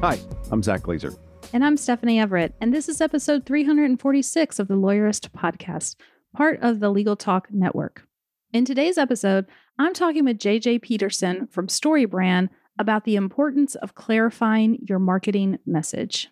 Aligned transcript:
Hi, 0.00 0.16
I'm 0.52 0.62
Zack 0.62 0.82
Glaser. 0.82 1.12
And 1.52 1.64
I'm 1.64 1.76
Stephanie 1.76 2.20
Everett, 2.20 2.54
and 2.60 2.72
this 2.72 2.88
is 2.88 3.00
episode 3.00 3.44
346 3.44 4.60
of 4.60 4.68
the 4.68 4.76
Lawyerist 4.76 5.30
Podcast, 5.30 5.96
part 6.36 6.60
of 6.62 6.78
the 6.78 6.88
Legal 6.88 7.16
Talk 7.16 7.48
Network. 7.50 8.06
In 8.52 8.64
today's 8.64 8.96
episode, 8.96 9.46
I'm 9.76 9.92
talking 9.92 10.24
with 10.24 10.38
JJ 10.38 10.82
Peterson 10.82 11.48
from 11.48 11.66
StoryBrand 11.66 12.48
about 12.78 13.06
the 13.06 13.16
importance 13.16 13.74
of 13.74 13.96
clarifying 13.96 14.78
your 14.88 15.00
marketing 15.00 15.58
message. 15.66 16.28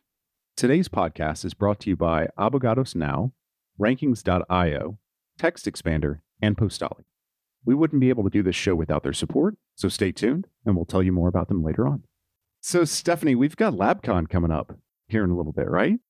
Today's 0.57 0.89
podcast 0.89 1.45
is 1.45 1.53
brought 1.53 1.81
to 1.81 1.91
you 1.91 1.97
by 1.97 2.29
Abogados 2.39 2.95
Now, 2.95 3.33
Rankings.io, 3.81 4.99
TextExpander, 5.41 6.21
and 6.41 6.57
Postali. 6.57 7.03
We 7.65 7.75
wouldn't 7.75 8.01
be 8.01 8.11
able 8.11 8.23
to 8.23 8.31
do 8.31 8.45
this 8.45 8.55
show 8.55 8.77
without 8.77 9.03
their 9.03 9.13
support, 9.13 9.57
so 9.75 9.89
stay 9.89 10.13
tuned 10.13 10.47
and 10.65 10.77
we'll 10.77 10.85
tell 10.85 11.03
you 11.03 11.11
more 11.11 11.29
about 11.29 11.49
them 11.49 11.65
later 11.65 11.89
on. 11.89 12.05
So, 12.67 12.85
Stephanie, 12.85 13.37
we've 13.37 13.55
got 13.55 13.75
LabCon 13.75 14.29
coming 14.29 14.51
up 14.51 14.77
here 15.07 15.23
in 15.23 15.31
a 15.31 15.37
little 15.37 15.53
bit, 15.53 15.71
right? 15.71 16.01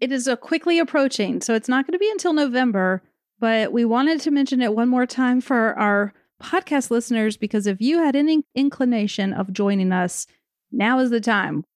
It 0.00 0.10
is 0.10 0.26
a 0.26 0.34
quickly 0.34 0.78
approaching, 0.78 1.42
so 1.42 1.52
it's 1.52 1.68
not 1.68 1.86
going 1.86 1.92
to 1.92 1.98
be 1.98 2.10
until 2.10 2.32
November, 2.32 3.02
but 3.38 3.70
we 3.70 3.84
wanted 3.84 4.22
to 4.22 4.30
mention 4.30 4.62
it 4.62 4.74
one 4.74 4.88
more 4.88 5.04
time 5.04 5.42
for 5.42 5.78
our 5.78 6.14
podcast 6.42 6.90
listeners 6.90 7.36
because 7.36 7.66
if 7.66 7.82
you 7.82 7.98
had 7.98 8.16
any 8.16 8.44
inclination 8.54 9.34
of 9.34 9.52
joining 9.52 9.92
us, 9.92 10.26
now 10.72 11.00
is 11.00 11.10
the 11.10 11.20
time. 11.20 11.66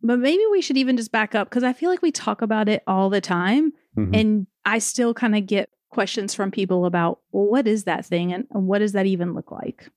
But 0.00 0.20
maybe 0.20 0.44
we 0.52 0.62
should 0.62 0.76
even 0.76 0.96
just 0.96 1.10
back 1.10 1.34
up 1.34 1.50
because 1.50 1.64
I 1.64 1.72
feel 1.72 1.90
like 1.90 2.00
we 2.00 2.12
talk 2.12 2.42
about 2.42 2.68
it 2.68 2.84
all 2.86 3.10
the 3.10 3.20
time. 3.20 3.72
Mhm. 3.98 4.16
And 4.16 4.46
I 4.64 4.78
still 4.78 5.14
kind 5.14 5.34
of 5.34 5.48
get 5.48 5.68
questions 5.90 6.32
from 6.32 6.52
people 6.52 6.86
about, 6.86 7.22
well, 7.32 7.46
what 7.50 7.66
is 7.66 7.82
that 7.84 8.06
thing 8.06 8.32
and 8.32 8.46
what 8.52 8.78
does 8.78 8.92
that 8.92 9.06
even 9.06 9.34
look 9.34 9.50
like? 9.50 9.90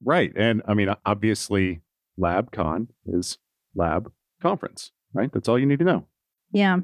Right. 0.00 0.32
And 0.36 0.62
I 0.64 0.74
mean, 0.74 0.94
obviously, 1.04 1.80
LabCon 2.22 2.88
is 3.06 3.38
lab 3.74 4.10
conference, 4.40 4.92
right? 5.12 5.32
That's 5.32 5.48
all 5.48 5.58
you 5.58 5.66
need 5.66 5.80
to 5.80 5.84
know. 5.84 6.06
Yeah. 6.52 6.78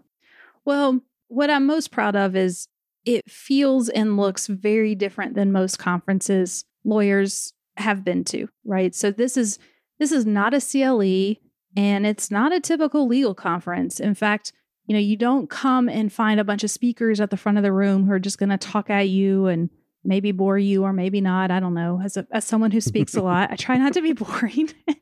Well, 0.65 1.01
what 1.29 1.51
I'm 1.51 1.67
most 1.67 1.91
proud 1.91 2.17
of 2.17 2.35
is 2.37 2.69
it 3.05 3.31
feels 3.31 3.89
and 3.89 4.17
looks 4.17 4.47
very 4.47 4.95
different 4.95 5.35
than 5.35 5.53
most 5.53 5.79
conferences 5.79 6.65
lawyers 6.85 7.53
have 7.77 8.05
been 8.05 8.25
to, 8.25 8.49
right? 8.65 8.95
So 8.95 9.11
this 9.11 9.37
is 9.37 9.59
this 9.99 10.13
is 10.13 10.27
not 10.27 10.55
a 10.55 10.61
CLE 10.61 11.37
and 11.77 12.07
it's 12.07 12.31
not 12.31 12.53
a 12.53 12.61
typical 12.61 13.07
legal 13.07 13.35
conference. 13.35 14.01
In 14.01 14.15
fact, 14.15 14.53
you 14.87 14.95
know, 14.95 15.01
you 15.01 15.17
don't 15.17 15.51
come 15.51 15.89
and 15.89 16.13
find 16.13 16.41
a 16.41 16.45
bunch 16.45 16.65
of 16.65 16.71
speakers 16.71 17.21
at 17.21 17.31
the 17.31 17.37
front 17.37 17.59
of 17.59 17.65
the 17.65 17.73
room 17.73 18.07
who 18.07 18.13
are 18.13 18.19
just 18.19 18.39
going 18.39 18.49
to 18.49 18.59
talk 18.59 18.89
at 18.91 19.09
you 19.09 19.47
and 19.47 19.71
maybe 20.09 20.33
bore 20.33 20.59
you 20.59 20.83
or 20.85 20.93
maybe 20.93 21.21
not. 21.21 21.51
I 21.51 21.61
don't 21.61 21.75
know. 21.75 22.01
As 22.03 22.17
a, 22.17 22.27
as 22.33 22.45
someone 22.45 22.71
who 22.71 22.81
speaks 22.81 23.15
a 23.15 23.23
lot, 23.23 23.53
I 23.53 23.57
try 23.57 23.77
not 23.77 23.93
to 23.93 24.03
be 24.03 24.13
boring. 24.25 24.71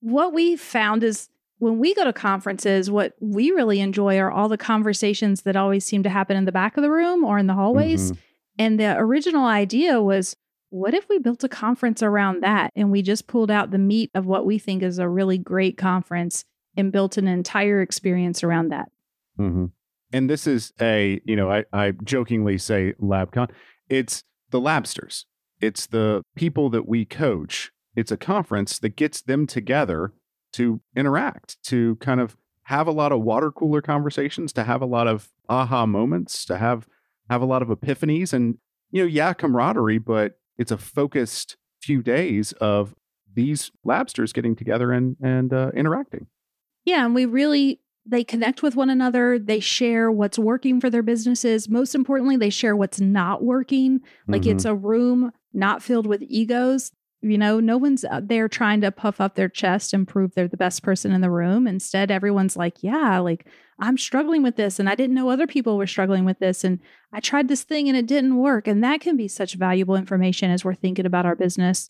what 0.00 0.34
we 0.34 0.56
found 0.56 1.04
is 1.04 1.28
when 1.58 1.78
we 1.78 1.94
go 1.94 2.02
to 2.02 2.12
conferences, 2.12 2.90
what 2.90 3.14
we 3.20 3.52
really 3.52 3.80
enjoy 3.80 4.18
are 4.18 4.32
all 4.32 4.48
the 4.48 4.58
conversations 4.58 5.42
that 5.42 5.54
always 5.54 5.84
seem 5.84 6.02
to 6.02 6.08
happen 6.10 6.36
in 6.36 6.44
the 6.44 6.52
back 6.52 6.76
of 6.76 6.82
the 6.82 6.90
room 6.90 7.22
or 7.24 7.38
in 7.38 7.46
the 7.46 7.54
hallways. 7.54 8.10
Mhm. 8.10 8.18
And 8.58 8.80
the 8.80 8.96
original 8.98 9.46
idea 9.46 10.02
was 10.02 10.36
what 10.70 10.92
if 10.92 11.08
we 11.08 11.18
built 11.18 11.44
a 11.44 11.48
conference 11.48 12.02
around 12.02 12.42
that 12.42 12.72
and 12.74 12.90
we 12.90 13.00
just 13.02 13.28
pulled 13.28 13.50
out 13.50 13.70
the 13.70 13.78
meat 13.78 14.10
of 14.14 14.26
what 14.26 14.44
we 14.44 14.58
think 14.58 14.82
is 14.82 14.98
a 14.98 15.08
really 15.08 15.38
great 15.38 15.76
conference 15.76 16.44
and 16.76 16.90
built 16.90 17.16
an 17.16 17.28
entire 17.28 17.80
experience 17.80 18.42
around 18.42 18.70
that? 18.70 18.90
hmm 19.36 19.66
And 20.12 20.28
this 20.28 20.48
is 20.48 20.72
a, 20.80 21.20
you 21.24 21.36
know, 21.36 21.50
I, 21.50 21.64
I 21.72 21.92
jokingly 21.92 22.58
say 22.58 22.94
LabCon. 23.00 23.50
It's 23.88 24.24
the 24.52 24.60
labsters. 24.60 25.24
It's 25.60 25.86
the 25.86 26.22
people 26.36 26.70
that 26.70 26.86
we 26.86 27.04
coach. 27.04 27.72
It's 27.96 28.12
a 28.12 28.16
conference 28.16 28.78
that 28.78 28.96
gets 28.96 29.20
them 29.20 29.46
together 29.46 30.12
to 30.52 30.80
interact, 30.94 31.62
to 31.64 31.96
kind 31.96 32.20
of 32.20 32.36
have 32.64 32.86
a 32.86 32.92
lot 32.92 33.12
of 33.12 33.22
water 33.22 33.50
cooler 33.50 33.82
conversations, 33.82 34.52
to 34.52 34.64
have 34.64 34.80
a 34.80 34.86
lot 34.86 35.08
of 35.08 35.28
aha 35.48 35.86
moments, 35.86 36.44
to 36.46 36.58
have 36.58 36.86
have 37.28 37.42
a 37.42 37.46
lot 37.46 37.62
of 37.62 37.68
epiphanies, 37.68 38.32
and 38.32 38.58
you 38.90 39.02
know, 39.02 39.08
yeah, 39.08 39.32
camaraderie, 39.32 39.98
but 39.98 40.38
it's 40.58 40.70
a 40.70 40.78
focused 40.78 41.56
few 41.80 42.02
days 42.02 42.52
of 42.54 42.94
these 43.34 43.70
labsters 43.86 44.32
getting 44.32 44.54
together 44.54 44.92
and 44.92 45.16
and 45.22 45.52
uh, 45.52 45.70
interacting. 45.74 46.26
Yeah, 46.84 47.04
and 47.04 47.14
we 47.14 47.24
really 47.24 47.80
they 48.04 48.24
connect 48.24 48.62
with 48.62 48.74
one 48.74 48.90
another, 48.90 49.38
they 49.38 49.60
share 49.60 50.10
what's 50.10 50.38
working 50.38 50.80
for 50.80 50.90
their 50.90 51.02
businesses. 51.02 51.68
Most 51.68 51.94
importantly, 51.94 52.36
they 52.36 52.50
share 52.50 52.74
what's 52.74 53.00
not 53.00 53.44
working. 53.44 54.00
Like 54.26 54.42
Mhm. 54.42 54.52
it's 54.52 54.64
a 54.64 54.74
room 54.74 55.32
not 55.54 55.82
filled 55.82 56.06
with 56.06 56.22
egos. 56.26 56.92
You 57.24 57.38
know, 57.38 57.60
no 57.60 57.76
one's 57.76 58.04
there 58.22 58.48
trying 58.48 58.80
to 58.80 58.90
puff 58.90 59.20
up 59.20 59.36
their 59.36 59.48
chest 59.48 59.92
and 59.94 60.08
prove 60.08 60.34
they're 60.34 60.48
the 60.48 60.56
best 60.56 60.82
person 60.82 61.12
in 61.12 61.20
the 61.20 61.30
room. 61.30 61.68
Instead, 61.68 62.10
everyone's 62.10 62.56
like, 62.56 62.82
yeah, 62.82 63.20
like 63.20 63.46
I'm 63.78 63.96
struggling 63.96 64.42
with 64.42 64.56
this 64.56 64.80
and 64.80 64.88
I 64.88 64.96
didn't 64.96 65.14
know 65.14 65.30
other 65.30 65.46
people 65.46 65.76
were 65.76 65.86
struggling 65.86 66.24
with 66.24 66.40
this 66.40 66.64
and 66.64 66.80
I 67.12 67.20
tried 67.20 67.46
this 67.46 67.62
thing 67.62 67.86
and 67.88 67.96
it 67.96 68.06
didn't 68.06 68.36
work. 68.38 68.66
And 68.66 68.82
that 68.82 69.00
can 69.00 69.16
be 69.16 69.28
such 69.28 69.54
valuable 69.54 69.94
information 69.94 70.50
as 70.50 70.64
we're 70.64 70.74
thinking 70.74 71.06
about 71.06 71.24
our 71.26 71.36
business. 71.36 71.88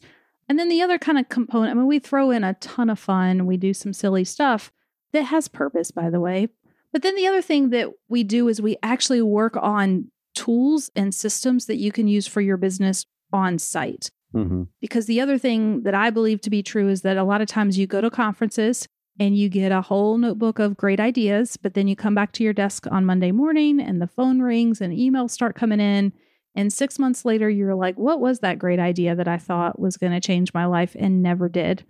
And 0.51 0.59
then 0.59 0.69
the 0.69 0.83
other 0.83 0.99
kind 0.99 1.19
of 1.19 1.31
component, 1.31 1.71
I 1.71 1.75
mean, 1.75 1.87
we 1.87 1.99
throw 1.99 2.31
in 2.31 2.45
a 2.45 2.53
ton 2.55 2.91
of 2.91 2.99
fun, 2.99 3.47
we 3.47 3.57
do 3.57 3.73
some 3.73 3.95
silly 3.95 4.25
stuff 4.25 4.71
that 5.13 5.25
has 5.25 5.49
purpose, 5.49 5.91
by 5.91 6.11
the 6.11 6.21
way. 6.21 6.49
But 6.93 7.03
then 7.03 7.17
the 7.17 7.27
other 7.27 7.43
thing 7.43 7.71
that 7.71 7.89
we 8.09 8.23
do 8.25 8.49
is 8.49 8.61
we 8.61 8.77
actually 8.83 9.23
work 9.23 9.57
on 9.57 10.11
tools 10.35 10.91
and 10.95 11.15
systems 11.15 11.67
that 11.67 11.77
you 11.77 11.93
can 11.93 12.09
use 12.09 12.27
for 12.27 12.41
your 12.41 12.57
business 12.57 13.07
on 13.33 13.59
site. 13.59 14.11
Mhm. 14.35 14.69
Because 14.81 15.07
the 15.07 15.21
other 15.21 15.39
thing 15.39 15.83
that 15.83 15.95
I 15.95 16.11
believe 16.11 16.41
to 16.43 16.51
be 16.51 16.63
true 16.63 16.89
is 16.89 17.03
that 17.03 17.17
a 17.17 17.25
lot 17.25 17.41
of 17.41 17.49
times 17.49 17.79
you 17.79 17.87
go 17.87 18.01
to 18.01 18.11
conferences 18.11 18.89
and 19.21 19.37
you 19.37 19.49
get 19.51 19.73
a 19.73 19.83
whole 19.83 20.17
notebook 20.17 20.59
of 20.59 20.77
great 20.77 21.01
ideas, 21.01 21.59
but 21.59 21.75
then 21.75 21.87
you 21.87 21.95
come 21.95 22.15
back 22.15 22.33
to 22.33 22.45
your 22.45 22.55
desk 22.55 22.87
on 22.91 23.05
Monday 23.05 23.31
morning 23.31 23.79
and 23.81 24.01
the 24.01 24.07
phone 24.07 24.41
rings 24.41 24.81
and 24.81 24.93
emails 24.95 25.31
start 25.31 25.55
coming 25.55 25.81
in. 25.81 26.13
And 26.55 26.73
six 26.73 26.99
months 26.99 27.25
later, 27.25 27.49
you're 27.49 27.75
like, 27.75 27.99
what 27.99 28.21
was 28.21 28.41
that 28.41 28.59
great 28.59 28.79
idea 28.79 29.15
that 29.15 29.29
I 29.29 29.39
thought 29.39 29.79
was 29.79 29.97
going 29.97 30.13
to 30.13 30.21
change 30.21 30.53
my 30.55 30.65
life 30.67 30.95
and 30.99 31.23
never 31.23 31.49
did? 31.49 31.85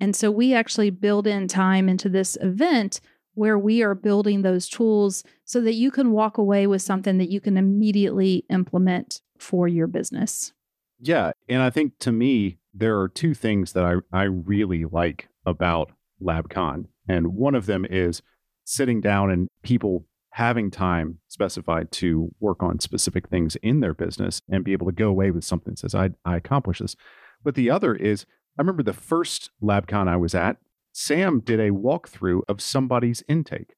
And 0.00 0.14
so 0.14 0.30
we 0.30 0.54
actually 0.54 0.90
build 0.90 1.26
in 1.26 1.48
time 1.48 1.88
into 1.88 2.08
this 2.08 2.36
event 2.40 3.00
where 3.34 3.58
we 3.58 3.82
are 3.82 3.94
building 3.94 4.42
those 4.42 4.68
tools 4.68 5.22
so 5.44 5.60
that 5.60 5.74
you 5.74 5.90
can 5.90 6.10
walk 6.10 6.38
away 6.38 6.66
with 6.66 6.82
something 6.82 7.18
that 7.18 7.30
you 7.30 7.40
can 7.40 7.56
immediately 7.56 8.44
implement 8.50 9.20
for 9.38 9.68
your 9.68 9.86
business. 9.86 10.52
Yeah. 11.00 11.30
And 11.48 11.62
I 11.62 11.70
think 11.70 11.98
to 12.00 12.10
me, 12.10 12.58
there 12.74 12.98
are 12.98 13.08
two 13.08 13.34
things 13.34 13.72
that 13.72 13.84
I, 13.84 13.94
I 14.12 14.24
really 14.24 14.84
like 14.84 15.28
about 15.46 15.92
LabCon. 16.20 16.86
And 17.08 17.28
one 17.28 17.54
of 17.54 17.66
them 17.66 17.86
is 17.88 18.22
sitting 18.64 19.00
down 19.00 19.30
and 19.30 19.48
people 19.62 20.06
having 20.32 20.70
time 20.70 21.18
specified 21.28 21.90
to 21.90 22.30
work 22.38 22.62
on 22.62 22.80
specific 22.80 23.28
things 23.28 23.56
in 23.62 23.80
their 23.80 23.94
business 23.94 24.42
and 24.48 24.64
be 24.64 24.72
able 24.72 24.86
to 24.86 24.92
go 24.92 25.08
away 25.08 25.30
with 25.30 25.44
something 25.44 25.72
that 25.72 25.78
says, 25.78 25.94
I, 25.94 26.10
I 26.24 26.36
accomplished 26.36 26.82
this. 26.82 26.96
But 27.42 27.54
the 27.54 27.70
other 27.70 27.94
is, 27.94 28.26
I 28.58 28.62
remember 28.62 28.82
the 28.82 28.92
first 28.92 29.50
LabCon 29.62 30.08
I 30.08 30.16
was 30.16 30.34
at, 30.34 30.56
Sam 30.92 31.40
did 31.40 31.60
a 31.60 31.70
walkthrough 31.70 32.40
of 32.48 32.60
somebody's 32.60 33.22
intake. 33.28 33.74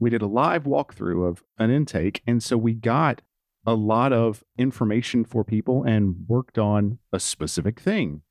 We 0.00 0.10
did 0.10 0.20
a 0.20 0.26
live 0.26 0.64
walkthrough 0.64 1.28
of 1.28 1.44
an 1.58 1.70
intake. 1.70 2.22
And 2.26 2.42
so 2.42 2.56
we 2.58 2.74
got 2.74 3.22
a 3.64 3.74
lot 3.74 4.12
of 4.12 4.42
information 4.58 5.24
for 5.24 5.44
people 5.44 5.84
and 5.84 6.16
worked 6.28 6.58
on 6.58 6.98
a 7.12 7.20
specific 7.20 7.78
thing 7.80 8.22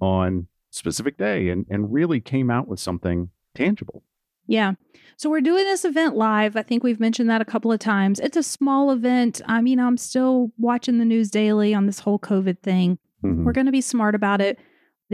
on 0.00 0.48
specific 0.70 1.16
day 1.16 1.48
and, 1.48 1.66
and 1.70 1.92
really 1.92 2.20
came 2.20 2.50
out 2.50 2.66
with 2.66 2.80
something 2.80 3.30
tangible. 3.54 4.02
Yeah. 4.46 4.72
So 5.16 5.30
we're 5.30 5.40
doing 5.40 5.64
this 5.64 5.84
event 5.84 6.16
live. 6.16 6.56
I 6.56 6.62
think 6.62 6.82
we've 6.82 7.00
mentioned 7.00 7.30
that 7.30 7.40
a 7.40 7.44
couple 7.46 7.72
of 7.72 7.78
times. 7.78 8.18
It's 8.20 8.36
a 8.36 8.42
small 8.42 8.90
event. 8.90 9.40
I 9.46 9.60
mean, 9.62 9.78
I'm 9.78 9.96
still 9.96 10.50
watching 10.58 10.98
the 10.98 11.04
news 11.04 11.30
daily 11.30 11.72
on 11.74 11.86
this 11.86 12.00
whole 12.00 12.18
COVID 12.18 12.58
thing. 12.60 12.98
Mhm. 13.24 13.44
We're 13.44 13.52
going 13.52 13.66
to 13.66 13.72
be 13.72 13.80
smart 13.80 14.14
about 14.14 14.40
it. 14.40 14.58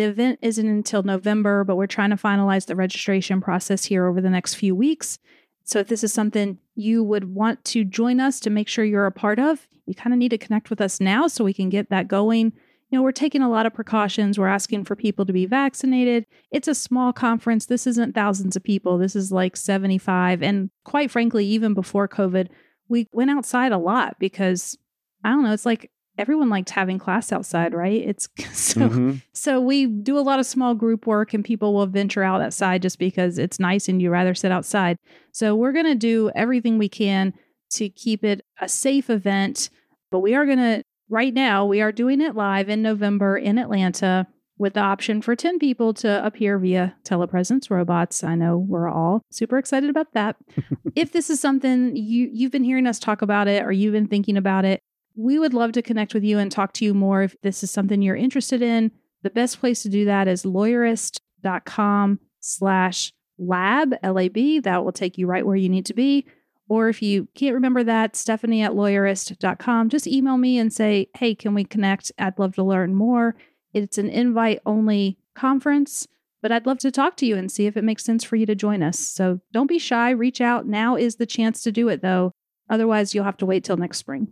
The 0.01 0.07
event 0.07 0.39
isn't 0.41 0.67
until 0.67 1.03
November, 1.03 1.63
but 1.63 1.77
we're 1.77 1.87
trying 1.87 2.09
to 2.09 2.17
finalize 2.17 2.65
the 2.65 2.75
registration 2.75 3.43
process 3.43 3.85
here 3.85 4.07
over 4.07 4.23
the 4.23 4.31
next 4.31 4.55
few 4.55 4.75
weeks. 4.75 5.19
So 5.63 5.79
if 5.79 5.89
this 5.89 6.03
is 6.03 6.11
something 6.11 6.57
you 6.75 7.05
would 7.05 7.35
want 7.35 7.63
to 7.67 7.85
join 7.85 8.19
us 8.19 8.41
to 8.41 8.49
make 8.49 8.67
sure 8.67 8.83
you're 8.83 9.05
a 9.05 9.13
part 9.13 9.39
of, 9.39 9.69
you 9.85 9.95
kind 9.95 10.15
of 10.15 10.19
need 10.19 10.31
to 10.31 10.39
connect 10.39 10.71
with 10.71 10.81
us 10.81 11.03
now 11.03 11.27
so 11.27 11.45
we 11.45 11.53
can 11.53 11.69
get 11.69 11.91
that 11.91 12.09
going. 12.09 12.55
you 12.89 12.97
know, 12.97 13.03
we're 13.03 13.13
taking 13.13 13.43
a 13.43 13.51
lot 13.51 13.67
of 13.67 13.75
precautions. 13.75 14.39
We're 14.39 14.47
asking 14.47 14.85
for 14.85 14.97
people 14.97 15.27
to 15.27 15.35
be 15.35 15.45
vaccinated. 15.45 16.25
It's 16.51 16.67
a 16.67 16.75
small 16.75 17.13
conference. 17.13 17.67
This 17.67 17.87
isn't 17.87 18.15
thousands 18.15 18.57
of 18.57 18.65
people. 18.65 18.97
This 18.97 19.15
is 19.15 19.31
like 19.31 19.55
75. 19.55 20.43
And 20.43 20.71
quite 20.83 21.11
frankly, 21.11 21.45
even 21.45 21.75
before 21.75 22.09
COVID, 22.09 22.49
we 22.89 23.07
went 23.13 23.31
outside 23.31 23.73
a 23.73 23.77
lot 23.77 24.17
because 24.19 24.79
I 25.23 25.29
don't 25.29 25.45
know, 25.45 25.53
it's 25.53 25.67
like 25.67 25.91
everyone 26.21 26.51
liked 26.51 26.71
having 26.71 26.99
class 26.99 27.33
outside, 27.33 27.75
right? 27.75 28.03
It's 28.07 28.29
so 28.53 28.81
mm-hmm. 28.83 29.17
so 29.33 29.61
we 29.61 29.87
do 29.87 30.19
a 30.19 30.21
lot 30.21 30.39
of 30.39 30.47
small 30.47 30.75
group 30.75 31.07
work 31.07 31.35
and 31.35 31.45
people 31.45 31.75
will 31.75 31.87
venture 31.87 32.23
out 32.23 32.43
outside 32.43 32.83
just 32.83 32.99
because 32.99 33.39
it's 33.39 33.59
nice 33.59 33.89
and 33.89 34.01
you 34.01 34.11
rather 34.11 34.35
sit 34.35 34.53
outside. 34.53 34.99
So 35.33 35.57
we're 35.57 35.73
going 35.73 35.87
to 35.87 35.95
do 35.95 36.31
everything 36.35 36.79
we 36.79 36.89
can 36.89 37.33
to 37.71 37.89
keep 37.89 38.23
it 38.25 38.45
a 38.61 38.69
safe 38.69 39.09
event, 39.11 39.71
but 40.11 40.21
we 40.21 40.35
are 40.35 40.45
going 40.45 40.59
to 40.59 40.85
right 41.09 41.33
now 41.33 41.65
we 41.65 41.81
are 41.81 41.93
doing 41.93 42.21
it 42.21 42.37
live 42.37 42.69
in 42.69 42.83
November 42.83 43.37
in 43.37 43.59
Atlanta 43.59 44.27
with 44.61 44.75
the 44.75 44.81
option 44.81 45.23
for 45.23 45.35
10 45.35 45.59
people 45.59 45.95
to 45.95 46.25
appear 46.25 46.59
via 46.59 46.95
telepresence 47.03 47.71
robots. 47.71 48.23
I 48.23 48.35
know 48.35 48.59
we're 48.59 48.91
all 48.91 49.23
super 49.31 49.57
excited 49.57 49.89
about 49.89 50.13
that. 50.13 50.37
if 50.95 51.13
this 51.13 51.31
is 51.31 51.41
something 51.41 51.97
you 51.97 52.29
you've 52.31 52.53
been 52.53 52.63
hearing 52.63 52.87
us 52.87 52.99
talk 52.99 53.23
about 53.23 53.49
it 53.49 53.65
or 53.65 53.73
you've 53.73 53.95
been 53.95 54.07
thinking 54.07 54.37
about 54.37 54.67
it, 54.67 54.83
we 55.21 55.39
would 55.39 55.55
love 55.55 55.73
to 55.73 55.83
connect 55.83 56.15
with 56.15 56.25
you 56.25 56.39
and 56.39 56.51
talk 56.51 56.73
to 56.73 56.85
you 56.85 56.95
more 56.95 57.23
if 57.23 57.37
this 57.43 57.63
is 57.63 57.71
something 57.71 58.01
you're 58.01 58.17
interested 58.17 58.63
in. 58.63 58.91
The 59.23 59.31
best 59.31 59.61
place 59.61 59.83
to 59.83 59.89
do 59.89 60.07
that 60.07 60.29
is 60.29 60.45
lawyerist.com 60.45 62.21
slash 62.41 63.13
lab, 63.39 63.95
L-A-B. 64.03 64.61
That 64.61 64.83
will 64.83 64.93
take 64.93 65.19
you 65.19 65.27
right 65.27 65.45
where 65.45 65.57
you 65.57 65.69
need 65.69 65.87
to 65.87 65.95
be. 65.95 66.27
Or 66.69 66.89
if 66.89 67.03
you 67.03 67.29
can't 67.35 67.55
remember 67.55 67.85
that, 67.85 68.17
Stephanie 68.17 68.63
at 68.63 68.73
lawyerist.com, 68.73 69.89
just 69.91 70.07
email 70.07 70.39
me 70.39 70.57
and 70.59 70.73
say, 70.73 71.09
hey, 71.17 71.35
can 71.35 71.53
we 71.53 71.65
connect? 71.65 72.13
I'd 72.19 72.39
love 72.39 72.55
to 72.55 72.63
learn 72.63 72.95
more. 72.95 73.35
It's 73.75 73.99
an 73.99 74.09
invite 74.09 74.61
only 74.65 75.19
conference, 75.35 76.07
but 76.41 76.53
I'd 76.53 76.67
love 76.67 76.79
to 76.79 76.91
talk 76.91 77.17
to 77.19 77.27
you 77.27 77.37
and 77.37 77.51
see 77.51 77.67
if 77.67 77.77
it 77.77 77.85
makes 77.85 78.05
sense 78.05 78.25
for 78.25 78.37
you 78.37 78.47
to 78.47 78.55
join 78.55 78.83
us. 78.83 78.99
So 78.99 79.41
don't 79.53 79.67
be 79.67 79.79
shy, 79.79 80.11
reach 80.11 80.41
out. 80.41 80.67
Now 80.67 80.97
is 80.97 81.17
the 81.17 81.27
chance 81.27 81.63
to 81.63 81.73
do 81.73 81.89
it, 81.89 82.03
though. 82.03 82.33
Otherwise, 82.71 83.15
you'll 83.15 83.25
have 83.25 83.37
to 83.39 83.47
wait 83.47 83.65
till 83.65 83.77
next 83.77 83.99
spring. 83.99 84.29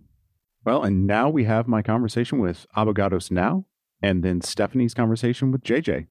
Well, 0.65 0.83
and 0.83 1.07
now 1.07 1.29
we 1.29 1.45
have 1.45 1.69
my 1.69 1.83
conversation 1.83 2.39
with 2.41 2.67
Abogados 2.75 3.31
Now, 3.31 3.67
and 4.03 4.23
then 4.23 4.41
Stephanie's 4.41 4.95
conversation 4.95 5.51
with 5.53 5.63
JJ. 5.63 6.09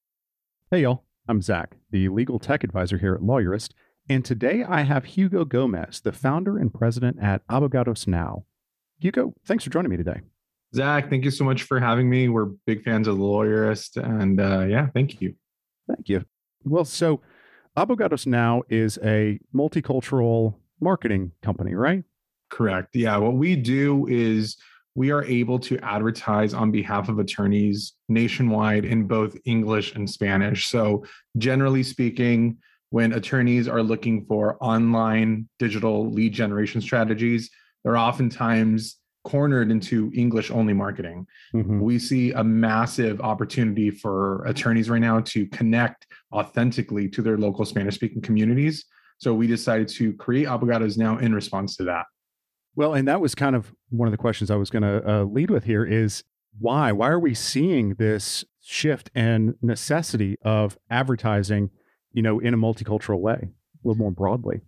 Hey, 0.70 0.82
y'all. 0.82 1.04
I'm 1.30 1.42
Zack, 1.42 1.76
the 1.90 2.08
legal 2.08 2.38
tech 2.38 2.64
advisor 2.64 2.96
here 2.96 3.14
at 3.14 3.20
Lawyerist, 3.20 3.72
and 4.08 4.24
today 4.24 4.64
I 4.66 4.80
have 4.80 5.04
Hugo 5.04 5.44
Gomez, 5.44 6.00
the 6.00 6.12
founder 6.12 6.56
and 6.56 6.72
president 6.72 7.18
at 7.20 7.42
Abogados 7.50 8.06
Now. 8.06 8.46
Hugo, 8.98 9.34
thanks 9.44 9.62
for 9.62 9.68
joining 9.68 9.90
me 9.90 9.98
today. 9.98 10.22
Zack, 10.74 11.10
thank 11.10 11.24
you 11.24 11.30
so 11.30 11.44
much 11.44 11.64
for 11.64 11.78
having 11.78 12.08
me. 12.08 12.30
We're 12.30 12.46
big 12.66 12.82
fans 12.82 13.08
of 13.08 13.18
the 13.18 13.22
Lawyerist, 13.22 14.02
and 14.02 14.40
uh, 14.40 14.64
yeah, 14.64 14.86
thank 14.94 15.20
you. 15.20 15.34
Thank 15.86 16.08
you. 16.08 16.24
Well, 16.64 16.86
so 16.86 17.20
Abogados 17.76 18.26
Now 18.26 18.62
is 18.70 18.98
a 19.04 19.38
multicultural 19.54 20.54
marketing 20.80 21.32
company, 21.42 21.74
right? 21.74 22.04
Correct. 22.50 22.94
Yeah. 22.94 23.16
What 23.18 23.34
we 23.34 23.56
do 23.56 24.06
is 24.08 24.56
we 24.94 25.10
are 25.12 25.24
able 25.24 25.58
to 25.60 25.78
advertise 25.78 26.54
on 26.54 26.70
behalf 26.70 27.08
of 27.08 27.18
attorneys 27.18 27.92
nationwide 28.08 28.84
in 28.84 29.06
both 29.06 29.36
English 29.44 29.94
and 29.94 30.08
Spanish. 30.08 30.66
So, 30.66 31.04
generally 31.36 31.82
speaking, 31.82 32.58
when 32.90 33.12
attorneys 33.12 33.68
are 33.68 33.82
looking 33.82 34.24
for 34.24 34.56
online 34.60 35.48
digital 35.58 36.10
lead 36.10 36.32
generation 36.32 36.80
strategies, 36.80 37.50
they're 37.84 37.98
oftentimes 37.98 38.96
cornered 39.24 39.70
into 39.70 40.10
English 40.14 40.50
only 40.50 40.72
marketing. 40.72 41.26
Mm-hmm. 41.54 41.80
We 41.80 41.98
see 41.98 42.32
a 42.32 42.42
massive 42.42 43.20
opportunity 43.20 43.90
for 43.90 44.44
attorneys 44.46 44.88
right 44.88 45.00
now 45.00 45.20
to 45.20 45.46
connect 45.48 46.06
authentically 46.32 47.08
to 47.10 47.22
their 47.22 47.36
local 47.36 47.64
Spanish 47.64 47.96
speaking 47.96 48.22
communities. 48.22 48.86
So 49.18 49.34
we 49.34 49.46
decided 49.46 49.88
to 49.88 50.14
create 50.14 50.46
Abogados 50.46 50.96
now 50.96 51.18
in 51.18 51.34
response 51.34 51.76
to 51.76 51.84
that. 51.84 52.06
Well, 52.78 52.94
and 52.94 53.08
that 53.08 53.20
was 53.20 53.34
kind 53.34 53.56
of 53.56 53.74
one 53.88 54.06
of 54.06 54.12
the 54.12 54.18
questions 54.18 54.52
I 54.52 54.54
was 54.54 54.70
going 54.70 54.84
to 54.84 55.02
uh, 55.04 55.24
lead 55.24 55.50
with 55.50 55.64
here 55.64 55.84
is 55.84 56.22
why? 56.60 56.92
Why 56.92 57.08
are 57.08 57.18
we 57.18 57.34
seeing 57.34 57.94
this 57.94 58.44
shift 58.62 59.10
and 59.16 59.56
necessity 59.60 60.36
of 60.42 60.78
advertising, 60.88 61.70
you 62.12 62.22
know, 62.22 62.38
in 62.38 62.54
a 62.54 62.56
multicultural 62.56 63.18
way, 63.18 63.48
a 63.48 63.48
little 63.82 63.98
more 63.98 64.12
broadly? 64.12 64.60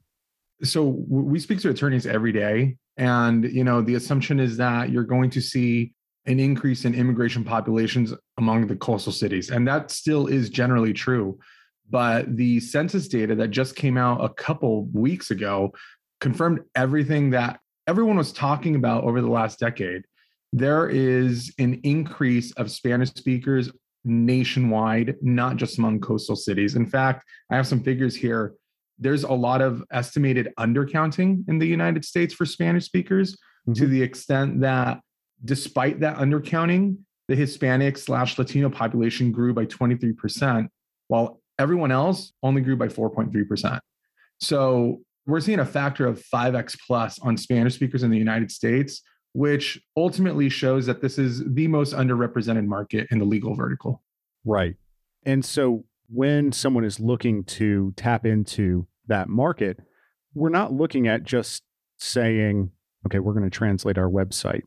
So 0.65 1.05
we 1.09 1.39
speak 1.39 1.61
to 1.61 1.71
attorneys 1.71 2.05
every 2.05 2.33
day, 2.33 2.79
and 2.97 3.45
you 3.45 3.63
know, 3.63 3.81
the 3.81 3.95
assumption 3.95 4.41
is 4.41 4.57
that 4.57 4.91
you're 4.91 5.05
going 5.05 5.31
to 5.31 5.41
see 5.41 5.93
an 6.27 6.41
increase 6.41 6.85
in 6.85 6.97
immigration 6.97 7.45
populations 7.45 8.13
among 8.39 8.67
the 8.67 8.75
coastal 8.75 9.13
cities, 9.13 9.51
and 9.51 9.69
that 9.69 9.93
still 9.93 10.27
is 10.27 10.51
generally 10.51 10.93
true. 10.93 11.39
But 11.89 12.37
the 12.37 12.59
census 12.59 13.07
data 13.07 13.37
that 13.37 13.53
just 13.53 13.77
came 13.77 13.97
out 13.97 14.25
a 14.25 14.31
couple 14.31 14.87
weeks 14.87 15.31
ago 15.31 15.71
confirmed 16.19 16.63
everything 16.75 17.31
that 17.31 17.61
everyone 17.87 18.17
was 18.17 18.33
talking 18.33 18.77
about 18.77 19.05
over 19.05 19.21
the 19.21 19.29
last 19.29 19.59
decade, 19.59 20.05
there 20.53 20.89
is 20.89 21.53
an 21.59 21.81
increase 21.85 22.53
of 22.53 22.71
Spanish 22.71 23.11
speakers 23.11 23.71
nationwide, 24.05 25.17
not 25.21 25.57
just 25.57 25.79
among 25.79 26.01
coastal 26.01 26.37
cities. 26.37 26.77
In 26.77 26.87
fact, 26.87 27.25
I 27.51 27.57
have 27.57 27.67
some 27.67 27.83
figures 27.83 28.17
here. 28.17 28.55
There's 28.99 29.25
a 29.25 29.33
lot 29.33 29.63
of 29.63 29.85
estimated 29.93 30.53
undercounting 30.59 31.49
in 31.49 31.59
the 31.59 31.67
United 31.67 32.05
States 32.05 32.35
for 32.35 32.47
Spanish 32.47 32.85
speakers 32.85 33.35
mm-hmm. 33.35 33.75
to 33.75 33.87
the 33.87 34.03
extent 34.03 34.61
that 34.61 35.01
despite 35.45 36.01
that 36.01 36.17
undercounting, 36.17 36.99
the 37.29 37.37
Hispanic 37.37 37.97
slash 37.97 38.39
Latino 38.39 38.69
population 38.69 39.31
grew 39.31 39.55
by 39.55 39.65
23%, 39.67 40.69
while 41.09 41.41
everyone 41.59 41.93
else 41.93 42.33
only 42.43 42.61
grew 42.61 42.77
by 42.77 42.89
4.3%. 42.89 43.79
So 44.41 45.01
we're 45.27 45.41
seeing 45.41 45.61
a 45.61 45.65
factor 45.65 46.07
of 46.07 46.23
5x 46.33 46.79
plus 46.87 47.19
on 47.21 47.37
Spanish 47.37 47.75
speakers 47.75 48.03
in 48.03 48.11
the 48.11 48.19
United 48.19 48.51
States, 48.51 49.03
which 49.33 49.81
ultimately 49.97 50.49
shows 50.49 50.87
that 50.87 51.01
this 51.01 51.19
is 51.19 51.43
the 51.55 51.69
most 51.69 51.95
underrepresented 51.95 52.67
market 52.67 53.07
in 53.11 53.19
the 53.19 53.25
legal 53.25 53.55
vertical. 53.55 54.03
Right. 54.45 54.77
And 55.25 55.45
so 55.45 55.85
when 56.09 56.53
someone 56.53 56.85
is 56.85 56.99
looking 56.99 57.45
to 57.45 57.93
tap 57.97 58.27
into 58.27 58.87
that 59.07 59.29
market, 59.29 59.79
we're 60.35 60.49
not 60.49 60.73
looking 60.73 61.07
at 61.07 61.23
just 61.23 61.63
saying, 61.99 62.71
okay, 63.07 63.19
we're 63.19 63.35
going 63.35 63.49
to 63.49 63.51
translate 63.51 63.99
our 63.99 64.09
website. 64.09 64.63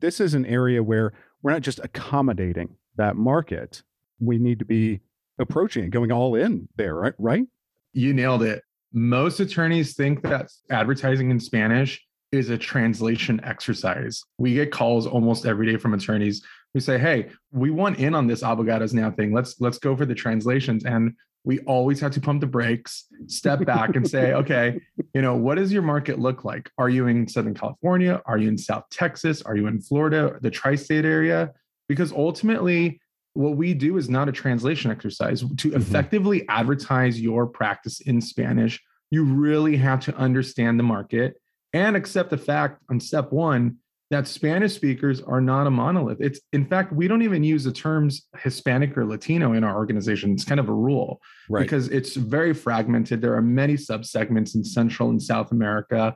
This 0.00 0.20
is 0.20 0.34
an 0.34 0.44
area 0.44 0.82
where 0.82 1.12
we're 1.42 1.52
not 1.52 1.62
just 1.62 1.78
accommodating 1.82 2.76
that 2.96 3.16
market. 3.16 3.82
We 4.18 4.38
need 4.38 4.58
to 4.58 4.64
be 4.64 5.00
approaching 5.38 5.84
it, 5.84 5.90
going 5.90 6.12
all 6.12 6.34
in 6.34 6.68
there, 6.76 6.94
right? 6.94 7.14
Right? 7.18 7.44
You 7.92 8.12
nailed 8.12 8.42
it 8.42 8.62
most 8.92 9.40
attorneys 9.40 9.94
think 9.94 10.22
that 10.22 10.50
advertising 10.70 11.30
in 11.30 11.40
Spanish 11.40 12.04
is 12.32 12.48
a 12.48 12.58
translation 12.58 13.40
exercise. 13.44 14.24
We 14.38 14.54
get 14.54 14.72
calls 14.72 15.06
almost 15.06 15.44
every 15.44 15.70
day 15.70 15.76
from 15.76 15.94
attorneys 15.94 16.42
who 16.72 16.80
say, 16.80 16.98
"Hey, 16.98 17.28
we 17.52 17.70
want 17.70 17.98
in 17.98 18.14
on 18.14 18.26
this 18.26 18.42
abogados 18.42 18.94
now 18.94 19.10
thing. 19.10 19.32
Let's 19.32 19.60
let's 19.60 19.78
go 19.78 19.94
for 19.94 20.06
the 20.06 20.14
translations." 20.14 20.84
And 20.84 21.14
we 21.44 21.58
always 21.60 22.00
have 22.00 22.12
to 22.12 22.20
pump 22.20 22.40
the 22.40 22.46
brakes, 22.46 23.06
step 23.26 23.64
back 23.66 23.96
and 23.96 24.08
say, 24.08 24.32
"Okay, 24.42 24.80
you 25.12 25.20
know, 25.20 25.36
what 25.36 25.56
does 25.56 25.72
your 25.72 25.82
market 25.82 26.18
look 26.18 26.44
like? 26.44 26.70
Are 26.78 26.88
you 26.88 27.06
in 27.06 27.28
Southern 27.28 27.54
California? 27.54 28.22
Are 28.24 28.38
you 28.38 28.48
in 28.48 28.56
South 28.56 28.84
Texas? 28.90 29.42
Are 29.42 29.56
you 29.56 29.66
in 29.66 29.80
Florida, 29.80 30.38
the 30.40 30.50
tri-state 30.50 31.04
area?" 31.04 31.52
Because 31.88 32.12
ultimately, 32.12 33.01
what 33.34 33.56
we 33.56 33.74
do 33.74 33.96
is 33.96 34.08
not 34.08 34.28
a 34.28 34.32
translation 34.32 34.90
exercise. 34.90 35.40
To 35.40 35.46
mm-hmm. 35.46 35.76
effectively 35.76 36.46
advertise 36.48 37.20
your 37.20 37.46
practice 37.46 38.00
in 38.00 38.20
Spanish, 38.20 38.80
you 39.10 39.24
really 39.24 39.76
have 39.76 40.00
to 40.00 40.16
understand 40.16 40.78
the 40.78 40.84
market 40.84 41.34
and 41.72 41.96
accept 41.96 42.30
the 42.30 42.38
fact 42.38 42.82
on 42.90 43.00
step 43.00 43.32
one 43.32 43.78
that 44.10 44.28
Spanish 44.28 44.74
speakers 44.74 45.22
are 45.22 45.40
not 45.40 45.66
a 45.66 45.70
monolith. 45.70 46.20
It's 46.20 46.38
in 46.52 46.66
fact, 46.66 46.92
we 46.92 47.08
don't 47.08 47.22
even 47.22 47.42
use 47.42 47.64
the 47.64 47.72
terms 47.72 48.26
Hispanic 48.38 48.96
or 48.96 49.06
Latino 49.06 49.54
in 49.54 49.64
our 49.64 49.74
organization. 49.74 50.32
It's 50.32 50.44
kind 50.44 50.60
of 50.60 50.68
a 50.68 50.74
rule 50.74 51.18
right. 51.48 51.62
because 51.62 51.88
it's 51.88 52.14
very 52.14 52.52
fragmented. 52.52 53.22
There 53.22 53.34
are 53.34 53.42
many 53.42 53.74
subsegments 53.74 54.54
in 54.54 54.64
Central 54.64 55.08
and 55.08 55.22
South 55.22 55.50
America. 55.50 56.14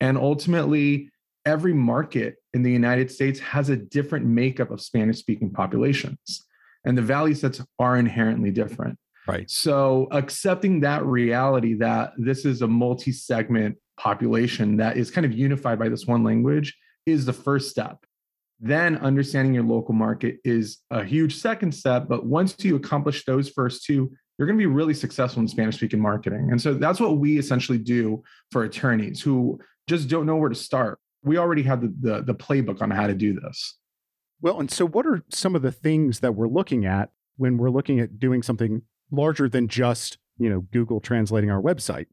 And 0.00 0.18
ultimately, 0.18 1.10
every 1.44 1.72
market 1.72 2.34
in 2.52 2.64
the 2.64 2.72
United 2.72 3.12
States 3.12 3.38
has 3.38 3.68
a 3.68 3.76
different 3.76 4.26
makeup 4.26 4.72
of 4.72 4.80
Spanish 4.80 5.18
speaking 5.18 5.52
populations 5.52 6.45
and 6.86 6.96
the 6.96 7.02
value 7.02 7.34
sets 7.34 7.60
are 7.78 7.96
inherently 7.96 8.50
different. 8.50 8.98
Right. 9.26 9.50
So 9.50 10.06
accepting 10.12 10.80
that 10.80 11.04
reality 11.04 11.74
that 11.74 12.12
this 12.16 12.44
is 12.44 12.62
a 12.62 12.68
multi-segment 12.68 13.76
population 13.98 14.76
that 14.76 14.96
is 14.96 15.10
kind 15.10 15.24
of 15.24 15.32
unified 15.32 15.78
by 15.78 15.88
this 15.88 16.06
one 16.06 16.22
language 16.22 16.76
is 17.06 17.26
the 17.26 17.32
first 17.32 17.68
step. 17.68 17.98
Then 18.60 18.96
understanding 18.98 19.52
your 19.52 19.64
local 19.64 19.94
market 19.94 20.38
is 20.44 20.78
a 20.90 21.04
huge 21.04 21.36
second 21.36 21.72
step. 21.72 22.06
But 22.08 22.24
once 22.24 22.54
you 22.60 22.76
accomplish 22.76 23.24
those 23.24 23.50
first 23.50 23.84
two, 23.84 24.12
you're 24.38 24.46
going 24.46 24.58
to 24.58 24.62
be 24.62 24.66
really 24.66 24.94
successful 24.94 25.40
in 25.40 25.48
Spanish 25.48 25.76
speaking 25.76 26.00
marketing. 26.00 26.48
And 26.50 26.60
so 26.60 26.74
that's 26.74 27.00
what 27.00 27.18
we 27.18 27.38
essentially 27.38 27.78
do 27.78 28.22
for 28.52 28.64
attorneys 28.64 29.20
who 29.20 29.58
just 29.88 30.08
don't 30.08 30.26
know 30.26 30.36
where 30.36 30.48
to 30.48 30.54
start. 30.54 30.98
We 31.22 31.38
already 31.38 31.62
have 31.64 31.80
the, 31.80 31.94
the, 32.00 32.22
the 32.22 32.34
playbook 32.34 32.80
on 32.80 32.90
how 32.90 33.06
to 33.08 33.14
do 33.14 33.38
this. 33.40 33.76
Well, 34.40 34.60
and 34.60 34.70
so 34.70 34.86
what 34.86 35.06
are 35.06 35.22
some 35.30 35.56
of 35.56 35.62
the 35.62 35.72
things 35.72 36.20
that 36.20 36.34
we're 36.34 36.48
looking 36.48 36.84
at 36.84 37.10
when 37.36 37.58
we're 37.58 37.70
looking 37.70 38.00
at 38.00 38.18
doing 38.18 38.42
something 38.42 38.82
larger 39.10 39.48
than 39.48 39.68
just, 39.68 40.18
you 40.38 40.50
know, 40.50 40.60
Google 40.72 41.00
translating 41.00 41.50
our 41.50 41.60
website? 41.60 42.06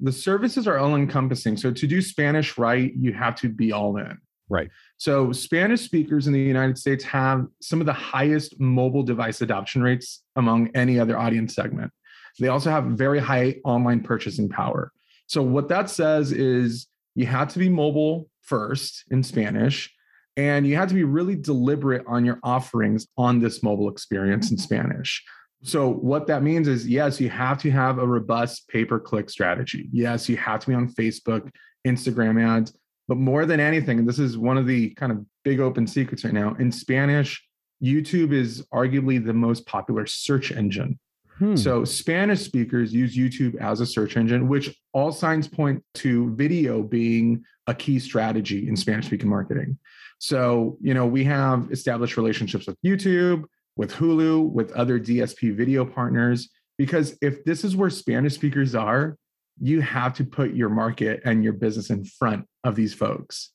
The 0.00 0.12
services 0.12 0.66
are 0.66 0.78
all 0.78 0.96
encompassing. 0.96 1.56
So 1.56 1.72
to 1.72 1.86
do 1.86 2.02
Spanish 2.02 2.58
right, 2.58 2.92
you 2.94 3.12
have 3.12 3.36
to 3.36 3.48
be 3.48 3.72
all 3.72 3.96
in. 3.96 4.18
Right. 4.48 4.68
So 4.98 5.32
Spanish 5.32 5.80
speakers 5.80 6.26
in 6.26 6.32
the 6.32 6.40
United 6.40 6.76
States 6.76 7.02
have 7.04 7.46
some 7.62 7.80
of 7.80 7.86
the 7.86 7.92
highest 7.92 8.60
mobile 8.60 9.02
device 9.02 9.40
adoption 9.40 9.82
rates 9.82 10.22
among 10.36 10.70
any 10.74 10.98
other 10.98 11.18
audience 11.18 11.54
segment. 11.54 11.92
They 12.38 12.48
also 12.48 12.70
have 12.70 12.84
very 12.84 13.20
high 13.20 13.56
online 13.64 14.02
purchasing 14.02 14.48
power. 14.48 14.92
So 15.26 15.40
what 15.42 15.68
that 15.68 15.88
says 15.88 16.32
is 16.32 16.88
you 17.14 17.26
have 17.26 17.48
to 17.54 17.58
be 17.58 17.68
mobile 17.68 18.28
first 18.42 19.04
in 19.10 19.22
Spanish 19.22 19.94
and 20.36 20.66
you 20.66 20.76
have 20.76 20.88
to 20.88 20.94
be 20.94 21.04
really 21.04 21.36
deliberate 21.36 22.04
on 22.06 22.24
your 22.24 22.38
offerings 22.42 23.06
on 23.16 23.38
this 23.38 23.62
mobile 23.62 23.88
experience 23.88 24.50
in 24.50 24.58
Spanish. 24.58 25.22
So, 25.62 25.88
what 25.88 26.26
that 26.26 26.42
means 26.42 26.68
is 26.68 26.86
yes, 26.86 27.20
you 27.20 27.30
have 27.30 27.58
to 27.62 27.70
have 27.70 27.98
a 27.98 28.06
robust 28.06 28.68
pay 28.68 28.84
per 28.84 29.00
click 29.00 29.30
strategy. 29.30 29.88
Yes, 29.92 30.28
you 30.28 30.36
have 30.36 30.60
to 30.60 30.68
be 30.68 30.74
on 30.74 30.88
Facebook, 30.88 31.50
Instagram 31.86 32.42
ads. 32.42 32.76
But 33.08 33.18
more 33.18 33.46
than 33.46 33.60
anything, 33.60 33.98
and 33.98 34.08
this 34.08 34.18
is 34.18 34.36
one 34.36 34.58
of 34.58 34.66
the 34.66 34.90
kind 34.90 35.12
of 35.12 35.24
big 35.42 35.60
open 35.60 35.86
secrets 35.86 36.24
right 36.24 36.34
now, 36.34 36.54
in 36.58 36.72
Spanish, 36.72 37.42
YouTube 37.82 38.32
is 38.32 38.66
arguably 38.72 39.24
the 39.24 39.34
most 39.34 39.66
popular 39.66 40.06
search 40.06 40.52
engine. 40.52 40.98
Hmm. 41.38 41.56
So, 41.56 41.84
Spanish 41.84 42.40
speakers 42.40 42.92
use 42.92 43.16
YouTube 43.16 43.56
as 43.56 43.80
a 43.80 43.86
search 43.86 44.18
engine, 44.18 44.48
which 44.48 44.74
all 44.92 45.12
signs 45.12 45.48
point 45.48 45.82
to 45.94 46.34
video 46.34 46.82
being 46.82 47.42
a 47.66 47.74
key 47.74 47.98
strategy 47.98 48.68
in 48.68 48.76
Spanish 48.76 49.06
speaking 49.06 49.30
marketing. 49.30 49.78
So, 50.18 50.78
you 50.80 50.94
know, 50.94 51.06
we 51.06 51.24
have 51.24 51.70
established 51.70 52.16
relationships 52.16 52.66
with 52.66 52.76
YouTube, 52.82 53.44
with 53.76 53.92
Hulu, 53.92 54.50
with 54.50 54.72
other 54.72 54.98
DSP 54.98 55.54
video 55.54 55.84
partners, 55.84 56.48
because 56.78 57.16
if 57.20 57.44
this 57.44 57.64
is 57.64 57.76
where 57.76 57.90
Spanish 57.90 58.34
speakers 58.34 58.74
are, 58.74 59.16
you 59.60 59.80
have 59.80 60.14
to 60.14 60.24
put 60.24 60.54
your 60.54 60.68
market 60.68 61.20
and 61.24 61.44
your 61.44 61.52
business 61.52 61.90
in 61.90 62.04
front 62.04 62.46
of 62.64 62.74
these 62.74 62.94
folks. 62.94 63.50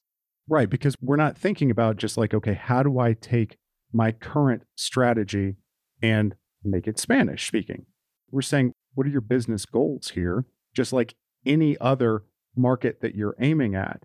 Right. 0.48 0.70
Because 0.70 0.96
we're 1.01 1.16
not 1.16 1.38
thinking 1.38 1.72
about 1.72 1.98
just 1.98 2.18
like, 2.18 2.34
okay, 2.34 2.54
how 2.54 2.84
do 2.84 3.00
I 3.00 3.13
take 3.13 3.58
my 3.92 4.12
current 4.12 4.63
strategy 4.75 5.56
and 6.01 6.36
make 6.63 6.88
it 6.88 6.98
Spanish 6.98 7.46
speaking? 7.48 7.86
We're 8.32 8.42
saying, 8.42 8.74
what 8.96 9.06
are 9.06 9.12
your 9.12 9.22
business 9.22 9.66
goals 9.66 10.10
here? 10.10 10.46
Just 10.74 10.94
like 10.94 11.16
any 11.46 11.78
other 11.80 12.24
market 12.56 13.01
that 13.01 13.16
you're 13.16 13.36
aiming 13.39 13.75
at. 13.75 14.04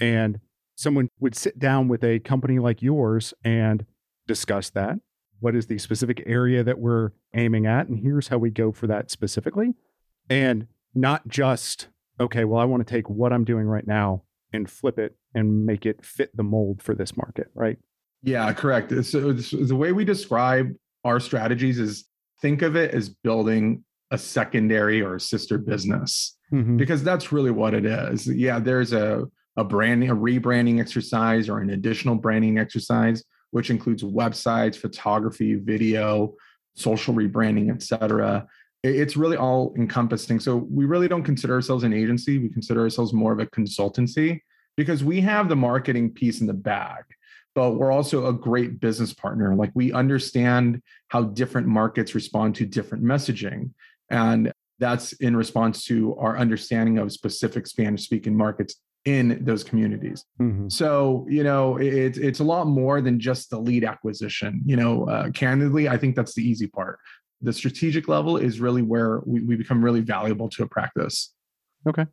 And 0.00 0.40
someone 0.76 1.08
would 1.18 1.34
sit 1.34 1.58
down 1.58 1.88
with 1.88 2.04
a 2.04 2.20
company 2.20 2.58
like 2.58 2.82
yours 2.82 3.34
and 3.42 3.84
discuss 4.28 4.70
that. 4.70 4.98
What 5.40 5.56
is 5.56 5.66
the 5.66 5.78
specific 5.78 6.22
area 6.26 6.62
that 6.62 6.78
we're 6.78 7.10
aiming 7.34 7.66
at? 7.66 7.88
And 7.88 7.98
here's 7.98 8.28
how 8.28 8.38
we 8.38 8.50
go 8.50 8.72
for 8.72 8.86
that 8.86 9.10
specifically. 9.10 9.74
And 10.30 10.68
not 10.94 11.28
just, 11.28 11.88
okay, 12.20 12.44
well, 12.44 12.60
I 12.60 12.64
want 12.64 12.86
to 12.86 12.90
take 12.90 13.10
what 13.10 13.32
I'm 13.32 13.44
doing 13.44 13.66
right 13.66 13.86
now 13.86 14.22
and 14.52 14.70
flip 14.70 14.98
it 14.98 15.16
and 15.34 15.66
make 15.66 15.84
it 15.84 16.04
fit 16.04 16.34
the 16.36 16.42
mold 16.42 16.82
for 16.82 16.94
this 16.94 17.16
market, 17.16 17.48
right? 17.54 17.78
Yeah, 18.22 18.52
correct. 18.52 18.92
So 19.04 19.32
the 19.32 19.76
way 19.76 19.92
we 19.92 20.04
describe 20.04 20.72
our 21.04 21.20
strategies 21.20 21.78
is 21.78 22.04
think 22.40 22.62
of 22.62 22.76
it 22.76 22.92
as 22.92 23.08
building 23.08 23.84
a 24.10 24.18
secondary 24.18 25.02
or 25.02 25.16
a 25.16 25.20
sister 25.20 25.58
business 25.58 26.36
mm-hmm. 26.52 26.76
because 26.76 27.02
that's 27.02 27.32
really 27.32 27.50
what 27.50 27.74
it 27.74 27.84
is. 27.84 28.26
Yeah, 28.26 28.58
there's 28.58 28.92
a 28.92 29.24
a 29.56 29.64
branding, 29.64 30.10
a 30.10 30.16
rebranding 30.16 30.80
exercise 30.80 31.48
or 31.48 31.60
an 31.60 31.70
additional 31.70 32.14
branding 32.14 32.58
exercise, 32.58 33.24
which 33.50 33.70
includes 33.70 34.02
websites, 34.02 34.76
photography, 34.76 35.54
video, 35.54 36.34
social 36.74 37.14
rebranding, 37.14 37.72
etc. 37.74 38.46
It's 38.82 39.16
really 39.16 39.36
all 39.36 39.74
encompassing. 39.76 40.40
So 40.40 40.56
we 40.56 40.84
really 40.84 41.08
don't 41.08 41.24
consider 41.24 41.54
ourselves 41.54 41.84
an 41.84 41.92
agency. 41.92 42.38
We 42.38 42.50
consider 42.50 42.82
ourselves 42.82 43.12
more 43.12 43.32
of 43.32 43.40
a 43.40 43.46
consultancy 43.46 44.40
because 44.76 45.02
we 45.02 45.20
have 45.22 45.48
the 45.48 45.56
marketing 45.56 46.12
piece 46.12 46.40
in 46.40 46.46
the 46.46 46.52
bag, 46.52 47.04
but 47.54 47.72
we're 47.72 47.90
also 47.90 48.26
a 48.26 48.32
great 48.32 48.78
business 48.78 49.14
partner. 49.14 49.54
Like 49.54 49.70
we 49.74 49.92
understand 49.92 50.82
how 51.08 51.22
different 51.22 51.66
markets 51.66 52.14
respond 52.14 52.56
to 52.56 52.66
different 52.66 53.02
messaging. 53.02 53.70
And 54.10 54.52
that's 54.78 55.14
in 55.14 55.34
response 55.34 55.84
to 55.86 56.14
our 56.16 56.36
understanding 56.36 56.98
of 56.98 57.10
specific 57.10 57.66
Spanish 57.66 58.04
speaking 58.04 58.36
markets 58.36 58.76
in 59.06 59.38
those 59.44 59.64
communities. 59.64 60.24
Mm-hmm. 60.40 60.68
So, 60.68 61.26
you 61.30 61.44
know, 61.44 61.76
it's 61.78 62.18
it's 62.18 62.40
a 62.40 62.44
lot 62.44 62.66
more 62.66 63.00
than 63.00 63.18
just 63.18 63.48
the 63.50 63.58
lead 63.58 63.84
acquisition. 63.84 64.60
You 64.66 64.76
know, 64.76 65.08
uh, 65.08 65.30
candidly, 65.30 65.88
I 65.88 65.96
think 65.96 66.16
that's 66.16 66.34
the 66.34 66.42
easy 66.42 66.66
part. 66.66 66.98
The 67.40 67.52
strategic 67.52 68.08
level 68.08 68.36
is 68.36 68.60
really 68.60 68.82
where 68.82 69.20
we, 69.24 69.42
we 69.42 69.56
become 69.56 69.82
really 69.82 70.00
valuable 70.00 70.48
to 70.50 70.64
a 70.64 70.66
practice. 70.66 71.32
Okay. 71.88 72.06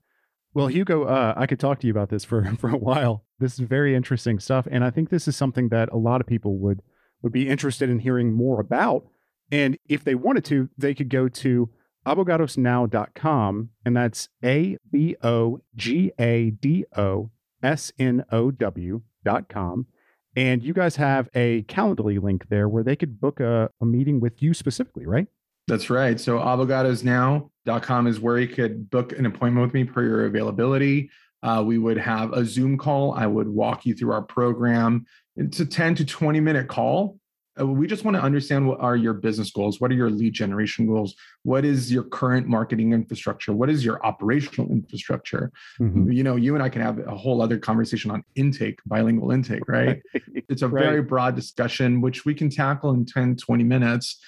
Well, 0.53 0.67
Hugo, 0.67 1.05
uh, 1.05 1.33
I 1.35 1.47
could 1.47 1.59
talk 1.59 1.79
to 1.79 1.87
you 1.87 1.91
about 1.91 2.09
this 2.09 2.23
for, 2.23 2.45
for 2.59 2.69
a 2.69 2.77
while. 2.77 3.25
This 3.39 3.53
is 3.53 3.59
very 3.59 3.95
interesting 3.95 4.39
stuff. 4.39 4.67
And 4.69 4.83
I 4.83 4.91
think 4.91 5.09
this 5.09 5.27
is 5.27 5.35
something 5.35 5.69
that 5.69 5.91
a 5.91 5.97
lot 5.97 6.21
of 6.21 6.27
people 6.27 6.57
would, 6.59 6.81
would 7.23 7.33
be 7.33 7.49
interested 7.49 7.89
in 7.89 7.99
hearing 7.99 8.33
more 8.33 8.59
about. 8.59 9.07
And 9.51 9.77
if 9.89 10.03
they 10.03 10.13
wanted 10.13 10.45
to, 10.45 10.69
they 10.77 10.93
could 10.93 11.09
go 11.09 11.27
to 11.27 11.69
abogadosnow.com, 12.05 13.69
and 13.85 13.97
that's 13.97 14.29
A 14.43 14.77
B 14.91 15.15
O 15.23 15.61
G 15.75 16.11
A 16.19 16.51
D 16.51 16.85
O 16.95 17.31
S 17.61 17.91
N 17.97 18.23
O 18.31 18.51
W.com. 18.51 19.87
And 20.35 20.63
you 20.63 20.73
guys 20.73 20.95
have 20.95 21.29
a 21.35 21.63
Calendly 21.63 22.21
link 22.21 22.47
there 22.49 22.67
where 22.67 22.83
they 22.83 22.95
could 22.95 23.21
book 23.21 23.39
a, 23.39 23.69
a 23.81 23.85
meeting 23.85 24.19
with 24.19 24.41
you 24.41 24.53
specifically, 24.53 25.05
right? 25.05 25.27
That's 25.67 25.89
right. 25.89 26.19
So 26.19 26.39
abogadosnow.com 26.39 28.07
is 28.07 28.19
where 28.19 28.39
you 28.39 28.47
could 28.47 28.89
book 28.89 29.13
an 29.13 29.25
appointment 29.25 29.67
with 29.67 29.73
me 29.73 29.83
per 29.83 30.03
your 30.03 30.25
availability. 30.25 31.09
Uh, 31.43 31.63
we 31.65 31.77
would 31.77 31.97
have 31.97 32.33
a 32.33 32.45
Zoom 32.45 32.77
call. 32.77 33.13
I 33.13 33.27
would 33.27 33.47
walk 33.47 33.85
you 33.85 33.93
through 33.93 34.11
our 34.11 34.21
program. 34.21 35.05
It's 35.35 35.59
a 35.59 35.65
10 35.65 35.95
to 35.95 36.05
20 36.05 36.39
minute 36.39 36.67
call 36.67 37.17
we 37.59 37.85
just 37.85 38.03
want 38.03 38.17
to 38.17 38.23
understand 38.23 38.67
what 38.67 38.79
are 38.79 38.95
your 38.95 39.13
business 39.13 39.51
goals 39.51 39.79
what 39.79 39.91
are 39.91 39.95
your 39.95 40.09
lead 40.09 40.33
generation 40.33 40.87
goals 40.87 41.15
what 41.43 41.63
is 41.63 41.91
your 41.91 42.03
current 42.03 42.47
marketing 42.47 42.93
infrastructure 42.93 43.53
what 43.53 43.69
is 43.69 43.85
your 43.85 44.03
operational 44.05 44.69
infrastructure 44.71 45.51
mm-hmm. 45.79 46.11
you 46.11 46.23
know 46.23 46.35
you 46.35 46.55
and 46.55 46.63
i 46.63 46.69
can 46.69 46.81
have 46.81 46.99
a 47.07 47.15
whole 47.15 47.41
other 47.41 47.57
conversation 47.57 48.09
on 48.09 48.23
intake 48.35 48.79
bilingual 48.85 49.31
intake 49.31 49.67
right 49.67 50.01
it's 50.49 50.63
a 50.63 50.67
right. 50.67 50.83
very 50.83 51.01
broad 51.01 51.35
discussion 51.35 52.01
which 52.01 52.25
we 52.25 52.33
can 52.33 52.49
tackle 52.49 52.91
in 52.91 53.05
10 53.05 53.35
20 53.35 53.63
minutes 53.63 54.19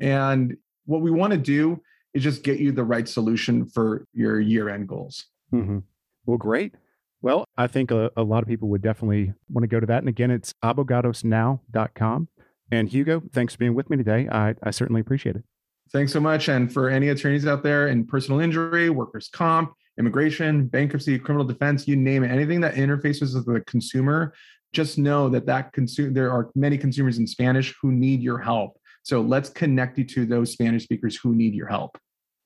and 0.00 0.56
what 0.84 1.00
we 1.00 1.10
want 1.10 1.32
to 1.32 1.38
do 1.38 1.80
is 2.12 2.22
just 2.22 2.42
get 2.42 2.58
you 2.58 2.70
the 2.70 2.84
right 2.84 3.08
solution 3.08 3.66
for 3.66 4.06
your 4.12 4.40
year 4.40 4.68
end 4.68 4.86
goals 4.86 5.26
mm-hmm. 5.52 5.78
well 6.26 6.38
great 6.38 6.74
well, 7.22 7.48
I 7.56 7.68
think 7.68 7.90
a, 7.90 8.10
a, 8.18 8.22
lot 8.22 8.42
of 8.42 8.48
people 8.50 8.68
would 8.68 8.82
definitely 8.82 9.32
want 9.48 9.62
to 9.62 9.66
go 9.66 9.80
to 9.80 9.86
that. 9.86 10.00
And 10.00 10.10
again, 10.10 10.30
it's 10.30 10.52
abogadosnow.com. 10.62 12.28
And 12.70 12.88
Hugo, 12.88 13.22
thanks 13.32 13.54
for 13.54 13.58
being 13.58 13.74
with 13.74 13.90
me 13.90 13.96
today. 13.96 14.28
I, 14.30 14.54
I 14.62 14.70
certainly 14.70 15.00
appreciate 15.00 15.36
it. 15.36 15.44
Thanks 15.92 16.12
so 16.12 16.20
much. 16.20 16.48
And 16.48 16.72
for 16.72 16.88
any 16.88 17.08
attorneys 17.10 17.46
out 17.46 17.62
there 17.62 17.88
in 17.88 18.06
personal 18.06 18.40
injury, 18.40 18.90
workers' 18.90 19.28
comp, 19.28 19.72
immigration, 19.98 20.66
bankruptcy, 20.66 21.18
criminal 21.18 21.46
defense, 21.46 21.86
you 21.86 21.94
name 21.94 22.24
it, 22.24 22.30
anything 22.30 22.60
that 22.62 22.74
interfaces 22.74 23.34
with 23.34 23.46
the 23.46 23.60
consumer, 23.62 24.34
just 24.72 24.98
know 24.98 25.28
that 25.28 25.46
that 25.46 25.72
consumer 25.72 26.10
there 26.10 26.32
are 26.32 26.50
many 26.54 26.76
consumers 26.76 27.18
in 27.18 27.26
Spanish 27.26 27.74
who 27.80 27.92
need 27.92 28.20
your 28.22 28.38
help. 28.38 28.78
So 29.02 29.20
let's 29.20 29.50
connect 29.50 29.98
you 29.98 30.04
to 30.04 30.26
those 30.26 30.50
Spanish 30.50 30.84
speakers 30.84 31.16
who 31.16 31.34
need 31.34 31.54
your 31.54 31.68
help. 31.68 31.98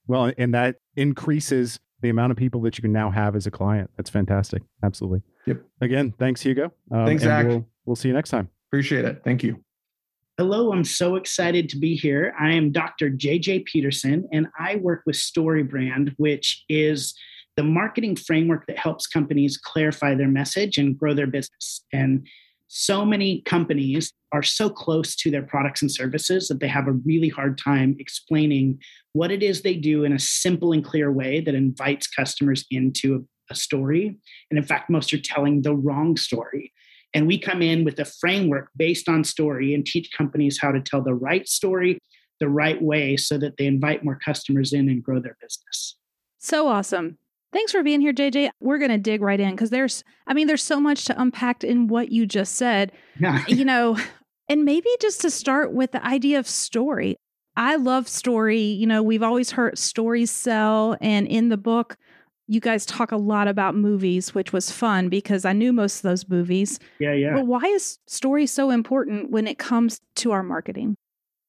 Well, 0.06 0.32
and 0.37 0.52
that 0.54 0.76
increases 0.96 1.78
the 2.00 2.08
amount 2.08 2.32
of 2.32 2.37
people 2.37 2.60
that 2.62 2.76
you 2.76 2.82
can 2.82 2.92
now 2.92 3.10
have 3.10 3.37
as 3.37 3.46
a 3.46 3.50
client. 3.50 3.90
That's 3.96 4.10
fantastic. 4.10 4.62
Absolutely. 4.82 5.22
Yep. 5.46 5.62
Again, 5.80 6.14
thanks, 6.18 6.42
Hugo. 6.42 6.72
Um, 6.90 7.06
thanks, 7.06 7.22
Zack. 7.22 7.46
We'll, 7.46 7.66
we'll 7.84 7.96
see 7.96 8.08
you 8.08 8.14
next 8.14 8.30
time. 8.30 8.48
Appreciate 8.68 9.04
it. 9.04 9.22
Thank 9.25 9.42
you. 9.42 9.62
Hello, 10.38 10.73
I'm 10.73 10.85
so 10.85 11.16
excited 11.16 11.68
to 11.68 11.76
be 11.76 11.97
here. 11.97 12.33
I 12.38 12.52
am 12.52 12.71
Dr. 12.71 13.11
JJ 13.11 13.64
Peterson, 13.64 14.28
and 14.33 14.47
I 14.57 14.76
work 14.76 15.02
with 15.04 15.16
StoryBrand, 15.16 16.14
which 16.16 16.64
is 16.68 17.12
the 17.57 17.64
marketing 17.64 18.14
framework 18.14 18.64
that 18.68 18.78
helps 18.78 19.09
companies 19.09 19.57
clarify 19.57 20.14
their 20.14 20.28
message 20.28 20.78
and 20.78 20.97
grow 20.97 21.12
their 21.12 21.26
business. 21.26 21.85
And 21.92 22.25
so 22.68 23.04
many 23.04 23.42
companies 23.47 24.12
are 24.30 24.45
so 24.45 24.71
close 24.71 25.16
to 25.16 25.30
their 25.33 25.42
products 25.42 25.83
and 25.83 25.90
services 25.90 26.47
that 26.47 26.61
they 26.61 26.68
have 26.68 26.87
a 26.87 26.92
really 26.92 27.30
hard 27.30 27.59
time 27.59 27.97
explaining 27.99 28.78
what 29.14 29.33
it 29.33 29.42
is 29.42 29.62
they 29.62 29.75
do 29.75 30.04
in 30.04 30.12
a 30.12 30.21
simple 30.21 30.71
and 30.71 30.85
clear 30.85 31.11
way 31.11 31.40
that 31.40 31.57
invites 31.57 32.07
customers 32.07 32.64
into 32.71 33.16
a, 33.50 33.54
story. 33.54 34.14
And 34.50 34.59
in 34.59 34.62
fact, 34.62 34.90
most 34.90 35.11
are 35.14 35.18
telling 35.18 35.62
the 35.62 35.75
wrong 35.75 36.18
story. 36.18 36.71
And 37.14 37.26
we 37.26 37.38
come 37.38 37.62
in 37.62 37.84
with 37.84 37.98
a 37.98 38.04
framework 38.04 38.68
based 38.76 39.08
on 39.08 39.24
story 39.24 39.74
and 39.74 39.84
teach 39.84 40.10
companies 40.16 40.58
how 40.60 40.72
to 40.72 40.80
tell 40.80 41.02
the 41.02 41.14
right 41.14 41.48
story 41.48 41.98
the 42.40 42.48
right 42.48 42.80
way 42.80 43.16
so 43.16 43.38
that 43.38 43.56
they 43.56 43.66
invite 43.66 44.04
more 44.04 44.18
customers 44.24 44.72
in 44.72 44.88
and 44.88 45.02
grow 45.02 45.20
their 45.20 45.36
business. 45.40 45.96
So 46.38 46.68
awesome. 46.68 47.18
Thanks 47.52 47.72
for 47.72 47.82
being 47.82 48.00
here, 48.00 48.12
JJ. 48.12 48.50
We're 48.60 48.78
going 48.78 48.90
to 48.90 48.98
dig 48.98 49.22
right 49.22 49.40
in 49.40 49.52
because 49.52 49.70
there's, 49.70 50.04
I 50.26 50.34
mean, 50.34 50.46
there's 50.46 50.62
so 50.62 50.78
much 50.78 51.06
to 51.06 51.20
unpack 51.20 51.64
in 51.64 51.88
what 51.88 52.12
you 52.12 52.26
just 52.26 52.56
said. 52.56 52.92
Yeah. 53.18 53.44
you 53.48 53.64
know, 53.64 53.98
and 54.48 54.64
maybe 54.64 54.88
just 55.00 55.22
to 55.22 55.30
start 55.30 55.72
with 55.72 55.92
the 55.92 56.04
idea 56.04 56.38
of 56.38 56.46
story. 56.46 57.16
I 57.56 57.76
love 57.76 58.06
story. 58.06 58.60
You 58.60 58.86
know, 58.86 59.02
we've 59.02 59.22
always 59.22 59.50
heard 59.50 59.78
stories 59.78 60.30
sell. 60.30 60.96
And 61.00 61.26
in 61.26 61.48
the 61.48 61.56
book, 61.56 61.96
you 62.48 62.60
guys 62.60 62.86
talk 62.86 63.12
a 63.12 63.16
lot 63.16 63.46
about 63.46 63.76
movies, 63.76 64.34
which 64.34 64.52
was 64.52 64.70
fun 64.70 65.10
because 65.10 65.44
I 65.44 65.52
knew 65.52 65.72
most 65.72 65.96
of 65.96 66.02
those 66.02 66.28
movies. 66.28 66.80
Yeah, 66.98 67.12
yeah. 67.12 67.34
But 67.34 67.46
why 67.46 67.60
is 67.60 67.98
story 68.06 68.46
so 68.46 68.70
important 68.70 69.30
when 69.30 69.46
it 69.46 69.58
comes 69.58 70.00
to 70.16 70.32
our 70.32 70.42
marketing? 70.42 70.96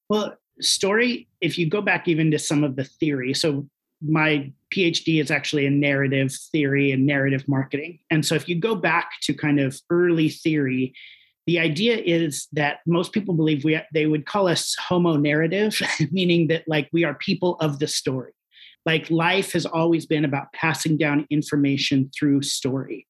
Well, 0.09 0.35
story, 0.59 1.29
if 1.39 1.57
you 1.57 1.69
go 1.69 1.81
back 1.81 2.07
even 2.09 2.29
to 2.31 2.39
some 2.39 2.65
of 2.65 2.75
the 2.75 2.83
theory, 2.83 3.33
so 3.33 3.67
my 4.01 4.51
PhD 4.73 5.21
is 5.21 5.31
actually 5.31 5.65
in 5.65 5.79
narrative 5.79 6.33
theory 6.51 6.91
and 6.91 7.05
narrative 7.05 7.47
marketing. 7.47 7.99
And 8.09 8.25
so 8.25 8.35
if 8.35 8.49
you 8.49 8.55
go 8.55 8.75
back 8.75 9.11
to 9.21 9.33
kind 9.33 9.59
of 9.59 9.79
early 9.89 10.29
theory, 10.29 10.93
the 11.47 11.59
idea 11.59 11.97
is 11.97 12.47
that 12.51 12.79
most 12.85 13.13
people 13.13 13.33
believe 13.33 13.63
we 13.63 13.79
they 13.93 14.05
would 14.05 14.25
call 14.25 14.47
us 14.47 14.75
homo 14.79 15.17
narrans, 15.17 15.81
meaning 16.11 16.47
that 16.47 16.67
like 16.67 16.89
we 16.91 17.05
are 17.05 17.13
people 17.15 17.55
of 17.55 17.79
the 17.79 17.87
story. 17.87 18.33
Like 18.85 19.09
life 19.09 19.53
has 19.53 19.65
always 19.65 20.05
been 20.05 20.25
about 20.25 20.53
passing 20.53 20.97
down 20.97 21.27
information 21.29 22.09
through 22.17 22.41
story. 22.43 23.07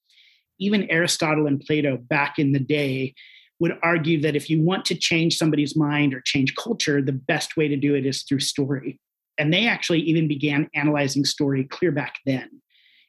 Even 0.59 0.89
Aristotle 0.89 1.47
and 1.47 1.59
Plato 1.59 1.97
back 1.97 2.37
in 2.37 2.51
the 2.51 2.59
day 2.59 3.13
would 3.59 3.77
argue 3.83 4.21
that 4.21 4.35
if 4.35 4.49
you 4.49 4.61
want 4.61 4.85
to 4.85 4.95
change 4.95 5.37
somebody's 5.37 5.75
mind 5.75 6.13
or 6.13 6.21
change 6.21 6.55
culture, 6.55 7.01
the 7.01 7.11
best 7.11 7.57
way 7.57 7.67
to 7.67 7.75
do 7.75 7.93
it 7.93 8.05
is 8.05 8.23
through 8.23 8.39
story. 8.39 8.99
And 9.37 9.53
they 9.53 9.67
actually 9.67 10.01
even 10.01 10.27
began 10.27 10.69
analyzing 10.75 11.25
story 11.25 11.65
clear 11.65 11.91
back 11.91 12.15
then. 12.25 12.49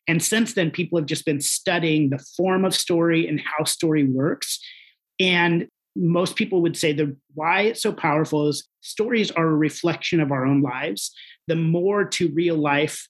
And 0.09 0.23
since 0.23 0.55
then, 0.55 0.71
people 0.71 0.99
have 0.99 1.07
just 1.07 1.25
been 1.25 1.40
studying 1.40 2.11
the 2.11 2.25
form 2.37 2.64
of 2.64 2.75
story 2.75 3.29
and 3.29 3.40
how 3.40 3.64
story 3.64 4.05
works. 4.05 4.61
And 5.19 5.69
most 5.97 6.37
people 6.37 6.62
would 6.62 6.76
say 6.76 6.92
the 6.92 7.16
why 7.35 7.62
it's 7.62 7.82
so 7.82 7.92
powerful 7.92 8.49
is 8.49 8.68
stories 8.80 9.30
are 9.30 9.47
a 9.47 9.56
reflection 9.56 10.20
of 10.20 10.30
our 10.32 10.47
own 10.47 10.62
lives. 10.62 11.12
The 11.49 11.56
more 11.56 12.04
to 12.04 12.30
real 12.30 12.56
life 12.56 13.09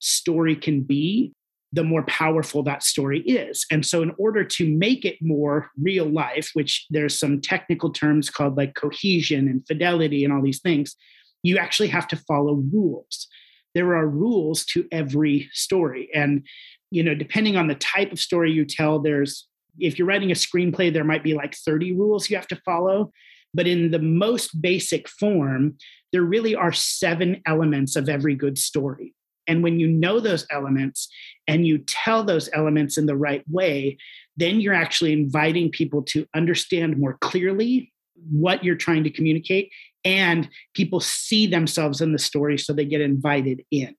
story 0.00 0.56
can 0.56 0.82
be, 0.82 1.32
the 1.72 1.84
more 1.84 2.02
powerful 2.04 2.62
that 2.62 2.82
story 2.82 3.20
is. 3.20 3.66
And 3.70 3.84
so, 3.84 4.02
in 4.02 4.12
order 4.18 4.44
to 4.44 4.76
make 4.76 5.04
it 5.04 5.18
more 5.20 5.70
real 5.80 6.06
life, 6.06 6.50
which 6.54 6.86
there's 6.90 7.18
some 7.18 7.40
technical 7.40 7.90
terms 7.90 8.30
called 8.30 8.56
like 8.56 8.74
cohesion 8.74 9.48
and 9.48 9.66
fidelity 9.66 10.24
and 10.24 10.32
all 10.32 10.42
these 10.42 10.60
things, 10.60 10.96
you 11.42 11.58
actually 11.58 11.88
have 11.88 12.08
to 12.08 12.16
follow 12.16 12.54
rules. 12.72 13.28
There 13.74 13.94
are 13.94 14.08
rules 14.08 14.64
to 14.66 14.86
every 14.90 15.50
story. 15.52 16.08
And, 16.14 16.46
you 16.90 17.02
know, 17.02 17.14
depending 17.14 17.56
on 17.56 17.66
the 17.66 17.74
type 17.74 18.10
of 18.10 18.18
story 18.18 18.50
you 18.50 18.64
tell, 18.64 19.00
there's, 19.00 19.46
if 19.78 19.98
you're 19.98 20.08
writing 20.08 20.30
a 20.30 20.34
screenplay, 20.34 20.92
there 20.92 21.04
might 21.04 21.24
be 21.24 21.34
like 21.34 21.54
30 21.54 21.94
rules 21.94 22.30
you 22.30 22.36
have 22.36 22.48
to 22.48 22.60
follow. 22.64 23.12
But 23.54 23.66
in 23.66 23.90
the 23.90 23.98
most 23.98 24.60
basic 24.60 25.08
form, 25.08 25.76
there 26.12 26.22
really 26.22 26.54
are 26.54 26.72
seven 26.72 27.42
elements 27.46 27.96
of 27.96 28.08
every 28.08 28.34
good 28.34 28.58
story. 28.58 29.14
And 29.46 29.62
when 29.62 29.78
you 29.78 29.86
know 29.86 30.20
those 30.20 30.46
elements 30.50 31.08
and 31.46 31.66
you 31.66 31.78
tell 31.78 32.24
those 32.24 32.50
elements 32.52 32.98
in 32.98 33.06
the 33.06 33.16
right 33.16 33.44
way, 33.48 33.96
then 34.36 34.60
you're 34.60 34.74
actually 34.74 35.12
inviting 35.12 35.70
people 35.70 36.02
to 36.02 36.26
understand 36.34 36.98
more 36.98 37.16
clearly 37.20 37.92
what 38.30 38.64
you're 38.64 38.76
trying 38.76 39.04
to 39.04 39.10
communicate 39.10 39.70
and 40.04 40.48
people 40.74 41.00
see 41.00 41.46
themselves 41.46 42.00
in 42.00 42.12
the 42.12 42.18
story 42.18 42.56
so 42.56 42.72
they 42.72 42.84
get 42.84 43.00
invited 43.00 43.62
in 43.70 43.94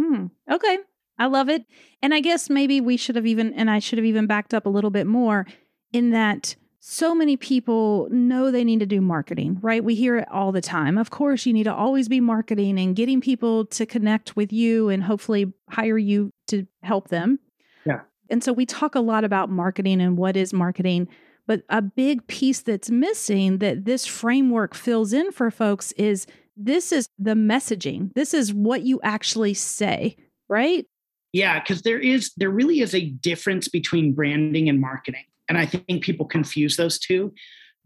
hmm. 0.00 0.26
okay 0.50 0.78
i 1.18 1.26
love 1.26 1.48
it 1.48 1.64
and 2.02 2.14
i 2.14 2.20
guess 2.20 2.48
maybe 2.48 2.80
we 2.80 2.96
should 2.96 3.16
have 3.16 3.26
even 3.26 3.52
and 3.54 3.70
i 3.70 3.78
should 3.78 3.98
have 3.98 4.04
even 4.04 4.26
backed 4.26 4.54
up 4.54 4.66
a 4.66 4.70
little 4.70 4.90
bit 4.90 5.06
more 5.06 5.46
in 5.92 6.10
that 6.10 6.56
so 6.80 7.14
many 7.14 7.36
people 7.36 8.08
know 8.10 8.50
they 8.50 8.64
need 8.64 8.80
to 8.80 8.86
do 8.86 9.00
marketing, 9.00 9.58
right? 9.60 9.82
We 9.82 9.94
hear 9.94 10.16
it 10.16 10.28
all 10.30 10.52
the 10.52 10.60
time. 10.60 10.96
Of 10.96 11.10
course, 11.10 11.44
you 11.44 11.52
need 11.52 11.64
to 11.64 11.74
always 11.74 12.08
be 12.08 12.20
marketing 12.20 12.78
and 12.78 12.94
getting 12.94 13.20
people 13.20 13.66
to 13.66 13.84
connect 13.84 14.36
with 14.36 14.52
you 14.52 14.88
and 14.88 15.02
hopefully 15.02 15.52
hire 15.68 15.98
you 15.98 16.32
to 16.46 16.66
help 16.82 17.08
them. 17.08 17.40
Yeah. 17.84 18.00
And 18.30 18.44
so 18.44 18.52
we 18.52 18.64
talk 18.64 18.94
a 18.94 19.00
lot 19.00 19.24
about 19.24 19.50
marketing 19.50 20.00
and 20.00 20.16
what 20.16 20.36
is 20.36 20.52
marketing. 20.52 21.08
But 21.46 21.62
a 21.68 21.82
big 21.82 22.26
piece 22.26 22.60
that's 22.60 22.90
missing 22.90 23.58
that 23.58 23.84
this 23.84 24.06
framework 24.06 24.74
fills 24.74 25.12
in 25.12 25.32
for 25.32 25.50
folks 25.50 25.92
is 25.92 26.26
this 26.56 26.92
is 26.92 27.08
the 27.18 27.34
messaging. 27.34 28.14
This 28.14 28.32
is 28.32 28.54
what 28.54 28.82
you 28.82 29.00
actually 29.02 29.54
say, 29.54 30.16
right? 30.48 30.86
Yeah, 31.32 31.60
because 31.60 31.82
there 31.82 32.00
is 32.00 32.32
there 32.36 32.50
really 32.50 32.80
is 32.80 32.94
a 32.94 33.06
difference 33.10 33.68
between 33.68 34.14
branding 34.14 34.68
and 34.68 34.80
marketing. 34.80 35.24
And 35.48 35.58
I 35.58 35.66
think 35.66 36.02
people 36.02 36.26
confuse 36.26 36.76
those 36.76 36.98
two. 36.98 37.32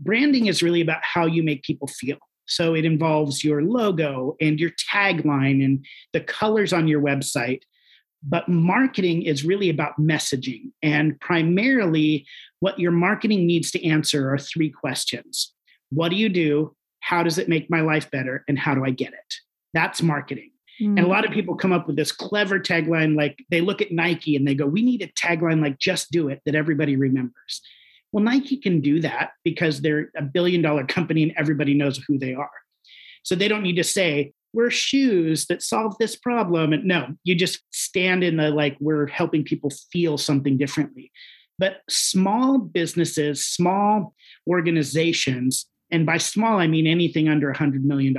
Branding 0.00 0.46
is 0.46 0.62
really 0.62 0.80
about 0.80 1.02
how 1.02 1.26
you 1.26 1.42
make 1.42 1.62
people 1.62 1.88
feel. 1.88 2.18
So 2.46 2.74
it 2.74 2.84
involves 2.84 3.44
your 3.44 3.62
logo 3.62 4.36
and 4.40 4.58
your 4.58 4.70
tagline 4.92 5.64
and 5.64 5.84
the 6.12 6.20
colors 6.20 6.72
on 6.72 6.88
your 6.88 7.00
website. 7.00 7.62
But 8.22 8.48
marketing 8.48 9.22
is 9.22 9.44
really 9.44 9.68
about 9.68 9.98
messaging. 9.98 10.70
And 10.82 11.18
primarily, 11.20 12.26
what 12.60 12.78
your 12.78 12.92
marketing 12.92 13.46
needs 13.46 13.70
to 13.72 13.84
answer 13.84 14.32
are 14.32 14.38
three 14.38 14.70
questions 14.70 15.52
What 15.90 16.10
do 16.10 16.16
you 16.16 16.28
do? 16.28 16.74
How 17.00 17.24
does 17.24 17.38
it 17.38 17.48
make 17.48 17.68
my 17.68 17.80
life 17.80 18.10
better? 18.10 18.44
And 18.46 18.58
how 18.58 18.74
do 18.74 18.84
I 18.84 18.90
get 18.90 19.12
it? 19.12 19.34
That's 19.74 20.02
marketing. 20.02 20.51
Mm-hmm. 20.82 20.98
And 20.98 21.06
a 21.06 21.10
lot 21.10 21.24
of 21.24 21.30
people 21.30 21.54
come 21.54 21.72
up 21.72 21.86
with 21.86 21.96
this 21.96 22.10
clever 22.10 22.58
tagline 22.58 23.16
like 23.16 23.44
they 23.50 23.60
look 23.60 23.80
at 23.80 23.92
Nike 23.92 24.34
and 24.34 24.46
they 24.46 24.54
go, 24.54 24.66
We 24.66 24.82
need 24.82 25.02
a 25.02 25.08
tagline 25.08 25.62
like 25.62 25.78
just 25.78 26.10
do 26.10 26.28
it 26.28 26.40
that 26.44 26.54
everybody 26.54 26.96
remembers. 26.96 27.62
Well, 28.10 28.24
Nike 28.24 28.56
can 28.58 28.80
do 28.80 29.00
that 29.00 29.30
because 29.44 29.80
they're 29.80 30.10
a 30.16 30.22
billion 30.22 30.60
dollar 30.60 30.84
company 30.84 31.22
and 31.22 31.32
everybody 31.36 31.74
knows 31.74 31.98
who 32.06 32.18
they 32.18 32.34
are. 32.34 32.50
So 33.22 33.34
they 33.34 33.48
don't 33.48 33.62
need 33.62 33.76
to 33.76 33.84
say, 33.84 34.32
we're 34.52 34.70
shoes 34.70 35.46
that 35.46 35.62
solve 35.62 35.96
this 35.98 36.16
problem. 36.16 36.72
And 36.72 36.84
no, 36.84 37.08
you 37.24 37.34
just 37.34 37.60
stand 37.72 38.22
in 38.22 38.36
the 38.36 38.50
like, 38.50 38.76
we're 38.80 39.06
helping 39.06 39.44
people 39.44 39.70
feel 39.90 40.18
something 40.18 40.58
differently. 40.58 41.10
But 41.58 41.76
small 41.88 42.58
businesses, 42.58 43.46
small 43.46 44.14
organizations, 44.46 45.66
and 45.90 46.04
by 46.04 46.18
small, 46.18 46.58
I 46.58 46.66
mean 46.66 46.86
anything 46.86 47.28
under 47.28 47.52
$100 47.52 47.82
million, 47.82 48.16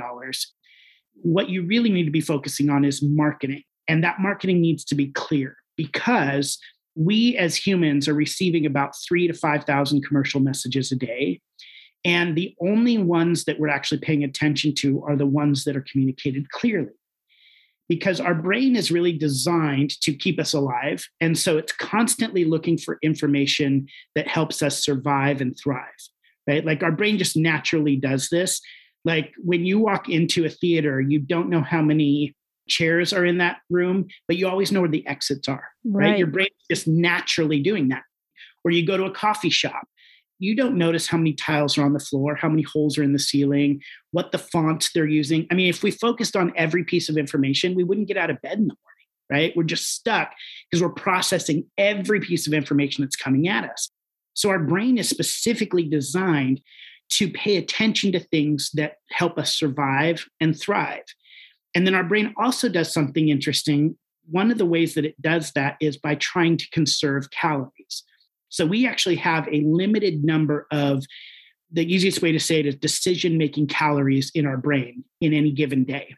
what 1.24 1.48
you 1.48 1.62
really 1.62 1.90
need 1.90 2.04
to 2.04 2.10
be 2.10 2.20
focusing 2.20 2.68
on 2.68 2.84
is 2.84 3.02
marketing. 3.02 3.62
And 3.88 4.04
that 4.04 4.20
marketing 4.20 4.60
needs 4.60 4.84
to 4.84 4.94
be 4.94 5.08
clear 5.08 5.56
because 5.76 6.58
we 6.94 7.36
as 7.36 7.56
humans 7.56 8.06
are 8.08 8.14
receiving 8.14 8.66
about 8.66 8.94
three 9.08 9.26
to 9.26 9.32
5,000 9.34 10.04
commercial 10.06 10.40
messages 10.40 10.92
a 10.92 10.96
day. 10.96 11.40
And 12.04 12.36
the 12.36 12.54
only 12.60 12.98
ones 12.98 13.44
that 13.44 13.58
we're 13.58 13.68
actually 13.68 13.98
paying 13.98 14.22
attention 14.22 14.74
to 14.76 15.02
are 15.04 15.16
the 15.16 15.26
ones 15.26 15.64
that 15.64 15.76
are 15.76 15.84
communicated 15.90 16.50
clearly. 16.50 16.92
Because 17.88 18.20
our 18.20 18.34
brain 18.34 18.76
is 18.76 18.90
really 18.90 19.16
designed 19.16 19.98
to 20.02 20.12
keep 20.14 20.38
us 20.38 20.52
alive. 20.52 21.06
And 21.20 21.38
so 21.38 21.56
it's 21.56 21.72
constantly 21.72 22.44
looking 22.44 22.76
for 22.76 22.98
information 23.02 23.86
that 24.14 24.28
helps 24.28 24.62
us 24.62 24.84
survive 24.84 25.40
and 25.40 25.56
thrive, 25.58 25.88
right? 26.46 26.64
Like 26.64 26.82
our 26.82 26.92
brain 26.92 27.16
just 27.16 27.36
naturally 27.36 27.96
does 27.96 28.28
this. 28.28 28.60
Like 29.04 29.32
when 29.42 29.64
you 29.64 29.78
walk 29.78 30.08
into 30.08 30.44
a 30.44 30.50
theater, 30.50 31.00
you 31.00 31.18
don't 31.18 31.50
know 31.50 31.62
how 31.62 31.82
many 31.82 32.34
chairs 32.68 33.12
are 33.12 33.24
in 33.24 33.38
that 33.38 33.58
room, 33.68 34.06
but 34.26 34.36
you 34.36 34.48
always 34.48 34.72
know 34.72 34.80
where 34.80 34.88
the 34.88 35.06
exits 35.06 35.48
are, 35.48 35.68
right? 35.84 36.10
right? 36.10 36.18
Your 36.18 36.28
brain 36.28 36.48
is 36.70 36.78
just 36.78 36.88
naturally 36.88 37.60
doing 37.60 37.88
that. 37.88 38.02
Or 38.64 38.70
you 38.70 38.86
go 38.86 38.96
to 38.96 39.04
a 39.04 39.10
coffee 39.10 39.50
shop 39.50 39.86
you 40.38 40.54
don't 40.54 40.76
notice 40.76 41.06
how 41.06 41.16
many 41.16 41.32
tiles 41.32 41.78
are 41.78 41.84
on 41.84 41.92
the 41.92 41.98
floor, 41.98 42.34
how 42.34 42.48
many 42.48 42.62
holes 42.62 42.98
are 42.98 43.02
in 43.02 43.12
the 43.12 43.18
ceiling, 43.18 43.80
what 44.10 44.32
the 44.32 44.38
font 44.38 44.90
they're 44.94 45.06
using. 45.06 45.46
I 45.50 45.54
mean, 45.54 45.68
if 45.68 45.82
we 45.82 45.90
focused 45.90 46.36
on 46.36 46.52
every 46.56 46.84
piece 46.84 47.08
of 47.08 47.16
information, 47.16 47.74
we 47.74 47.84
wouldn't 47.84 48.08
get 48.08 48.16
out 48.16 48.30
of 48.30 48.40
bed 48.42 48.58
in 48.58 48.68
the 48.68 48.74
morning, 48.74 49.08
right? 49.30 49.56
We're 49.56 49.64
just 49.64 49.94
stuck 49.94 50.32
because 50.70 50.82
we're 50.82 50.92
processing 50.92 51.64
every 51.78 52.20
piece 52.20 52.46
of 52.46 52.52
information 52.52 53.04
that's 53.04 53.16
coming 53.16 53.48
at 53.48 53.68
us. 53.68 53.88
So 54.34 54.50
our 54.50 54.58
brain 54.58 54.98
is 54.98 55.08
specifically 55.08 55.84
designed 55.84 56.60
to 57.10 57.30
pay 57.30 57.56
attention 57.56 58.12
to 58.12 58.20
things 58.20 58.70
that 58.74 58.96
help 59.10 59.38
us 59.38 59.54
survive 59.54 60.26
and 60.40 60.58
thrive. 60.58 61.04
And 61.74 61.86
then 61.86 61.94
our 61.94 62.04
brain 62.04 62.34
also 62.36 62.68
does 62.68 62.92
something 62.92 63.28
interesting. 63.28 63.96
One 64.30 64.50
of 64.50 64.58
the 64.58 64.66
ways 64.66 64.94
that 64.94 65.04
it 65.04 65.20
does 65.20 65.52
that 65.52 65.76
is 65.80 65.96
by 65.96 66.14
trying 66.16 66.56
to 66.56 66.70
conserve 66.70 67.30
calories. 67.30 68.04
So 68.48 68.64
we 68.64 68.86
actually 68.86 69.16
have 69.16 69.48
a 69.48 69.62
limited 69.62 70.24
number 70.24 70.66
of 70.70 71.04
the 71.72 71.92
easiest 71.92 72.22
way 72.22 72.30
to 72.30 72.38
say 72.38 72.60
it 72.60 72.66
is 72.66 72.76
decision 72.76 73.36
making 73.36 73.66
calories 73.66 74.30
in 74.34 74.46
our 74.46 74.56
brain 74.56 75.04
in 75.20 75.32
any 75.32 75.50
given 75.50 75.84
day. 75.84 76.14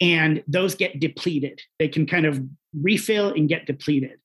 And 0.00 0.42
those 0.46 0.74
get 0.74 1.00
depleted. 1.00 1.60
They 1.78 1.88
can 1.88 2.06
kind 2.06 2.26
of 2.26 2.42
refill 2.78 3.32
and 3.32 3.48
get 3.48 3.66
depleted. 3.66 4.18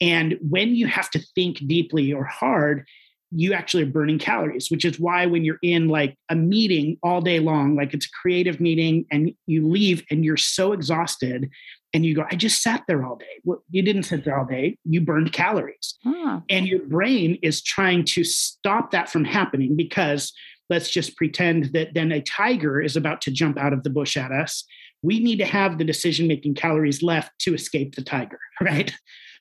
And 0.00 0.38
when 0.40 0.74
you 0.74 0.86
have 0.86 1.10
to 1.10 1.18
think 1.34 1.58
deeply 1.66 2.12
or 2.12 2.24
hard, 2.24 2.86
you 3.34 3.52
actually 3.52 3.82
are 3.82 3.86
burning 3.86 4.18
calories, 4.18 4.70
which 4.70 4.84
is 4.84 5.00
why 5.00 5.26
when 5.26 5.44
you're 5.44 5.58
in 5.62 5.88
like 5.88 6.16
a 6.28 6.34
meeting 6.34 6.96
all 7.02 7.20
day 7.20 7.40
long, 7.40 7.74
like 7.74 7.92
it's 7.92 8.06
a 8.06 8.20
creative 8.22 8.60
meeting, 8.60 9.04
and 9.10 9.32
you 9.46 9.66
leave 9.68 10.04
and 10.10 10.24
you're 10.24 10.36
so 10.36 10.72
exhausted 10.72 11.50
and 11.94 12.04
you 12.04 12.14
go, 12.14 12.24
I 12.30 12.34
just 12.34 12.60
sat 12.60 12.82
there 12.88 13.04
all 13.04 13.16
day. 13.16 13.40
Well, 13.44 13.62
you 13.70 13.80
didn't 13.80 14.02
sit 14.02 14.24
there 14.24 14.36
all 14.36 14.44
day. 14.44 14.76
You 14.84 15.00
burned 15.00 15.32
calories. 15.32 15.94
Ah. 16.04 16.42
And 16.50 16.66
your 16.66 16.80
brain 16.80 17.38
is 17.40 17.62
trying 17.62 18.04
to 18.06 18.24
stop 18.24 18.90
that 18.90 19.08
from 19.08 19.24
happening 19.24 19.76
because 19.76 20.32
let's 20.68 20.90
just 20.90 21.16
pretend 21.16 21.66
that 21.66 21.94
then 21.94 22.10
a 22.10 22.20
tiger 22.20 22.80
is 22.80 22.96
about 22.96 23.20
to 23.22 23.30
jump 23.30 23.56
out 23.56 23.72
of 23.72 23.84
the 23.84 23.90
bush 23.90 24.16
at 24.16 24.32
us. 24.32 24.64
We 25.02 25.20
need 25.20 25.38
to 25.38 25.44
have 25.44 25.78
the 25.78 25.84
decision 25.84 26.26
making 26.26 26.54
calories 26.54 27.02
left 27.02 27.30
to 27.40 27.54
escape 27.54 27.94
the 27.94 28.02
tiger, 28.02 28.40
right? 28.60 28.92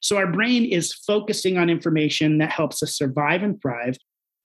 So 0.03 0.17
our 0.17 0.27
brain 0.27 0.65
is 0.65 0.93
focusing 0.93 1.57
on 1.57 1.69
information 1.69 2.37
that 2.39 2.51
helps 2.51 2.83
us 2.83 2.97
survive 2.97 3.41
and 3.41 3.59
thrive 3.61 3.95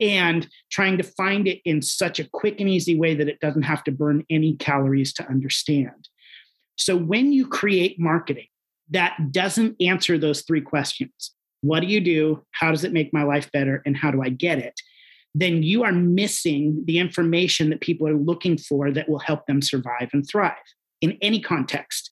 and 0.00 0.46
trying 0.70 0.96
to 0.98 1.02
find 1.02 1.48
it 1.48 1.60
in 1.64 1.82
such 1.82 2.20
a 2.20 2.28
quick 2.32 2.60
and 2.60 2.68
easy 2.68 2.96
way 2.96 3.16
that 3.16 3.28
it 3.28 3.40
doesn't 3.40 3.62
have 3.62 3.82
to 3.84 3.90
burn 3.90 4.24
any 4.30 4.54
calories 4.54 5.12
to 5.14 5.28
understand. 5.28 6.08
So 6.76 6.96
when 6.96 7.32
you 7.32 7.48
create 7.48 7.98
marketing 7.98 8.46
that 8.90 9.32
doesn't 9.32 9.76
answer 9.82 10.16
those 10.16 10.42
three 10.42 10.62
questions 10.62 11.34
what 11.60 11.80
do 11.80 11.86
you 11.86 12.00
do? 12.00 12.44
How 12.52 12.70
does 12.70 12.84
it 12.84 12.92
make 12.92 13.12
my 13.12 13.24
life 13.24 13.50
better? 13.50 13.82
And 13.84 13.96
how 13.96 14.12
do 14.12 14.22
I 14.22 14.28
get 14.28 14.60
it? 14.60 14.80
Then 15.34 15.64
you 15.64 15.82
are 15.82 15.92
missing 15.92 16.84
the 16.86 17.00
information 17.00 17.70
that 17.70 17.80
people 17.80 18.06
are 18.06 18.14
looking 18.14 18.56
for 18.56 18.92
that 18.92 19.08
will 19.08 19.18
help 19.18 19.46
them 19.46 19.60
survive 19.60 20.10
and 20.12 20.24
thrive 20.24 20.54
in 21.00 21.18
any 21.20 21.40
context. 21.40 22.07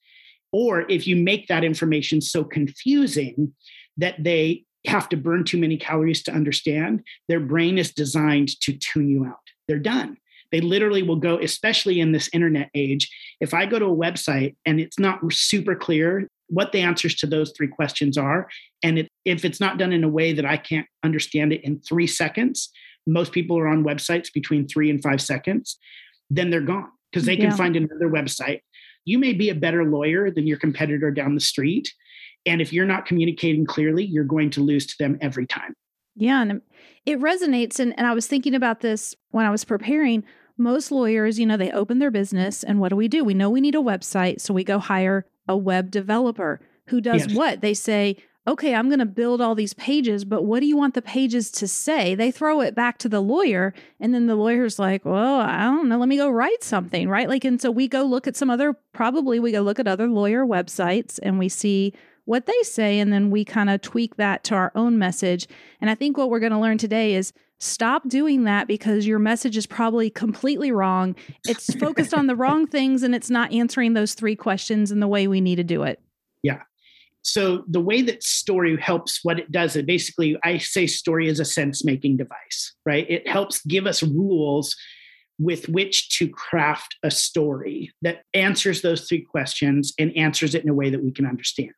Or 0.56 0.90
if 0.90 1.06
you 1.06 1.16
make 1.16 1.48
that 1.48 1.64
information 1.64 2.22
so 2.22 2.42
confusing 2.42 3.52
that 3.98 4.24
they 4.24 4.64
have 4.86 5.06
to 5.10 5.16
burn 5.18 5.44
too 5.44 5.58
many 5.58 5.76
calories 5.76 6.22
to 6.22 6.32
understand, 6.32 7.02
their 7.28 7.40
brain 7.40 7.76
is 7.76 7.92
designed 7.92 8.58
to 8.62 8.72
tune 8.72 9.10
you 9.10 9.26
out. 9.26 9.44
They're 9.68 9.78
done. 9.78 10.16
They 10.52 10.62
literally 10.62 11.02
will 11.02 11.16
go, 11.16 11.38
especially 11.38 12.00
in 12.00 12.12
this 12.12 12.30
internet 12.32 12.70
age. 12.74 13.10
If 13.38 13.52
I 13.52 13.66
go 13.66 13.78
to 13.78 13.84
a 13.84 13.94
website 13.94 14.56
and 14.64 14.80
it's 14.80 14.98
not 14.98 15.20
super 15.30 15.74
clear 15.74 16.26
what 16.46 16.72
the 16.72 16.80
answers 16.80 17.16
to 17.16 17.26
those 17.26 17.52
three 17.54 17.68
questions 17.68 18.16
are, 18.16 18.48
and 18.82 19.00
it, 19.00 19.08
if 19.26 19.44
it's 19.44 19.60
not 19.60 19.76
done 19.76 19.92
in 19.92 20.04
a 20.04 20.08
way 20.08 20.32
that 20.32 20.46
I 20.46 20.56
can't 20.56 20.86
understand 21.02 21.52
it 21.52 21.64
in 21.64 21.80
three 21.80 22.06
seconds, 22.06 22.70
most 23.06 23.32
people 23.32 23.58
are 23.58 23.68
on 23.68 23.84
websites 23.84 24.32
between 24.32 24.66
three 24.66 24.88
and 24.88 25.02
five 25.02 25.20
seconds, 25.20 25.76
then 26.30 26.48
they're 26.48 26.62
gone 26.62 26.88
because 27.12 27.26
they 27.26 27.36
can 27.36 27.50
Yeah. 27.50 27.56
find 27.56 27.76
another 27.76 28.08
website. 28.08 28.60
You 29.06 29.18
may 29.18 29.32
be 29.32 29.48
a 29.48 29.54
better 29.54 29.84
lawyer 29.84 30.30
than 30.30 30.46
your 30.46 30.58
competitor 30.58 31.10
down 31.10 31.34
the 31.34 31.40
street. 31.40 31.92
And 32.44 32.60
if 32.60 32.72
you're 32.72 32.86
not 32.86 33.06
communicating 33.06 33.64
clearly, 33.64 34.04
you're 34.04 34.24
going 34.24 34.50
to 34.50 34.60
lose 34.60 34.86
to 34.86 34.94
them 34.98 35.16
every 35.20 35.46
time. 35.46 35.74
Yeah, 36.14 36.42
and 36.42 36.60
it 37.04 37.18
resonates. 37.20 37.78
And, 37.78 37.94
and 37.98 38.06
I 38.06 38.14
was 38.14 38.26
thinking 38.26 38.54
about 38.54 38.80
this 38.80 39.14
when 39.30 39.46
I 39.46 39.50
was 39.50 39.64
preparing. 39.64 40.24
Most 40.58 40.90
lawyers, 40.90 41.38
you 41.38 41.44
know, 41.46 41.56
they 41.56 41.70
open 41.70 41.98
their 41.98 42.10
business, 42.10 42.62
and 42.62 42.80
what 42.80 42.88
do 42.88 42.96
we 42.96 43.08
do? 43.08 43.22
We 43.24 43.34
know 43.34 43.50
we 43.50 43.60
need 43.60 43.74
a 43.74 43.78
website, 43.78 44.40
so 44.40 44.54
we 44.54 44.64
go 44.64 44.78
hire 44.78 45.26
a 45.46 45.56
web 45.56 45.90
developer 45.90 46.60
who 46.86 47.00
does 47.00 47.26
Yes. 47.26 47.36
what? 47.36 47.60
They 47.60 47.74
say, 47.74 48.16
okay, 48.46 48.74
I'm 48.74 48.88
going 48.88 49.00
to 49.00 49.06
build 49.06 49.40
all 49.40 49.54
these 49.54 49.74
pages, 49.74 50.24
but 50.24 50.42
what 50.42 50.60
do 50.60 50.66
you 50.66 50.76
want 50.76 50.94
the 50.94 51.02
pages 51.02 51.50
to 51.52 51.66
say? 51.66 52.14
They 52.14 52.30
throw 52.30 52.60
it 52.60 52.74
back 52.74 52.98
to 52.98 53.08
the 53.08 53.20
lawyer, 53.20 53.74
and 53.98 54.14
then 54.14 54.26
the 54.26 54.36
lawyer's 54.36 54.78
like, 54.78 55.04
well, 55.04 55.40
I 55.40 55.62
don't 55.62 55.88
know, 55.88 55.98
let 55.98 56.08
me 56.08 56.16
go 56.16 56.30
write 56.30 56.62
something, 56.62 57.08
right? 57.08 57.28
Like, 57.28 57.44
and 57.44 57.60
so 57.60 57.70
we 57.70 57.88
go 57.88 58.02
look 58.02 58.26
at 58.26 58.36
some 58.36 58.50
other, 58.50 58.74
probably 58.92 59.40
we 59.40 59.52
go 59.52 59.62
look 59.62 59.80
at 59.80 59.88
other 59.88 60.08
lawyer 60.08 60.46
websites 60.46 61.18
and 61.22 61.38
we 61.38 61.48
see 61.48 61.92
what 62.24 62.46
they 62.46 62.62
say, 62.62 63.00
and 63.00 63.12
then 63.12 63.30
we 63.30 63.44
kind 63.44 63.70
of 63.70 63.80
tweak 63.80 64.16
that 64.16 64.44
to 64.44 64.54
our 64.54 64.72
own 64.74 64.98
message. 64.98 65.48
And 65.80 65.90
I 65.90 65.94
think 65.94 66.16
what 66.16 66.30
we're 66.30 66.40
going 66.40 66.52
to 66.52 66.58
learn 66.58 66.78
today 66.78 67.14
is 67.14 67.32
stop 67.58 68.08
doing 68.08 68.44
that 68.44 68.68
because 68.68 69.06
your 69.06 69.18
message 69.18 69.56
is 69.56 69.66
probably 69.66 70.10
completely 70.10 70.70
wrong. 70.70 71.16
It's 71.46 71.72
focused 71.74 72.12
on 72.12 72.26
the 72.26 72.36
wrong 72.36 72.66
things 72.66 73.02
and 73.02 73.14
it's 73.14 73.30
not 73.30 73.52
answering 73.52 73.94
those 73.94 74.14
three 74.14 74.36
questions 74.36 74.92
in 74.92 75.00
the 75.00 75.08
way 75.08 75.26
we 75.26 75.40
need 75.40 75.56
to 75.56 75.64
do 75.64 75.84
it. 75.84 76.00
So 77.26 77.64
the 77.66 77.80
way 77.80 78.02
that 78.02 78.22
story 78.22 78.80
helps, 78.80 79.18
what 79.24 79.40
it 79.40 79.50
does, 79.50 79.74
it 79.74 79.84
basically, 79.84 80.38
I 80.44 80.58
say 80.58 80.86
story 80.86 81.26
is 81.26 81.40
a 81.40 81.44
sense 81.44 81.84
making 81.84 82.18
device, 82.18 82.72
right? 82.86 83.04
It 83.10 83.26
helps 83.26 83.66
give 83.66 83.84
us 83.84 84.00
rules 84.00 84.76
with 85.36 85.68
which 85.68 86.08
to 86.18 86.28
craft 86.28 86.94
a 87.02 87.10
story 87.10 87.90
that 88.00 88.22
answers 88.32 88.80
those 88.80 89.08
three 89.08 89.22
questions 89.22 89.92
and 89.98 90.16
answers 90.16 90.54
it 90.54 90.62
in 90.62 90.68
a 90.68 90.74
way 90.74 90.88
that 90.88 91.02
we 91.02 91.10
can 91.10 91.26
understand. 91.26 91.72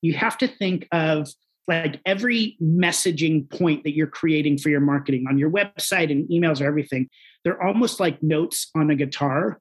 You 0.00 0.14
have 0.14 0.36
to 0.38 0.48
think 0.48 0.88
of 0.90 1.28
like 1.68 2.00
every 2.04 2.56
messaging 2.60 3.48
point 3.48 3.84
that 3.84 3.94
you're 3.94 4.08
creating 4.08 4.58
for 4.58 4.68
your 4.68 4.80
marketing 4.80 5.26
on 5.28 5.38
your 5.38 5.50
website 5.50 6.10
and 6.10 6.28
emails 6.28 6.60
or 6.60 6.66
everything, 6.66 7.08
they're 7.44 7.62
almost 7.62 8.00
like 8.00 8.20
notes 8.20 8.68
on 8.74 8.90
a 8.90 8.96
guitar. 8.96 9.60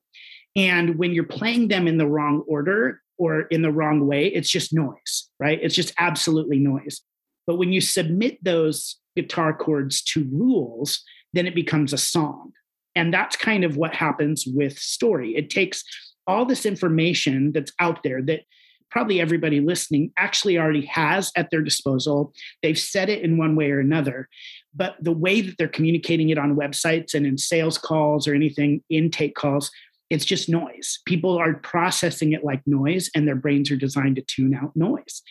And 0.56 0.98
when 0.98 1.14
you're 1.14 1.26
playing 1.26 1.68
them 1.68 1.88
in 1.88 2.00
the 2.00 2.08
wrong 2.08 2.44
order 2.48 3.02
or 3.22 3.42
in 3.44 3.62
the 3.62 3.72
wrong 3.72 4.08
way, 4.08 4.26
it's 4.26 4.50
just 4.50 4.74
noise, 4.74 5.30
right? 5.40 5.60
It's 5.62 5.76
just 5.76 5.94
absolutely 6.00 6.58
noise. 6.58 7.02
But 7.46 7.58
when 7.58 7.72
you 7.72 7.80
submit 7.80 8.44
those 8.44 8.98
guitar 9.16 9.54
chords 9.54 10.02
to 10.14 10.28
rules, 10.32 11.04
then 11.32 11.46
it 11.46 11.54
becomes 11.54 11.94
a 11.94 12.00
song. 12.00 12.52
And 12.96 13.14
that's 13.14 13.36
kind 13.36 13.64
of 13.64 13.78
what 13.78 13.94
happens 13.94 14.46
with 14.48 14.80
story. 14.80 15.36
It 15.36 15.52
takes 15.52 15.84
all 16.26 16.46
this 16.46 16.66
information 16.66 17.52
that's 17.52 17.72
out 17.80 18.02
there 18.04 18.24
that 18.24 18.42
probably 18.90 19.22
everybody 19.22 19.60
listening 19.60 20.12
actually 20.18 20.58
already 20.58 20.88
has 20.88 21.32
at 21.36 21.52
their 21.52 21.62
disposal. 21.62 22.34
They've 22.64 22.78
said 22.78 23.08
it 23.08 23.22
in 23.22 23.38
one 23.38 23.56
way 23.56 23.70
or 23.70 23.80
another, 23.80 24.30
but 24.74 24.96
the 25.00 25.12
way 25.12 25.42
that 25.42 25.60
they're 25.60 25.68
communicating 25.68 26.30
it 26.30 26.40
on 26.40 26.56
websites 26.56 27.14
and 27.14 27.28
in 27.28 27.38
sales 27.38 27.78
calls 27.78 28.28
or 28.28 28.34
anything, 28.34 28.84
intake 28.90 29.36
calls, 29.36 29.70
it's 30.12 30.26
just 30.26 30.50
noise. 30.50 31.00
People 31.06 31.38
are 31.38 31.54
processing 31.54 32.34
it 32.34 32.44
like 32.44 32.62
noise, 32.68 33.10
and 33.16 33.26
their 33.26 33.36
brains 33.36 33.72
are 33.72 33.78
designed 33.78 34.18
to 34.18 34.22
tune 34.22 34.54
out 34.54 34.76
noise. 34.76 35.24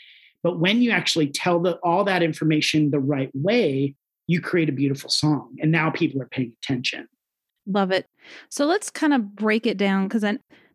But 0.43 0.59
when 0.59 0.81
you 0.81 0.91
actually 0.91 1.29
tell 1.29 1.61
the, 1.61 1.75
all 1.85 2.03
that 2.05 2.23
information 2.23 2.91
the 2.91 2.99
right 2.99 3.31
way, 3.35 3.95
you 4.27 4.41
create 4.41 4.71
a 4.71 4.73
beautiful 4.73 5.11
song. 5.11 5.55
And 5.61 5.71
now 5.71 5.91
people 5.91 6.23
are 6.23 6.29
paying 6.29 6.55
attention. 6.63 7.09
Love 7.67 7.91
it. 7.91 8.07
So 8.49 8.65
let's 8.65 8.89
kind 8.89 9.13
of 9.13 9.37
break 9.37 9.67
it 9.67 9.77
down 9.77 10.09
because 10.09 10.25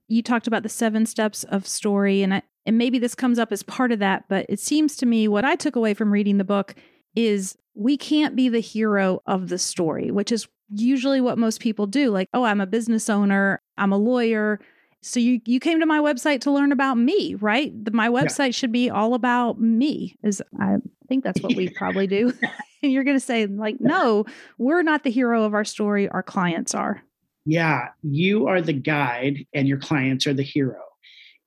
you 0.08 0.22
talked 0.22 0.46
about 0.46 0.62
the 0.62 0.70
seven 0.70 1.08
steps 1.08 1.44
of 1.46 1.66
story, 1.66 2.22
and 2.22 2.36
I, 2.36 2.44
and 2.68 2.78
maybe 2.78 3.00
this 3.00 3.16
comes 3.16 3.40
up 3.40 3.52
as 3.52 3.64
part 3.64 3.92
of 3.92 3.98
that. 4.00 4.26
But 4.30 4.46
it 4.50 4.60
seems 4.60 4.96
to 4.98 5.08
me 5.08 5.28
what 5.28 5.44
I 5.44 5.56
took 5.56 5.76
away 5.76 5.96
from 5.96 6.14
reading 6.14 6.38
the 6.38 6.44
book 6.44 6.76
is 7.16 7.58
we 7.74 7.98
can't 7.98 8.36
be 8.36 8.50
the 8.50 8.60
hero 8.60 9.24
of 9.26 9.50
the 9.50 9.58
story, 9.58 10.12
which 10.12 10.32
is 10.32 10.48
usually 10.70 11.22
what 11.22 11.38
most 11.38 11.60
people 11.60 11.88
do. 11.88 12.12
Like, 12.12 12.30
oh, 12.34 12.44
I'm 12.44 12.62
a 12.62 12.66
business 12.66 13.10
owner, 13.10 13.62
I'm 13.78 13.92
a 13.92 13.98
lawyer. 13.98 14.60
So 15.02 15.20
you 15.20 15.40
you 15.46 15.60
came 15.60 15.80
to 15.80 15.86
my 15.86 16.00
website 16.00 16.42
to 16.42 16.52
learn 16.52 16.72
about 16.72 16.96
me, 16.96 17.36
right? 17.36 17.72
The, 17.86 17.92
my 17.92 18.10
website 18.10 18.56
should 18.56 18.72
be 18.72 18.90
all 18.90 19.14
about 19.14 19.60
me. 19.62 20.16
Is 20.24 20.42
I 20.60 20.78
think 21.08 21.24
that's 21.24 21.42
what 21.42 21.56
we 21.56 21.70
probably 21.76 22.08
do. 22.08 22.34
and 22.82 22.92
you're 22.92 23.04
going 23.04 23.18
to 23.18 23.24
say 23.24 23.46
like, 23.46 23.78
no, 23.80 24.26
we're 24.58 24.82
not 24.82 25.04
the 25.04 25.12
hero 25.12 25.44
of 25.44 25.54
our 25.54 25.66
story. 25.66 26.10
Our 26.10 26.24
clients 26.24 26.74
are. 26.74 27.04
Yeah, 27.46 27.90
you 28.02 28.48
are 28.48 28.62
the 28.62 28.74
guide 28.74 29.46
and 29.54 29.68
your 29.68 29.78
clients 29.78 30.26
are 30.26 30.34
the 30.34 30.44
hero. 30.44 30.82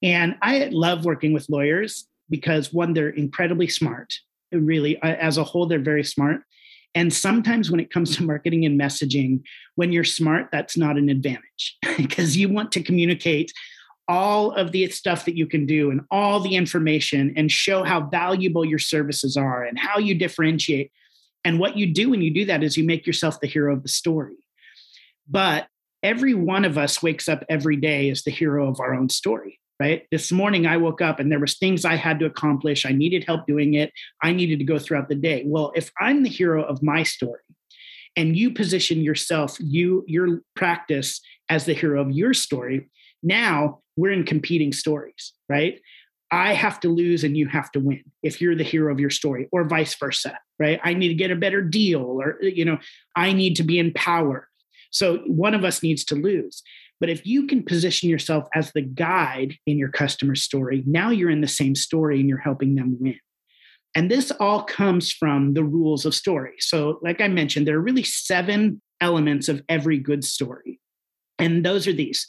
And 0.02 0.36
I 0.42 0.68
love 0.70 1.04
working 1.04 1.32
with 1.32 1.48
lawyers 1.48 2.06
because 2.30 2.72
one, 2.72 2.92
they're 2.92 3.08
incredibly 3.08 3.66
smart. 3.66 4.14
Really, 4.52 5.00
uh, 5.02 5.16
as 5.16 5.36
a 5.36 5.44
whole, 5.44 5.66
they're 5.66 5.80
very 5.80 6.04
smart. 6.04 6.42
And 6.98 7.14
sometimes 7.14 7.70
when 7.70 7.78
it 7.78 7.92
comes 7.92 8.16
to 8.16 8.24
marketing 8.24 8.64
and 8.64 8.78
messaging, 8.78 9.44
when 9.76 9.92
you're 9.92 10.02
smart, 10.02 10.48
that's 10.50 10.76
not 10.76 10.98
an 10.98 11.08
advantage 11.08 11.78
because 11.96 12.36
you 12.36 12.48
want 12.48 12.72
to 12.72 12.82
communicate 12.82 13.52
all 14.08 14.50
of 14.50 14.72
the 14.72 14.84
stuff 14.88 15.24
that 15.24 15.36
you 15.36 15.46
can 15.46 15.64
do 15.64 15.92
and 15.92 16.00
all 16.10 16.40
the 16.40 16.56
information 16.56 17.32
and 17.36 17.52
show 17.52 17.84
how 17.84 18.00
valuable 18.00 18.64
your 18.64 18.80
services 18.80 19.36
are 19.36 19.62
and 19.62 19.78
how 19.78 20.00
you 20.00 20.12
differentiate. 20.12 20.90
And 21.44 21.60
what 21.60 21.76
you 21.76 21.86
do 21.86 22.10
when 22.10 22.20
you 22.20 22.34
do 22.34 22.44
that 22.46 22.64
is 22.64 22.76
you 22.76 22.82
make 22.82 23.06
yourself 23.06 23.38
the 23.38 23.46
hero 23.46 23.72
of 23.72 23.84
the 23.84 23.88
story. 23.88 24.34
But 25.28 25.68
every 26.02 26.34
one 26.34 26.64
of 26.64 26.76
us 26.76 27.00
wakes 27.00 27.28
up 27.28 27.44
every 27.48 27.76
day 27.76 28.10
as 28.10 28.24
the 28.24 28.32
hero 28.32 28.68
of 28.68 28.80
our 28.80 28.92
own 28.92 29.08
story 29.08 29.60
right? 29.80 30.06
This 30.10 30.32
morning 30.32 30.66
i 30.66 30.76
woke 30.76 31.00
up 31.00 31.20
and 31.20 31.30
there 31.30 31.38
was 31.38 31.56
things 31.58 31.84
i 31.84 31.96
had 31.96 32.18
to 32.20 32.26
accomplish. 32.26 32.84
I 32.84 32.92
needed 32.92 33.24
help 33.24 33.46
doing 33.46 33.74
it. 33.74 33.92
I 34.22 34.32
needed 34.32 34.58
to 34.58 34.64
go 34.64 34.78
throughout 34.78 35.08
the 35.08 35.14
day. 35.14 35.44
Well 35.46 35.72
if 35.74 35.90
i'm 36.00 36.22
the 36.22 36.28
hero 36.28 36.64
of 36.64 36.82
my 36.82 37.02
story 37.02 37.40
and 38.16 38.36
you 38.36 38.50
position 38.50 39.00
yourself 39.00 39.56
you 39.60 40.04
your 40.06 40.40
practice 40.56 41.20
as 41.48 41.64
the 41.64 41.74
hero 41.74 42.00
of 42.00 42.10
your 42.10 42.34
story 42.34 42.90
now 43.22 43.80
we're 43.96 44.12
in 44.12 44.24
competing 44.24 44.72
stories 44.72 45.32
right? 45.48 45.80
I 46.30 46.52
have 46.52 46.78
to 46.80 46.90
lose 46.90 47.24
and 47.24 47.38
you 47.38 47.48
have 47.48 47.72
to 47.72 47.80
win 47.80 48.04
if 48.22 48.42
you're 48.42 48.54
the 48.54 48.62
hero 48.62 48.92
of 48.92 49.00
your 49.00 49.10
story 49.10 49.48
or 49.52 49.64
vice 49.64 49.94
versa 49.94 50.38
right? 50.58 50.80
I 50.82 50.94
need 50.94 51.08
to 51.08 51.14
get 51.14 51.30
a 51.30 51.36
better 51.36 51.62
deal 51.62 52.02
or 52.02 52.38
you 52.42 52.64
know 52.64 52.78
i 53.16 53.32
need 53.32 53.56
to 53.56 53.62
be 53.62 53.78
in 53.78 53.92
power. 53.92 54.48
So 54.90 55.18
one 55.26 55.54
of 55.54 55.64
us 55.64 55.82
needs 55.82 56.04
to 56.06 56.14
lose. 56.14 56.62
But 57.00 57.10
if 57.10 57.26
you 57.26 57.46
can 57.46 57.62
position 57.62 58.08
yourself 58.08 58.48
as 58.54 58.72
the 58.72 58.82
guide 58.82 59.54
in 59.66 59.78
your 59.78 59.90
customer 59.90 60.34
story, 60.34 60.82
now 60.86 61.10
you're 61.10 61.30
in 61.30 61.40
the 61.40 61.48
same 61.48 61.74
story 61.74 62.18
and 62.18 62.28
you're 62.28 62.38
helping 62.38 62.74
them 62.74 62.96
win. 62.98 63.18
And 63.94 64.10
this 64.10 64.30
all 64.38 64.64
comes 64.64 65.12
from 65.12 65.54
the 65.54 65.64
rules 65.64 66.04
of 66.04 66.14
story. 66.14 66.54
So, 66.58 66.98
like 67.02 67.20
I 67.20 67.28
mentioned, 67.28 67.66
there 67.66 67.76
are 67.76 67.80
really 67.80 68.02
seven 68.02 68.82
elements 69.00 69.48
of 69.48 69.62
every 69.68 69.98
good 69.98 70.24
story. 70.24 70.80
And 71.38 71.64
those 71.64 71.86
are 71.86 71.92
these. 71.92 72.26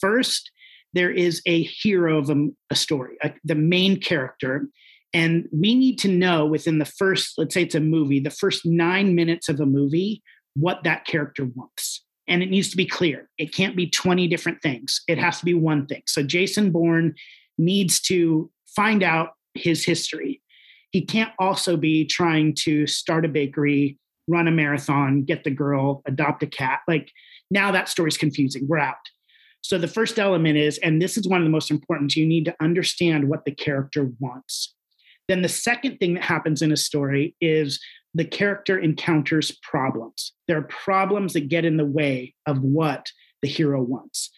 First, 0.00 0.50
there 0.92 1.10
is 1.10 1.42
a 1.46 1.62
hero 1.62 2.18
of 2.18 2.30
a, 2.30 2.48
a 2.70 2.74
story, 2.74 3.16
a, 3.22 3.32
the 3.44 3.54
main 3.54 4.00
character. 4.00 4.68
And 5.14 5.48
we 5.52 5.74
need 5.74 5.98
to 6.00 6.08
know 6.08 6.44
within 6.44 6.78
the 6.78 6.84
first, 6.84 7.34
let's 7.38 7.54
say 7.54 7.62
it's 7.62 7.74
a 7.74 7.80
movie, 7.80 8.20
the 8.20 8.30
first 8.30 8.66
nine 8.66 9.14
minutes 9.14 9.48
of 9.48 9.60
a 9.60 9.66
movie, 9.66 10.22
what 10.54 10.84
that 10.84 11.06
character 11.06 11.46
wants. 11.54 12.04
And 12.28 12.42
it 12.42 12.50
needs 12.50 12.70
to 12.70 12.76
be 12.76 12.86
clear. 12.86 13.28
It 13.38 13.54
can't 13.54 13.74
be 13.74 13.88
20 13.88 14.28
different 14.28 14.62
things, 14.62 15.00
it 15.08 15.18
has 15.18 15.38
to 15.40 15.44
be 15.44 15.54
one 15.54 15.86
thing. 15.86 16.02
So 16.06 16.22
Jason 16.22 16.70
Bourne 16.70 17.14
needs 17.56 18.00
to 18.02 18.50
find 18.76 19.02
out 19.02 19.30
his 19.54 19.84
history. 19.84 20.42
He 20.90 21.04
can't 21.04 21.32
also 21.38 21.76
be 21.76 22.04
trying 22.04 22.54
to 22.60 22.86
start 22.86 23.24
a 23.24 23.28
bakery, 23.28 23.98
run 24.26 24.48
a 24.48 24.52
marathon, 24.52 25.24
get 25.24 25.44
the 25.44 25.50
girl, 25.50 26.02
adopt 26.06 26.42
a 26.42 26.46
cat. 26.46 26.80
Like 26.86 27.10
now 27.50 27.72
that 27.72 27.88
story's 27.88 28.16
confusing. 28.16 28.66
We're 28.68 28.78
out. 28.78 28.96
So 29.60 29.76
the 29.76 29.88
first 29.88 30.18
element 30.18 30.56
is, 30.56 30.78
and 30.78 31.02
this 31.02 31.16
is 31.16 31.26
one 31.26 31.40
of 31.40 31.44
the 31.44 31.50
most 31.50 31.70
important, 31.70 32.14
you 32.14 32.26
need 32.26 32.44
to 32.44 32.56
understand 32.60 33.28
what 33.28 33.44
the 33.44 33.50
character 33.50 34.10
wants. 34.20 34.74
Then 35.26 35.42
the 35.42 35.48
second 35.48 35.98
thing 35.98 36.14
that 36.14 36.24
happens 36.24 36.62
in 36.62 36.72
a 36.72 36.76
story 36.76 37.34
is 37.40 37.80
the 38.18 38.24
character 38.24 38.76
encounters 38.76 39.56
problems. 39.62 40.32
There 40.48 40.58
are 40.58 40.62
problems 40.62 41.34
that 41.34 41.48
get 41.48 41.64
in 41.64 41.76
the 41.76 41.86
way 41.86 42.34
of 42.46 42.60
what 42.60 43.12
the 43.42 43.48
hero 43.48 43.80
wants. 43.80 44.30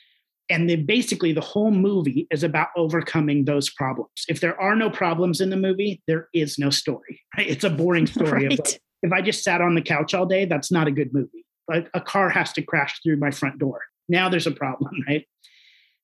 And 0.51 0.69
then 0.69 0.85
basically 0.85 1.33
the 1.33 1.41
whole 1.41 1.71
movie 1.71 2.27
is 2.31 2.43
about 2.43 2.69
overcoming 2.77 3.47
those 3.47 3.71
problems. 3.71 4.27
If 4.29 4.41
there 4.41 4.61
are 4.61 4.77
no 4.77 4.91
problems 4.91 5.41
in 5.41 5.49
the 5.49 5.57
movie, 5.57 6.03
there 6.07 6.29
is 6.35 6.59
no 6.59 6.69
story. 6.69 7.23
Right? 7.37 7.47
It's 7.51 7.65
a 7.65 7.71
boring 7.71 8.07
story. 8.19 8.49
right. 8.49 8.59
like, 8.59 8.81
if 9.03 9.13
I 9.13 9.23
just 9.23 9.43
sat 9.43 9.63
on 9.63 9.75
the 9.75 9.81
couch 9.83 10.13
all 10.13 10.27
day, 10.27 10.45
that's 10.45 10.71
not 10.71 10.87
a 10.87 10.91
good 10.91 11.15
movie. 11.15 11.47
Like 11.67 11.89
a 11.95 12.03
car 12.03 12.29
has 12.29 12.53
to 12.55 12.63
crash 12.63 13.01
through 13.03 13.17
my 13.17 13.31
front 13.31 13.59
door. 13.59 13.81
Now 14.11 14.29
there's 14.29 14.47
a 14.47 14.51
problem, 14.51 14.93
right? 15.09 15.27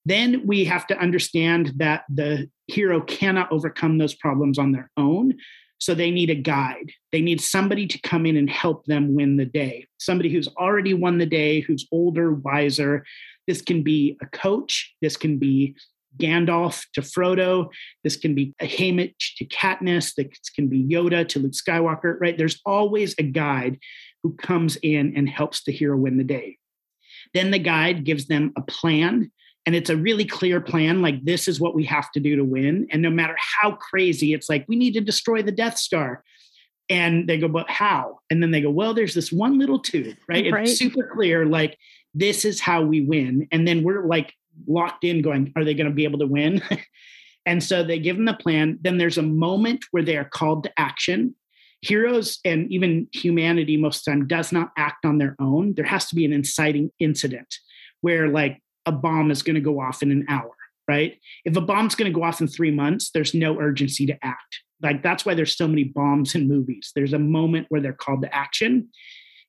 Then 0.06 0.46
we 0.46 0.64
have 0.64 0.86
to 0.86 0.98
understand 0.98 1.72
that 1.76 2.04
the 2.08 2.48
hero 2.68 3.02
cannot 3.02 3.52
overcome 3.52 3.98
those 3.98 4.14
problems 4.14 4.58
on 4.58 4.72
their 4.72 4.90
own. 4.96 5.34
So 5.78 5.94
they 5.94 6.10
need 6.10 6.30
a 6.30 6.34
guide. 6.34 6.92
They 7.12 7.20
need 7.20 7.40
somebody 7.40 7.86
to 7.86 8.00
come 8.00 8.26
in 8.26 8.36
and 8.36 8.48
help 8.48 8.86
them 8.86 9.14
win 9.14 9.36
the 9.36 9.44
day. 9.44 9.86
Somebody 9.98 10.30
who's 10.30 10.48
already 10.48 10.94
won 10.94 11.18
the 11.18 11.26
day, 11.26 11.60
who's 11.60 11.86
older, 11.92 12.32
wiser. 12.32 13.04
This 13.46 13.62
can 13.62 13.82
be 13.82 14.16
a 14.22 14.26
coach. 14.26 14.94
This 15.02 15.16
can 15.16 15.38
be 15.38 15.76
Gandalf 16.18 16.84
to 16.94 17.02
Frodo. 17.02 17.68
This 18.02 18.16
can 18.16 18.34
be 18.34 18.54
Haymitch 18.60 19.36
to 19.36 19.44
Katniss. 19.44 20.14
This 20.14 20.50
can 20.54 20.68
be 20.68 20.82
Yoda 20.84 21.28
to 21.28 21.38
Luke 21.38 21.52
Skywalker, 21.52 22.16
right? 22.20 22.36
There's 22.36 22.60
always 22.64 23.14
a 23.18 23.22
guide 23.22 23.78
who 24.22 24.34
comes 24.34 24.76
in 24.76 25.14
and 25.16 25.28
helps 25.28 25.62
the 25.64 25.72
hero 25.72 25.96
win 25.96 26.16
the 26.16 26.24
day. 26.24 26.58
Then 27.34 27.50
the 27.50 27.58
guide 27.58 28.04
gives 28.04 28.26
them 28.26 28.52
a 28.56 28.62
plan 28.62 29.30
and 29.66 29.74
it's 29.74 29.90
a 29.90 29.96
really 29.96 30.24
clear 30.24 30.60
plan 30.60 31.02
like 31.02 31.24
this 31.24 31.48
is 31.48 31.60
what 31.60 31.74
we 31.74 31.84
have 31.84 32.10
to 32.12 32.20
do 32.20 32.36
to 32.36 32.44
win. 32.44 32.86
And 32.90 33.02
no 33.02 33.10
matter 33.10 33.36
how 33.38 33.72
crazy 33.72 34.32
it's 34.32 34.48
like 34.48 34.64
we 34.68 34.76
need 34.76 34.94
to 34.94 35.00
destroy 35.00 35.42
the 35.42 35.52
death 35.52 35.76
star. 35.76 36.22
And 36.88 37.28
they 37.28 37.36
go 37.36 37.48
but 37.48 37.68
how? 37.68 38.20
And 38.30 38.40
then 38.40 38.52
they 38.52 38.60
go 38.60 38.70
well 38.70 38.94
there's 38.94 39.14
this 39.14 39.32
one 39.32 39.58
little 39.58 39.80
tube 39.80 40.16
right, 40.28 40.52
right. 40.52 40.68
it's 40.68 40.78
super 40.78 41.10
clear 41.12 41.44
like 41.44 41.76
this 42.14 42.44
is 42.44 42.60
how 42.60 42.82
we 42.82 43.00
win. 43.00 43.48
And 43.50 43.66
then 43.66 43.82
we're 43.82 44.06
like 44.06 44.32
locked 44.66 45.04
in 45.04 45.20
going 45.20 45.52
are 45.56 45.64
they 45.64 45.74
going 45.74 45.88
to 45.88 45.94
be 45.94 46.04
able 46.04 46.20
to 46.20 46.26
win? 46.26 46.62
And 47.46 47.62
so 47.62 47.84
they 47.84 48.00
give 48.00 48.16
them 48.16 48.24
the 48.24 48.34
plan. 48.34 48.78
Then 48.82 48.98
there's 48.98 49.18
a 49.18 49.22
moment 49.22 49.84
where 49.92 50.02
they 50.02 50.16
are 50.16 50.24
called 50.24 50.64
to 50.64 50.72
action. 50.76 51.36
Heroes 51.80 52.40
and 52.44 52.70
even 52.72 53.06
humanity 53.12 53.76
most 53.76 53.98
of 53.98 54.04
the 54.04 54.10
time 54.10 54.26
does 54.26 54.50
not 54.50 54.72
act 54.76 55.04
on 55.04 55.18
their 55.18 55.36
own. 55.38 55.74
There 55.74 55.84
has 55.84 56.08
to 56.08 56.16
be 56.16 56.24
an 56.24 56.32
inciting 56.32 56.90
incident 56.98 57.54
where 58.00 58.28
like 58.28 58.60
a 58.86 58.92
bomb 58.92 59.30
is 59.30 59.42
going 59.42 59.54
to 59.54 59.60
go 59.60 59.80
off 59.80 60.02
in 60.02 60.10
an 60.10 60.24
hour, 60.28 60.52
right? 60.88 61.18
If 61.44 61.56
a 61.56 61.60
bomb's 61.60 61.94
going 61.94 62.10
to 62.10 62.18
go 62.18 62.24
off 62.24 62.40
in 62.40 62.48
three 62.48 62.70
months, 62.70 63.10
there's 63.10 63.34
no 63.34 63.60
urgency 63.60 64.06
to 64.06 64.24
act. 64.24 64.60
Like 64.82 65.02
that's 65.02 65.26
why 65.26 65.34
there's 65.34 65.56
so 65.56 65.68
many 65.68 65.84
bombs 65.84 66.34
in 66.34 66.48
movies. 66.48 66.92
There's 66.94 67.12
a 67.12 67.18
moment 67.18 67.66
where 67.68 67.80
they're 67.80 67.92
called 67.92 68.22
to 68.22 68.34
action. 68.34 68.88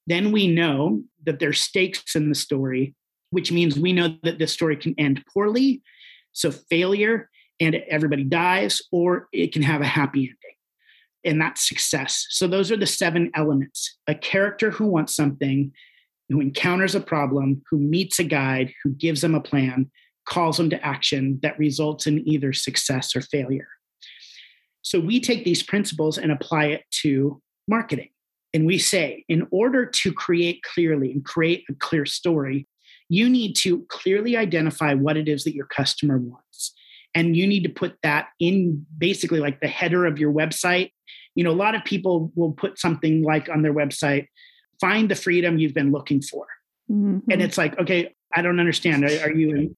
Then 0.08 0.32
we 0.32 0.48
know 0.48 1.04
that 1.26 1.40
there's 1.40 1.62
stakes 1.62 2.16
in 2.16 2.30
the 2.30 2.36
story, 2.36 2.96
which 3.32 3.52
means 3.52 3.78
we 3.78 3.94
know 3.94 4.16
that 4.24 4.40
this 4.40 4.54
story 4.54 4.78
can 4.78 4.96
end 4.98 5.24
poorly. 5.34 5.82
So 6.32 6.52
failure 6.52 7.30
and 7.60 7.76
everybody 7.90 8.24
dies, 8.24 8.82
or 8.92 9.28
it 9.34 9.52
can 9.52 9.64
have 9.64 9.82
a 9.82 9.86
happy 9.86 10.22
ending. 10.22 10.36
And 11.24 11.42
that's 11.42 11.68
success. 11.68 12.26
So 12.30 12.48
those 12.48 12.72
are 12.72 12.78
the 12.78 12.86
seven 12.86 13.32
elements. 13.36 13.98
A 14.08 14.16
character 14.16 14.72
who 14.72 14.86
wants 14.86 15.16
something, 15.16 15.74
who 16.30 16.42
encounters 16.42 16.96
a 16.96 17.00
problem, 17.00 17.62
who 17.70 17.78
meets 17.78 18.20
a 18.20 18.24
guide, 18.24 18.74
who 18.84 18.92
gives 18.92 19.22
them 19.22 19.36
a 19.36 19.42
plan, 19.42 19.90
calls 20.28 20.58
them 20.58 20.70
to 20.70 20.86
action 20.86 21.40
that 21.42 21.58
results 21.58 22.06
in 22.06 22.28
either 22.28 22.54
success 22.54 23.16
or 23.16 23.22
failure. 23.22 23.68
So 24.82 25.00
we 25.00 25.20
take 25.20 25.44
these 25.44 25.64
principles 25.64 26.18
and 26.18 26.32
apply 26.32 26.66
it 26.66 26.84
to 27.02 27.42
marketing. 27.68 28.10
And 28.54 28.66
we 28.66 28.78
say, 28.78 29.26
in 29.28 29.48
order 29.52 29.86
to 29.86 30.14
create 30.14 30.64
clearly 30.64 31.12
and 31.12 31.24
create 31.24 31.64
a 31.70 31.74
clear 31.74 32.06
story, 32.06 32.68
you 33.10 33.30
need 33.30 33.56
to 33.58 33.86
clearly 33.90 34.36
identify 34.36 34.94
what 34.94 35.18
it 35.18 35.28
is 35.28 35.44
that 35.44 35.56
your 35.56 35.66
customer 35.66 36.18
wants. 36.18 36.74
And 37.14 37.36
you 37.36 37.48
need 37.48 37.64
to 37.64 37.70
put 37.70 37.96
that 38.04 38.28
in 38.40 38.86
basically 38.98 39.40
like 39.40 39.60
the 39.60 39.68
header 39.68 40.06
of 40.06 40.20
your 40.20 40.32
website. 40.32 40.92
You 41.36 41.44
know, 41.44 41.52
a 41.52 41.54
lot 41.54 41.76
of 41.76 41.84
people 41.84 42.32
will 42.36 42.52
put 42.52 42.80
something 42.80 43.24
like 43.24 43.50
on 43.50 43.62
their 43.62 43.74
website, 43.74 44.28
find 44.80 45.10
the 45.10 45.16
freedom 45.16 45.58
you've 45.58 45.74
been 45.74 45.92
looking 45.92 46.22
for. 46.22 46.46
Mm-hmm. 46.92 47.32
And 47.32 47.42
it's 47.42 47.58
like, 47.58 47.78
okay, 47.80 48.16
I 48.34 48.42
don't 48.42 48.60
understand. 48.60 49.04
Are, 49.04 49.22
are, 49.24 49.32
you 49.32 49.58
a 49.58 49.70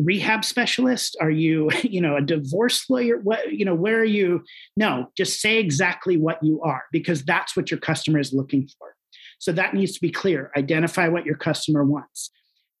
rehab 0.00 0.44
specialist? 0.44 1.16
Are 1.20 1.30
you, 1.30 1.70
you 1.82 2.00
know, 2.00 2.16
a 2.16 2.22
divorce 2.22 2.88
lawyer? 2.88 3.18
What, 3.18 3.52
you 3.52 3.64
know, 3.64 3.74
where 3.74 3.98
are 3.98 4.04
you? 4.04 4.42
No, 4.76 5.10
just 5.16 5.40
say 5.40 5.58
exactly 5.58 6.16
what 6.16 6.42
you 6.42 6.60
are 6.62 6.84
because 6.92 7.24
that's 7.24 7.56
what 7.56 7.70
your 7.70 7.80
customer 7.80 8.18
is 8.18 8.32
looking 8.32 8.68
for. 8.78 8.94
So 9.38 9.52
that 9.52 9.74
needs 9.74 9.92
to 9.92 10.00
be 10.00 10.10
clear. 10.10 10.50
Identify 10.56 11.08
what 11.08 11.24
your 11.24 11.36
customer 11.36 11.84
wants. 11.84 12.30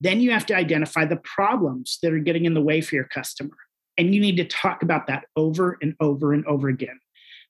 Then 0.00 0.20
you 0.20 0.30
have 0.30 0.46
to 0.46 0.54
identify 0.54 1.04
the 1.04 1.16
problems 1.16 1.98
that 2.02 2.12
are 2.12 2.18
getting 2.18 2.44
in 2.44 2.54
the 2.54 2.62
way 2.62 2.80
for 2.80 2.94
your 2.94 3.04
customer. 3.04 3.56
And 3.96 4.14
you 4.14 4.20
need 4.20 4.36
to 4.36 4.44
talk 4.44 4.82
about 4.82 5.08
that 5.08 5.24
over 5.34 5.76
and 5.82 5.94
over 6.00 6.32
and 6.32 6.46
over 6.46 6.68
again. 6.68 7.00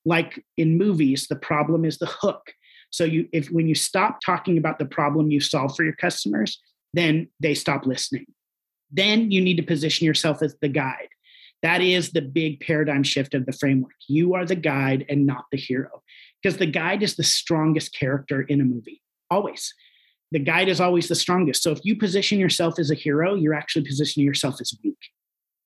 Like 0.04 0.42
in 0.56 0.78
movies, 0.78 1.26
the 1.28 1.36
problem 1.36 1.84
is 1.84 1.98
the 1.98 2.06
hook 2.06 2.52
so 2.90 3.04
you 3.04 3.28
if 3.32 3.48
when 3.48 3.68
you 3.68 3.74
stop 3.74 4.20
talking 4.24 4.58
about 4.58 4.78
the 4.78 4.86
problem 4.86 5.30
you 5.30 5.40
solve 5.40 5.76
for 5.76 5.84
your 5.84 5.94
customers, 5.94 6.60
then 6.92 7.28
they 7.40 7.54
stop 7.54 7.86
listening. 7.86 8.26
Then 8.90 9.30
you 9.30 9.40
need 9.40 9.56
to 9.56 9.62
position 9.62 10.06
yourself 10.06 10.42
as 10.42 10.56
the 10.60 10.68
guide. 10.68 11.08
That 11.62 11.80
is 11.80 12.12
the 12.12 12.22
big 12.22 12.60
paradigm 12.60 13.02
shift 13.02 13.34
of 13.34 13.44
the 13.44 13.52
framework. 13.52 13.92
You 14.06 14.34
are 14.34 14.46
the 14.46 14.54
guide 14.54 15.04
and 15.08 15.26
not 15.26 15.44
the 15.50 15.58
hero. 15.58 16.02
Because 16.42 16.58
the 16.58 16.66
guide 16.66 17.02
is 17.02 17.16
the 17.16 17.24
strongest 17.24 17.94
character 17.94 18.42
in 18.42 18.60
a 18.60 18.64
movie, 18.64 19.02
always. 19.30 19.74
The 20.30 20.38
guide 20.38 20.68
is 20.68 20.80
always 20.80 21.08
the 21.08 21.14
strongest. 21.14 21.62
So 21.62 21.72
if 21.72 21.80
you 21.82 21.96
position 21.96 22.38
yourself 22.38 22.78
as 22.78 22.90
a 22.90 22.94
hero, 22.94 23.34
you're 23.34 23.54
actually 23.54 23.86
positioning 23.86 24.26
yourself 24.26 24.60
as 24.60 24.72
weak. 24.84 24.98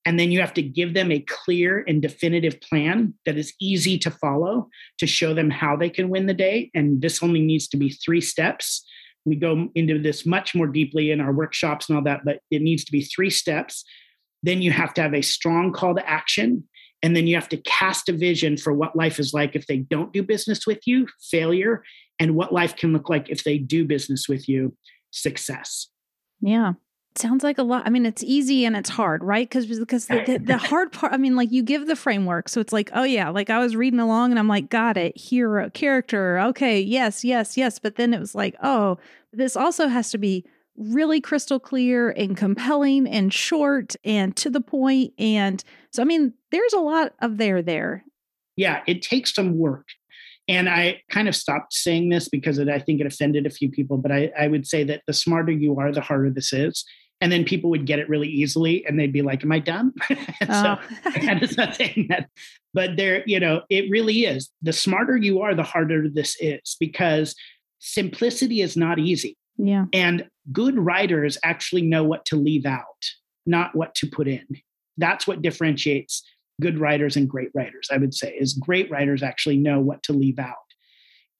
And 0.05 0.19
then 0.19 0.31
you 0.31 0.41
have 0.41 0.53
to 0.55 0.61
give 0.61 0.93
them 0.93 1.11
a 1.11 1.21
clear 1.21 1.83
and 1.87 2.01
definitive 2.01 2.59
plan 2.59 3.13
that 3.25 3.37
is 3.37 3.53
easy 3.61 3.97
to 3.99 4.11
follow 4.11 4.67
to 4.97 5.07
show 5.07 5.33
them 5.33 5.49
how 5.49 5.75
they 5.77 5.89
can 5.89 6.09
win 6.09 6.25
the 6.25 6.33
day. 6.33 6.69
And 6.73 7.01
this 7.01 7.23
only 7.23 7.41
needs 7.41 7.67
to 7.69 7.77
be 7.77 7.89
three 7.89 8.21
steps. 8.21 8.85
We 9.25 9.37
go 9.37 9.69
into 9.75 9.99
this 9.99 10.25
much 10.25 10.53
more 10.53 10.67
deeply 10.67 11.11
in 11.11 11.21
our 11.21 11.31
workshops 11.31 11.87
and 11.87 11.97
all 11.97 12.03
that, 12.03 12.21
but 12.25 12.39
it 12.51 12.61
needs 12.61 12.83
to 12.85 12.91
be 12.91 13.01
three 13.01 13.29
steps. 13.29 13.85
Then 14.41 14.61
you 14.61 14.71
have 14.71 14.93
to 14.95 15.01
have 15.01 15.13
a 15.13 15.21
strong 15.21 15.71
call 15.71 15.95
to 15.95 16.09
action. 16.09 16.67
And 17.01 17.15
then 17.15 17.27
you 17.27 17.35
have 17.35 17.49
to 17.49 17.57
cast 17.57 18.09
a 18.09 18.13
vision 18.13 18.57
for 18.57 18.73
what 18.73 18.95
life 18.95 19.19
is 19.19 19.33
like 19.33 19.55
if 19.55 19.67
they 19.67 19.77
don't 19.77 20.11
do 20.11 20.23
business 20.23 20.67
with 20.67 20.79
you, 20.85 21.07
failure, 21.31 21.83
and 22.19 22.35
what 22.35 22.53
life 22.53 22.75
can 22.75 22.91
look 22.93 23.09
like 23.09 23.29
if 23.29 23.43
they 23.43 23.57
do 23.57 23.85
business 23.85 24.27
with 24.27 24.49
you, 24.49 24.75
success. 25.11 25.87
Yeah 26.41 26.73
sounds 27.17 27.43
like 27.43 27.57
a 27.57 27.63
lot. 27.63 27.83
I 27.85 27.89
mean, 27.89 28.05
it's 28.05 28.23
easy 28.23 28.65
and 28.65 28.75
it's 28.75 28.89
hard, 28.89 29.23
right? 29.23 29.47
Because 29.47 29.65
because 29.67 30.07
the, 30.07 30.23
the, 30.25 30.37
the, 30.39 30.57
hard 30.57 30.91
part. 30.91 31.13
I 31.13 31.17
mean, 31.17 31.35
like 31.35 31.51
you 31.51 31.63
give 31.63 31.87
the 31.87 31.95
framework, 31.95 32.49
so 32.49 32.61
it's 32.61 32.73
like, 32.73 32.89
oh 32.93 33.03
yeah, 33.03 33.29
like 33.29 33.49
I 33.49 33.59
was 33.59 33.75
reading 33.75 33.99
along 33.99 34.31
and 34.31 34.39
I'm 34.39 34.47
like, 34.47 34.69
got 34.69 34.97
it, 34.97 35.17
hero, 35.17 35.69
character, 35.69 36.39
okay, 36.39 36.79
yes, 36.79 37.23
yes, 37.23 37.57
yes. 37.57 37.79
But 37.79 37.95
then 37.95 38.13
it 38.13 38.19
was 38.19 38.35
like, 38.35 38.55
oh, 38.63 38.97
this 39.31 39.55
also 39.55 39.87
has 39.87 40.11
to 40.11 40.17
be 40.17 40.45
really 40.75 41.21
crystal 41.21 41.59
clear 41.59 42.09
and 42.09 42.35
compelling 42.35 43.07
and 43.07 43.33
short 43.33 43.95
and 44.03 44.35
to 44.35 44.49
the 44.49 44.61
point. 44.61 45.13
And 45.17 45.63
so, 45.91 46.01
I 46.01 46.05
mean, 46.05 46.33
there's 46.51 46.73
a 46.73 46.79
lot 46.79 47.13
of 47.21 47.37
there 47.37 47.61
there. 47.61 48.03
Yeah, 48.55 48.81
it 48.87 49.01
takes 49.01 49.33
some 49.33 49.57
work. 49.57 49.87
And 50.47 50.67
I 50.67 51.01
kind 51.09 51.29
of 51.29 51.35
stopped 51.35 51.73
saying 51.73 52.09
this 52.09 52.27
because 52.27 52.57
it, 52.57 52.67
I 52.67 52.79
think 52.79 52.99
it 52.99 53.07
offended 53.07 53.45
a 53.45 53.51
few 53.51 53.69
people, 53.69 53.97
but 53.97 54.11
I, 54.11 54.31
I 54.37 54.47
would 54.47 54.67
say 54.67 54.83
that 54.83 55.03
the 55.07 55.13
smarter 55.13 55.53
you 55.53 55.77
are, 55.79 55.91
the 55.91 56.01
harder 56.01 56.29
this 56.29 56.51
is 56.51 56.83
and 57.23 57.31
then 57.31 57.45
people 57.45 57.69
would 57.69 57.85
get 57.85 57.99
it 57.99 58.09
really 58.09 58.27
easily 58.27 58.85
and 58.85 58.99
they'd 58.99 59.13
be 59.13 59.21
like 59.21 59.43
am 59.43 59.51
i 59.51 59.59
done 59.59 59.93
so 60.09 60.17
oh. 60.49 60.79
i 61.05 61.35
just 61.39 61.57
not 61.57 61.75
saying 61.75 62.07
that. 62.09 62.29
But 62.73 62.97
there 62.97 63.23
you 63.25 63.39
know 63.39 63.61
it 63.69 63.89
really 63.89 64.25
is. 64.25 64.49
The 64.61 64.73
smarter 64.73 65.15
you 65.15 65.41
are 65.41 65.55
the 65.55 65.63
harder 65.63 66.09
this 66.09 66.35
is 66.39 66.75
because 66.79 67.35
simplicity 67.79 68.61
is 68.61 68.75
not 68.75 68.97
easy. 68.99 69.37
Yeah. 69.57 69.85
And 69.93 70.27
good 70.51 70.77
writers 70.77 71.37
actually 71.43 71.83
know 71.83 72.03
what 72.03 72.25
to 72.25 72.35
leave 72.35 72.65
out 72.65 72.83
not 73.45 73.75
what 73.75 73.95
to 73.95 74.07
put 74.07 74.27
in. 74.27 74.45
That's 74.97 75.27
what 75.27 75.41
differentiates 75.41 76.23
good 76.61 76.77
writers 76.79 77.15
and 77.15 77.29
great 77.29 77.49
writers, 77.53 77.89
I 77.91 77.97
would 77.97 78.13
say, 78.13 78.33
is 78.33 78.53
great 78.53 78.89
writers 78.89 79.23
actually 79.23 79.57
know 79.57 79.79
what 79.79 80.03
to 80.03 80.13
leave 80.13 80.39
out. 80.39 80.55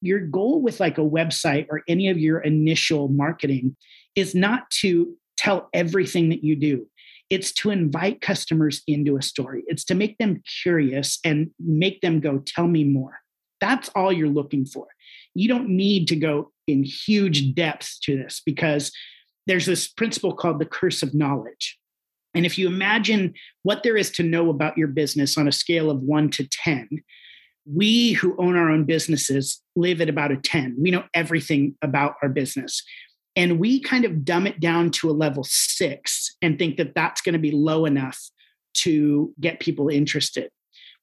Your 0.01 0.19
goal 0.19 0.61
with 0.61 0.79
like 0.79 0.97
a 0.97 1.01
website 1.01 1.67
or 1.69 1.83
any 1.87 2.09
of 2.09 2.17
your 2.17 2.39
initial 2.39 3.07
marketing 3.07 3.75
is 4.15 4.35
not 4.35 4.69
to 4.81 5.15
tell 5.37 5.69
everything 5.73 6.29
that 6.29 6.43
you 6.43 6.55
do. 6.55 6.87
It's 7.29 7.51
to 7.53 7.71
invite 7.71 8.21
customers 8.21 8.81
into 8.87 9.17
a 9.17 9.21
story. 9.21 9.63
It's 9.67 9.85
to 9.85 9.95
make 9.95 10.17
them 10.17 10.43
curious 10.61 11.19
and 11.23 11.49
make 11.59 12.01
them 12.01 12.19
go, 12.19 12.43
tell 12.45 12.67
me 12.67 12.83
more. 12.83 13.19
That's 13.59 13.89
all 13.95 14.11
you're 14.11 14.27
looking 14.27 14.65
for. 14.65 14.87
You 15.33 15.47
don't 15.47 15.69
need 15.69 16.07
to 16.09 16.15
go 16.15 16.51
in 16.67 16.83
huge 16.83 17.55
depth 17.55 17.97
to 18.03 18.17
this 18.17 18.41
because 18.45 18.91
there's 19.47 19.65
this 19.65 19.87
principle 19.87 20.33
called 20.33 20.59
the 20.59 20.65
curse 20.65 21.01
of 21.01 21.13
knowledge. 21.13 21.77
And 22.33 22.45
if 22.45 22.57
you 22.57 22.67
imagine 22.67 23.33
what 23.63 23.83
there 23.83 23.97
is 23.97 24.11
to 24.11 24.23
know 24.23 24.49
about 24.49 24.77
your 24.77 24.87
business 24.87 25.37
on 25.37 25.47
a 25.47 25.51
scale 25.51 25.89
of 25.89 26.01
one 26.01 26.29
to 26.31 26.47
10, 26.47 26.89
we 27.65 28.13
who 28.13 28.35
own 28.37 28.55
our 28.55 28.69
own 28.69 28.83
businesses 28.83 29.61
live 29.75 30.01
at 30.01 30.09
about 30.09 30.31
a 30.31 30.37
10. 30.37 30.75
We 30.79 30.91
know 30.91 31.05
everything 31.13 31.75
about 31.81 32.15
our 32.21 32.29
business. 32.29 32.83
And 33.35 33.59
we 33.59 33.79
kind 33.79 34.05
of 34.05 34.23
dumb 34.23 34.45
it 34.45 34.59
down 34.59 34.91
to 34.91 35.09
a 35.09 35.11
level 35.11 35.43
six 35.43 36.35
and 36.41 36.57
think 36.57 36.77
that 36.77 36.93
that's 36.93 37.21
going 37.21 37.33
to 37.33 37.39
be 37.39 37.51
low 37.51 37.85
enough 37.85 38.19
to 38.75 39.33
get 39.39 39.59
people 39.59 39.89
interested. 39.89 40.49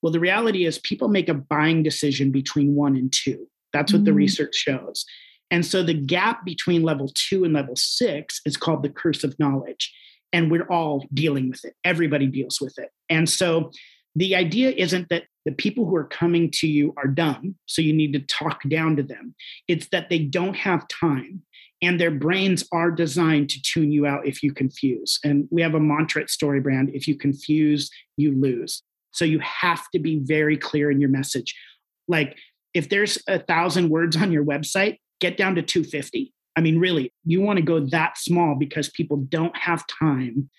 Well, 0.03 0.13
the 0.13 0.21
reality 0.21 0.65
is 0.65 0.79
people 0.79 1.09
make 1.09 1.29
a 1.29 1.35
buying 1.35 1.83
decision 1.83 2.31
between 2.31 2.75
one 2.75 2.97
and 2.97 3.13
two. 3.13 3.47
That's 3.73 3.93
what 3.93 3.99
mm-hmm. 3.99 4.07
the 4.07 4.13
research 4.15 4.55
shows. 4.55 5.05
And 5.51 5.67
so 5.67 5.83
the 5.83 5.95
gap 5.95 6.45
between 6.45 6.83
level 6.83 7.11
two 7.15 7.45
and 7.45 7.53
level 7.53 7.77
six 7.77 8.41
is 8.47 8.57
called 8.57 8.83
the 8.83 8.89
curse 8.89 9.25
of 9.25 9.39
knowledge 9.39 9.93
and 10.33 10.51
we're 10.51 10.67
all 10.69 11.07
dealing 11.13 11.51
with 11.51 11.65
it. 11.65 11.75
Everybody 11.85 12.27
deals 12.27 12.61
with 12.61 12.79
it. 12.79 12.91
And 13.09 13.29
so 13.29 13.73
the 14.15 14.37
idea 14.37 14.71
isn't 14.71 15.09
that 15.09 15.25
the 15.45 15.53
people 15.53 15.87
who 15.87 15.97
are 15.97 16.05
coming 16.05 16.51
to 16.53 16.69
you 16.69 16.93
are 16.97 17.07
dumb, 17.07 17.57
so 17.67 17.83
you 17.83 17.93
need 17.93 18.13
to 18.13 18.21
talk 18.21 18.61
down 18.69 18.97
to 18.97 19.03
them. 19.03 19.35
It's 19.69 19.89
that 19.89 20.11
they 20.11 20.19
don't 20.19 20.57
have 20.57 20.87
time 20.89 21.43
and 21.83 22.01
their 22.01 22.11
brains 22.11 22.65
are 22.73 22.91
designed 22.91 23.49
to 23.51 23.63
tune 23.63 23.91
you 23.91 24.07
out 24.07 24.27
if 24.27 24.43
you 24.43 24.53
confuse. 24.53 25.19
And 25.25 25.49
we 25.51 25.63
have 25.63 25.75
a 25.75 25.81
mantra 25.81 26.23
at 26.23 26.29
StoryBrand 26.29 26.95
if 26.95 27.09
you 27.09 27.17
confuse, 27.17 27.91
you 28.17 28.39
lose. 28.39 28.83
So 29.13 29.25
you 29.25 29.41
have 29.41 29.83
to 29.93 29.99
be 29.99 30.21
very 30.23 30.57
clear 30.57 30.91
in 30.91 31.01
your 31.01 31.11
message. 31.11 31.55
Like 32.07 32.37
if 32.75 32.89
there's 32.89 33.19
a 33.29 33.39
thousand 33.39 33.89
words 33.89 34.17
on 34.17 34.31
your 34.31 34.45
website, 34.45 34.99
get 35.21 35.37
down 35.37 35.55
to 35.57 35.63
250 35.63 36.33
I 36.57 36.61
mean, 36.61 36.79
really, 36.79 37.13
you 37.25 37.41
want 37.41 37.59
to 37.59 37.65
go 37.65 37.81
that 37.87 38.19
small 38.19 38.55
because 38.55 38.91
people 38.91 39.19
don't 39.29 39.57
have 39.57 39.85
time 39.87 40.51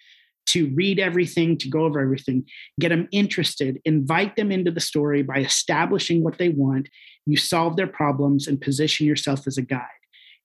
to 0.48 0.74
read 0.74 1.00
everything, 1.00 1.58
to 1.60 1.70
go 1.70 1.82
over 1.86 2.00
everything, 2.00 2.46
get 2.80 2.90
them 2.90 3.08
interested, 3.12 3.80
invite 3.86 4.36
them 4.36 4.52
into 4.52 4.72
the 4.72 4.80
story 4.80 5.22
by 5.22 5.38
establishing 5.38 6.24
what 6.24 6.38
they 6.38 6.50
want. 6.50 6.90
You 7.26 7.38
solve 7.38 7.76
their 7.76 7.88
problems 7.88 8.48
and 8.48 8.60
position 8.60 9.06
yourself 9.06 9.46
as 9.46 9.58
a 9.58 9.62
guide. 9.62 9.86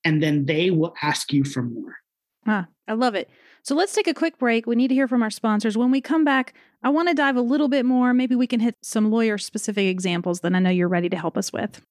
And 0.05 0.23
then 0.23 0.47
they 0.47 0.71
will 0.71 0.95
ask 1.03 1.33
you 1.33 1.45
for 1.45 1.63
more. 1.63 1.97
Ah, 2.47 2.69
I 2.87 2.93
love 2.93 3.15
it. 3.15 3.29
So 3.63 3.75
let's 3.75 3.93
take 3.93 4.07
a 4.07 4.15
quick 4.15 4.39
break. 4.39 4.67
We 4.67 4.77
need 4.77 4.89
to 4.89 4.95
hear 4.95 5.09
from 5.09 5.23
our 5.23 5.31
sponsors. 5.31 5.77
When 5.77 5.91
we 5.91 6.01
come 6.01 6.25
back, 6.25 6.55
I 6.85 6.89
want 6.91 7.09
to 7.09 7.15
dive 7.15 7.37
a 7.37 7.41
little 7.41 7.67
bit 7.67 7.85
more. 7.85 8.15
Maybe 8.15 8.37
we 8.37 8.47
can 8.47 8.61
hit 8.61 8.77
some 8.83 9.11
lawyer 9.11 9.39
specific 9.39 9.87
examples 9.87 10.41
that 10.41 10.55
I 10.55 10.61
know 10.61 10.71
you're 10.71 10.87
ready 10.87 11.09
to 11.09 11.17
help 11.17 11.37
us 11.37 11.53
with. 11.53 11.83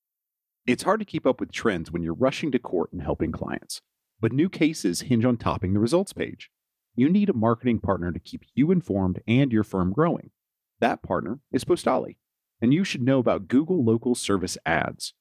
It's 0.66 0.84
hard 0.84 1.00
to 1.02 1.06
keep 1.06 1.28
up 1.28 1.42
with 1.42 1.52
trends 1.52 1.92
when 1.92 2.02
you're 2.02 2.14
rushing 2.14 2.52
to 2.54 2.60
court 2.60 2.94
and 2.94 3.02
helping 3.02 3.32
clients, 3.34 3.82
but 4.22 4.32
new 4.32 4.50
cases 4.50 5.02
hinge 5.02 5.26
on 5.26 5.38
topping 5.38 5.74
the 5.74 5.80
results 5.80 6.14
page. 6.14 6.50
You 6.96 7.10
need 7.10 7.30
a 7.30 7.34
marketing 7.34 7.80
partner 7.80 8.14
to 8.14 8.20
keep 8.20 8.46
you 8.54 8.72
informed 8.72 9.22
and 9.28 9.52
your 9.52 9.66
firm 9.66 9.92
growing. 9.92 10.32
That 10.80 11.04
partner 11.04 11.40
is 11.52 11.66
Postali, 11.66 12.16
and 12.62 12.74
you 12.74 12.86
should 12.86 13.02
know 13.02 13.20
about 13.20 13.50
Google 13.50 13.84
Local 13.84 14.16
Service 14.16 14.58
Ads. 14.66 15.14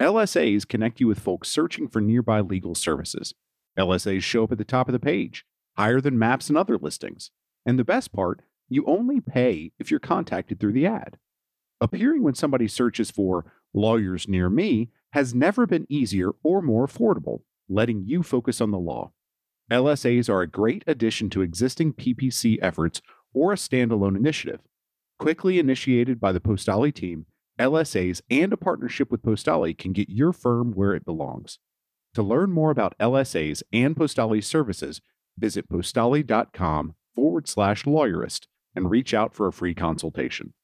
LSAs 0.00 0.66
connect 0.66 0.98
you 0.98 1.06
with 1.06 1.20
folks 1.20 1.50
searching 1.50 1.86
for 1.86 2.00
nearby 2.00 2.40
legal 2.40 2.74
services. 2.74 3.34
LSAs 3.78 4.22
show 4.22 4.44
up 4.44 4.52
at 4.52 4.58
the 4.58 4.64
top 4.64 4.88
of 4.88 4.92
the 4.92 4.98
page, 4.98 5.44
higher 5.76 6.00
than 6.00 6.18
maps 6.18 6.48
and 6.48 6.56
other 6.56 6.78
listings. 6.78 7.30
And 7.66 7.78
the 7.78 7.84
best 7.84 8.10
part, 8.10 8.40
you 8.70 8.84
only 8.86 9.20
pay 9.20 9.72
if 9.78 9.90
you're 9.90 10.00
contacted 10.00 10.58
through 10.58 10.72
the 10.72 10.86
ad. 10.86 11.18
Appearing 11.82 12.22
when 12.22 12.34
somebody 12.34 12.66
searches 12.66 13.10
for 13.10 13.52
lawyers 13.74 14.26
near 14.26 14.48
me 14.48 14.88
has 15.12 15.34
never 15.34 15.66
been 15.66 15.86
easier 15.90 16.30
or 16.42 16.62
more 16.62 16.86
affordable, 16.86 17.40
letting 17.68 18.04
you 18.06 18.22
focus 18.22 18.60
on 18.60 18.70
the 18.70 18.78
law. 18.78 19.12
LSAs 19.70 20.30
are 20.30 20.40
a 20.40 20.46
great 20.46 20.82
addition 20.86 21.28
to 21.30 21.42
existing 21.42 21.92
PPC 21.92 22.58
efforts 22.62 23.02
or 23.34 23.52
a 23.52 23.56
standalone 23.56 24.16
initiative. 24.16 24.60
Quickly 25.18 25.58
initiated 25.58 26.18
by 26.18 26.32
the 26.32 26.40
Postali 26.40 26.92
team, 26.92 27.26
LSAs 27.60 28.22
and 28.30 28.52
a 28.52 28.56
partnership 28.56 29.10
with 29.10 29.22
Postali 29.22 29.76
can 29.76 29.92
get 29.92 30.08
your 30.08 30.32
firm 30.32 30.72
where 30.72 30.94
it 30.94 31.04
belongs. 31.04 31.58
To 32.14 32.22
learn 32.22 32.50
more 32.50 32.70
about 32.70 32.98
LSAs 32.98 33.62
and 33.72 33.94
Postali 33.94 34.42
services, 34.42 35.00
visit 35.38 35.68
postali.com 35.68 36.94
forward 37.14 37.48
slash 37.48 37.84
lawyerist 37.84 38.46
and 38.74 38.90
reach 38.90 39.14
out 39.14 39.34
for 39.34 39.46
a 39.46 39.52
free 39.52 39.74
consultation. 39.74 40.54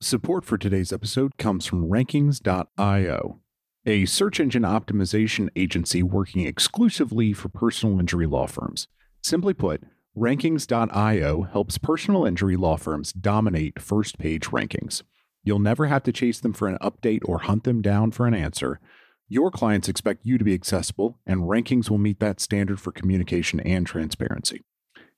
Support 0.00 0.44
for 0.44 0.56
today's 0.56 0.92
episode 0.92 1.36
comes 1.36 1.66
from 1.66 1.90
Rankings.io, 1.90 3.40
a 3.84 4.04
search 4.06 4.40
engine 4.40 4.62
optimization 4.62 5.50
agency 5.56 6.02
working 6.02 6.46
exclusively 6.46 7.32
for 7.32 7.48
personal 7.50 8.00
injury 8.00 8.26
law 8.26 8.46
firms. 8.46 8.88
Simply 9.20 9.52
put, 9.52 9.82
Rankings.io 10.16 11.42
helps 11.42 11.78
personal 11.78 12.24
injury 12.24 12.56
law 12.56 12.76
firms 12.76 13.12
dominate 13.12 13.80
first 13.80 14.18
page 14.18 14.46
rankings. 14.46 15.02
You'll 15.42 15.58
never 15.58 15.86
have 15.86 16.02
to 16.04 16.12
chase 16.12 16.40
them 16.40 16.52
for 16.52 16.68
an 16.68 16.78
update 16.80 17.20
or 17.24 17.38
hunt 17.38 17.64
them 17.64 17.80
down 17.82 18.10
for 18.10 18.26
an 18.26 18.34
answer. 18.34 18.80
Your 19.28 19.50
clients 19.50 19.88
expect 19.88 20.26
you 20.26 20.38
to 20.38 20.44
be 20.44 20.54
accessible, 20.54 21.18
and 21.26 21.42
Rankings 21.42 21.88
will 21.88 21.98
meet 21.98 22.20
that 22.20 22.40
standard 22.40 22.80
for 22.80 22.92
communication 22.92 23.60
and 23.60 23.86
transparency. 23.86 24.62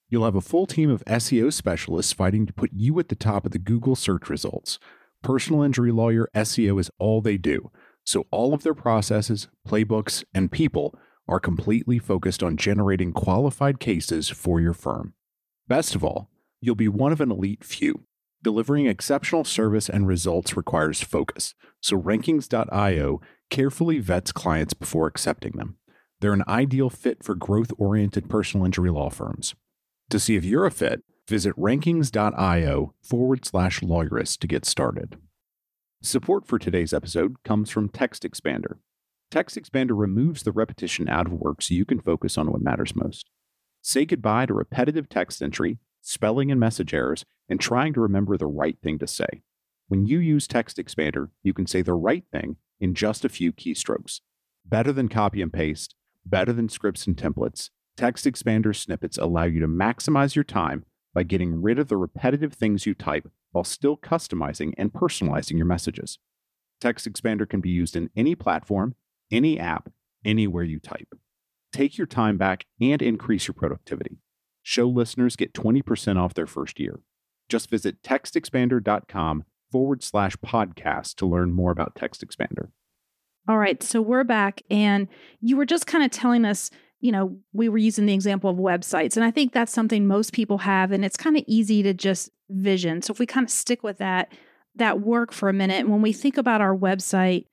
You'll 0.08 0.26
have 0.26 0.36
a 0.36 0.42
full 0.42 0.66
team 0.66 0.90
of 0.90 1.02
SEO 1.06 1.52
specialists 1.52 2.12
fighting 2.12 2.44
to 2.46 2.52
put 2.52 2.70
you 2.74 2.98
at 3.00 3.08
the 3.08 3.14
top 3.14 3.46
of 3.46 3.52
the 3.52 3.58
Google 3.58 3.96
search 3.96 4.28
results. 4.28 4.78
Personal 5.22 5.62
injury 5.62 5.90
lawyer 5.90 6.28
SEO 6.34 6.78
is 6.78 6.90
all 6.98 7.22
they 7.22 7.38
do, 7.38 7.70
so 8.04 8.26
all 8.30 8.52
of 8.52 8.62
their 8.62 8.74
processes, 8.74 9.48
playbooks, 9.66 10.22
and 10.34 10.52
people 10.52 10.94
are 11.26 11.40
completely 11.40 11.98
focused 11.98 12.42
on 12.42 12.56
generating 12.56 13.12
qualified 13.12 13.80
cases 13.80 14.28
for 14.28 14.60
your 14.60 14.74
firm. 14.74 15.14
Best 15.68 15.94
of 15.94 16.04
all, 16.04 16.28
you'll 16.60 16.74
be 16.74 16.88
one 16.88 17.12
of 17.12 17.20
an 17.20 17.30
elite 17.30 17.64
few. 17.64 18.04
Delivering 18.42 18.86
exceptional 18.86 19.44
service 19.44 19.88
and 19.88 20.06
results 20.06 20.56
requires 20.56 21.00
focus, 21.00 21.54
so 21.80 22.00
Rankings.io 22.00 23.20
carefully 23.50 23.98
vets 24.00 24.32
clients 24.32 24.74
before 24.74 25.06
accepting 25.06 25.52
them. 25.52 25.76
They're 26.20 26.32
an 26.32 26.44
ideal 26.48 26.90
fit 26.90 27.22
for 27.22 27.34
growth 27.34 27.72
oriented 27.78 28.28
personal 28.28 28.66
injury 28.66 28.90
law 28.90 29.10
firms. 29.10 29.54
To 30.10 30.18
see 30.18 30.36
if 30.36 30.44
you're 30.44 30.66
a 30.66 30.70
fit, 30.70 31.02
visit 31.28 31.54
rankings.io 31.56 32.94
forward 33.00 33.44
slash 33.44 33.80
lawyerist 33.80 34.38
to 34.38 34.46
get 34.46 34.64
started. 34.64 35.18
Support 36.02 36.46
for 36.46 36.58
today's 36.58 36.92
episode 36.92 37.36
comes 37.44 37.70
from 37.70 37.88
TextExpander. 37.88 38.78
Text 39.30 39.56
Expander 39.56 39.98
removes 39.98 40.42
the 40.42 40.52
repetition 40.52 41.08
out 41.08 41.26
of 41.26 41.32
work 41.32 41.62
so 41.62 41.74
you 41.74 41.84
can 41.84 42.00
focus 42.00 42.36
on 42.36 42.50
what 42.50 42.60
matters 42.60 42.94
most. 42.94 43.30
Say 43.80 44.04
goodbye 44.04 44.46
to 44.46 44.54
repetitive 44.54 45.08
text 45.08 45.40
entry, 45.42 45.78
spelling 46.02 46.50
and 46.50 46.60
message 46.60 46.92
errors, 46.92 47.24
and 47.52 47.60
trying 47.60 47.92
to 47.92 48.00
remember 48.00 48.38
the 48.38 48.46
right 48.46 48.78
thing 48.82 48.98
to 48.98 49.06
say. 49.06 49.42
When 49.88 50.06
you 50.06 50.18
use 50.18 50.48
TextExpander, 50.48 51.28
you 51.42 51.52
can 51.52 51.66
say 51.66 51.82
the 51.82 51.92
right 51.92 52.24
thing 52.32 52.56
in 52.80 52.94
just 52.94 53.26
a 53.26 53.28
few 53.28 53.52
keystrokes. 53.52 54.20
Better 54.64 54.90
than 54.90 55.10
copy 55.10 55.42
and 55.42 55.52
paste, 55.52 55.94
better 56.24 56.54
than 56.54 56.70
scripts 56.70 57.06
and 57.06 57.14
templates, 57.14 57.68
TextExpander 57.98 58.74
snippets 58.74 59.18
allow 59.18 59.44
you 59.44 59.60
to 59.60 59.68
maximize 59.68 60.34
your 60.34 60.44
time 60.44 60.86
by 61.12 61.24
getting 61.24 61.60
rid 61.60 61.78
of 61.78 61.88
the 61.88 61.98
repetitive 61.98 62.54
things 62.54 62.86
you 62.86 62.94
type 62.94 63.30
while 63.50 63.64
still 63.64 63.98
customizing 63.98 64.72
and 64.78 64.94
personalizing 64.94 65.58
your 65.58 65.66
messages. 65.66 66.18
TextExpander 66.82 67.46
can 67.46 67.60
be 67.60 67.68
used 67.68 67.96
in 67.96 68.08
any 68.16 68.34
platform, 68.34 68.94
any 69.30 69.60
app, 69.60 69.90
anywhere 70.24 70.64
you 70.64 70.80
type. 70.80 71.14
Take 71.70 71.98
your 71.98 72.06
time 72.06 72.38
back 72.38 72.64
and 72.80 73.02
increase 73.02 73.46
your 73.46 73.54
productivity. 73.54 74.16
Show 74.62 74.88
listeners 74.88 75.36
get 75.36 75.52
20% 75.52 76.16
off 76.16 76.32
their 76.32 76.46
first 76.46 76.80
year. 76.80 77.00
Just 77.52 77.68
visit 77.68 78.02
textexpander.com 78.02 79.44
forward 79.70 80.02
slash 80.02 80.36
podcast 80.36 81.16
to 81.16 81.26
learn 81.26 81.52
more 81.52 81.70
about 81.70 81.94
TextExpander. 81.94 82.70
All 83.46 83.58
right, 83.58 83.82
so 83.82 84.00
we're 84.00 84.24
back, 84.24 84.62
and 84.70 85.06
you 85.42 85.58
were 85.58 85.66
just 85.66 85.86
kind 85.86 86.02
of 86.02 86.10
telling 86.10 86.46
us 86.46 86.70
you 87.02 87.10
know, 87.10 87.36
we 87.52 87.68
were 87.68 87.78
using 87.78 88.06
the 88.06 88.14
example 88.14 88.48
of 88.48 88.56
websites. 88.56 89.16
And 89.16 89.24
I 89.24 89.32
think 89.32 89.52
that's 89.52 89.72
something 89.72 90.06
most 90.06 90.32
people 90.32 90.58
have, 90.58 90.92
and 90.92 91.04
it's 91.04 91.16
kind 91.16 91.36
of 91.36 91.42
easy 91.48 91.82
to 91.82 91.92
just 91.92 92.30
vision. 92.48 93.02
So 93.02 93.12
if 93.12 93.18
we 93.18 93.26
kind 93.26 93.44
of 93.44 93.50
stick 93.50 93.82
with 93.82 93.98
that, 93.98 94.32
that 94.76 95.00
work 95.00 95.32
for 95.32 95.48
a 95.48 95.52
minute, 95.52 95.88
when 95.88 96.00
we 96.00 96.12
think 96.12 96.38
about 96.38 96.60
our 96.60 96.74
website, 96.74 97.46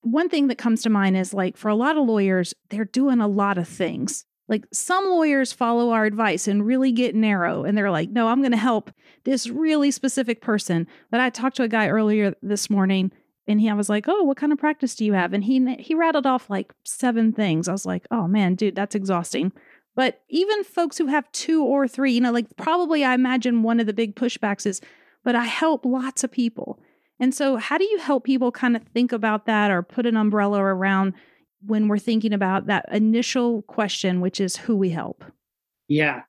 one 0.00 0.30
thing 0.30 0.48
that 0.48 0.56
comes 0.56 0.82
to 0.82 0.90
mind 0.90 1.18
is 1.18 1.34
like 1.34 1.56
for 1.56 1.68
a 1.68 1.74
lot 1.74 1.98
of 1.98 2.06
lawyers, 2.06 2.54
they're 2.70 2.86
doing 2.86 3.20
a 3.20 3.28
lot 3.28 3.58
of 3.58 3.68
things. 3.68 4.24
Like 4.48 4.66
some 4.72 5.04
lawyers 5.08 5.52
follow 5.52 5.90
our 5.90 6.04
advice 6.04 6.46
and 6.46 6.66
really 6.66 6.92
get 6.92 7.14
narrow 7.14 7.64
and 7.64 7.76
they're 7.76 7.90
like, 7.90 8.10
no, 8.10 8.28
I'm 8.28 8.40
going 8.40 8.52
to 8.52 8.58
help 8.58 8.90
this 9.24 9.48
really 9.48 9.90
specific 9.90 10.42
person. 10.42 10.86
But 11.10 11.20
I 11.20 11.30
talked 11.30 11.56
to 11.56 11.62
a 11.62 11.68
guy 11.68 11.88
earlier 11.88 12.34
this 12.42 12.68
morning 12.68 13.10
and 13.46 13.60
he 13.60 13.68
I 13.68 13.74
was 13.74 13.88
like, 13.88 14.06
"Oh, 14.08 14.22
what 14.22 14.36
kind 14.36 14.52
of 14.52 14.58
practice 14.58 14.94
do 14.94 15.04
you 15.04 15.12
have?" 15.12 15.32
And 15.32 15.44
he 15.44 15.74
he 15.76 15.94
rattled 15.94 16.26
off 16.26 16.48
like 16.48 16.72
seven 16.84 17.32
things. 17.32 17.68
I 17.68 17.72
was 17.72 17.86
like, 17.86 18.06
"Oh 18.10 18.26
man, 18.26 18.54
dude, 18.54 18.74
that's 18.74 18.94
exhausting." 18.94 19.52
But 19.94 20.22
even 20.28 20.64
folks 20.64 20.98
who 20.98 21.06
have 21.06 21.30
two 21.32 21.62
or 21.62 21.86
three, 21.86 22.12
you 22.12 22.20
know, 22.20 22.32
like 22.32 22.56
probably 22.56 23.04
I 23.04 23.14
imagine 23.14 23.62
one 23.62 23.80
of 23.80 23.86
the 23.86 23.92
big 23.92 24.16
pushbacks 24.16 24.66
is, 24.66 24.80
"But 25.24 25.34
I 25.34 25.44
help 25.44 25.84
lots 25.84 26.24
of 26.24 26.32
people." 26.32 26.80
And 27.20 27.34
so, 27.34 27.56
how 27.56 27.78
do 27.78 27.84
you 27.84 27.98
help 27.98 28.24
people 28.24 28.50
kind 28.50 28.76
of 28.76 28.82
think 28.82 29.12
about 29.12 29.46
that 29.46 29.70
or 29.70 29.82
put 29.82 30.06
an 30.06 30.16
umbrella 30.16 30.60
around 30.60 31.14
when 31.66 31.88
we're 31.88 31.98
thinking 31.98 32.32
about 32.32 32.66
that 32.66 32.86
initial 32.92 33.62
question, 33.62 34.20
which 34.20 34.40
is 34.40 34.56
who 34.56 34.76
we 34.76 34.90
help? 34.90 35.24
Yeah. 35.88 36.22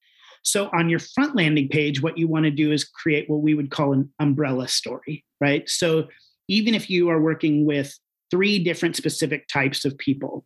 So, 0.44 0.70
on 0.74 0.90
your 0.90 1.00
front 1.00 1.36
landing 1.36 1.70
page, 1.70 2.02
what 2.02 2.18
you 2.18 2.28
want 2.28 2.46
to 2.46 2.52
do 2.52 2.72
is 2.72 2.84
create 2.84 3.30
what 3.30 3.42
we 3.42 3.56
would 3.56 3.72
call 3.72 3.94
an 3.94 4.12
umbrella 4.20 4.68
story, 4.68 5.26
right? 5.42 5.68
So, 5.68 6.08
even 6.48 6.76
if 6.76 6.90
you 6.90 7.10
are 7.10 7.20
working 7.20 7.66
with 7.66 7.98
three 8.30 8.64
different 8.64 8.96
specific 8.96 9.48
types 9.48 9.86
of 9.86 9.98
people, 9.98 10.46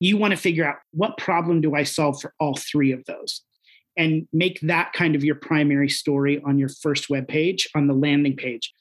you 0.00 0.16
want 0.16 0.32
to 0.32 0.36
figure 0.36 0.66
out 0.66 0.76
what 0.90 1.16
problem 1.16 1.60
do 1.60 1.74
I 1.74 1.84
solve 1.84 2.20
for 2.20 2.34
all 2.40 2.56
three 2.56 2.92
of 2.92 3.04
those? 3.06 3.42
And 3.96 4.26
make 4.32 4.58
that 4.62 4.92
kind 4.92 5.14
of 5.14 5.24
your 5.24 5.34
primary 5.34 5.88
story 5.88 6.42
on 6.44 6.58
your 6.58 6.68
first 6.68 7.08
web 7.08 7.28
page, 7.28 7.68
on 7.74 7.86
the 7.86 7.94
landing 7.94 8.36
page. 8.36 8.72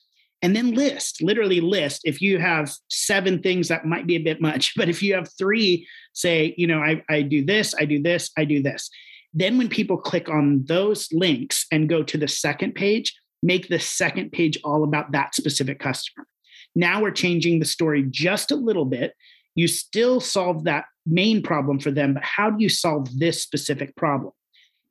And 0.42 0.56
then 0.56 0.74
list, 0.74 1.22
literally 1.22 1.62
list. 1.62 2.02
If 2.04 2.22
you 2.22 2.39
have 2.39 2.74
seven 2.89 3.42
things, 3.42 3.68
that 3.68 3.86
might 3.86 4.08
be 4.08 4.16
a 4.16 4.24
bit 4.24 4.42
much. 4.42 4.74
But 4.78 4.89
if 4.89 5.04
you 5.04 5.14
have 5.14 5.30
three, 5.38 5.88
say, 6.14 6.56
you 6.58 6.68
know, 6.68 6.80
I, 6.80 7.04
I 7.10 7.22
do 7.22 7.46
this, 7.46 7.76
I 7.78 7.86
do 7.86 8.02
this, 8.02 8.32
I 8.38 8.46
do 8.46 8.62
this. 8.62 8.89
Then 9.34 9.58
when 9.58 9.70
people 9.70 9.98
click 9.98 10.30
on 10.30 10.66
those 10.66 11.08
links 11.12 11.66
and 11.72 11.88
go 11.88 12.04
to 12.04 12.18
the 12.18 12.28
second 12.28 12.76
page, 12.76 13.14
make 13.44 13.70
the 13.70 13.80
second 13.80 14.32
page 14.32 14.58
all 14.64 14.84
about 14.84 15.12
that 15.12 15.36
specific 15.36 15.80
customer. 15.80 16.28
Now 16.76 17.02
we're 17.02 17.12
changing 17.12 17.60
the 17.60 17.66
story 17.66 18.06
just 18.10 18.52
a 18.52 18.56
little 18.56 18.86
bit. 18.86 19.14
You 19.56 19.68
still 19.68 20.20
solve 20.20 20.64
that 20.66 20.86
main 21.06 21.42
problem 21.42 21.80
for 21.80 21.92
them, 21.92 22.14
but 22.14 22.24
how 22.24 22.50
do 22.50 22.64
you 22.64 22.70
solve 22.70 23.20
this 23.20 23.42
specific 23.42 23.96
problem? 23.96 24.34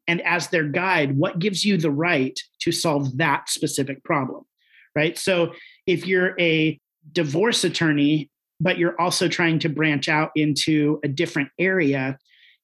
And 0.06 0.20
as 0.22 0.48
their 0.48 0.64
guide, 0.64 1.16
what 1.16 1.38
gives 1.38 1.64
you 1.64 1.76
the 1.76 1.90
right 1.90 2.38
to 2.62 2.72
solve 2.72 3.16
that 3.18 3.48
specific 3.48 4.02
problem? 4.04 4.44
Right. 4.94 5.16
So 5.16 5.54
if 5.86 6.06
you're 6.06 6.34
a 6.40 6.78
divorce 7.12 7.64
attorney, 7.64 8.30
but 8.60 8.78
you're 8.78 9.00
also 9.00 9.28
trying 9.28 9.58
to 9.60 9.68
branch 9.68 10.08
out 10.08 10.30
into 10.36 11.00
a 11.04 11.08
different 11.08 11.48
area, 11.58 12.18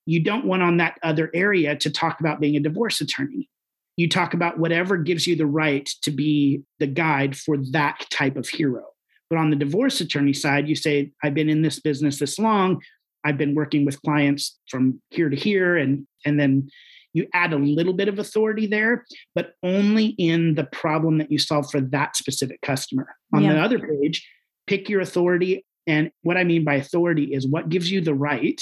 you 0.04 0.22
don't 0.22 0.44
want 0.44 0.62
on 0.62 0.76
that 0.76 0.98
other 1.02 1.30
area 1.34 1.76
to 1.76 1.90
talk 1.90 2.20
about 2.20 2.40
being 2.40 2.56
a 2.56 2.60
divorce 2.60 3.00
attorney. 3.00 3.48
You 3.96 4.08
talk 4.08 4.34
about 4.34 4.58
whatever 4.58 4.98
gives 4.98 5.26
you 5.26 5.36
the 5.36 5.46
right 5.46 5.88
to 6.02 6.10
be 6.10 6.62
the 6.78 6.86
guide 6.86 7.36
for 7.36 7.56
that 7.72 8.04
type 8.10 8.36
of 8.36 8.48
hero. 8.48 8.84
But 9.30 9.38
on 9.38 9.50
the 9.50 9.56
divorce 9.56 10.00
attorney 10.00 10.34
side, 10.34 10.68
you 10.68 10.74
say, 10.74 11.12
I've 11.22 11.34
been 11.34 11.48
in 11.48 11.62
this 11.62 11.80
business 11.80 12.18
this 12.18 12.38
long. 12.38 12.82
I've 13.24 13.38
been 13.38 13.54
working 13.54 13.84
with 13.84 14.00
clients 14.02 14.58
from 14.68 15.00
here 15.10 15.28
to 15.28 15.36
here. 15.36 15.76
And, 15.76 16.06
and 16.24 16.38
then 16.38 16.68
you 17.16 17.26
add 17.32 17.52
a 17.52 17.58
little 17.58 17.94
bit 17.94 18.08
of 18.08 18.18
authority 18.18 18.66
there, 18.66 19.04
but 19.34 19.54
only 19.62 20.08
in 20.18 20.54
the 20.54 20.64
problem 20.64 21.18
that 21.18 21.32
you 21.32 21.38
solve 21.38 21.70
for 21.70 21.80
that 21.80 22.16
specific 22.16 22.60
customer. 22.60 23.16
On 23.34 23.42
yeah. 23.42 23.54
the 23.54 23.60
other 23.60 23.78
page, 23.78 24.28
pick 24.66 24.88
your 24.88 25.00
authority. 25.00 25.64
And 25.86 26.10
what 26.22 26.36
I 26.36 26.44
mean 26.44 26.64
by 26.64 26.74
authority 26.74 27.32
is 27.32 27.46
what 27.46 27.68
gives 27.68 27.90
you 27.90 28.00
the 28.00 28.14
right 28.14 28.60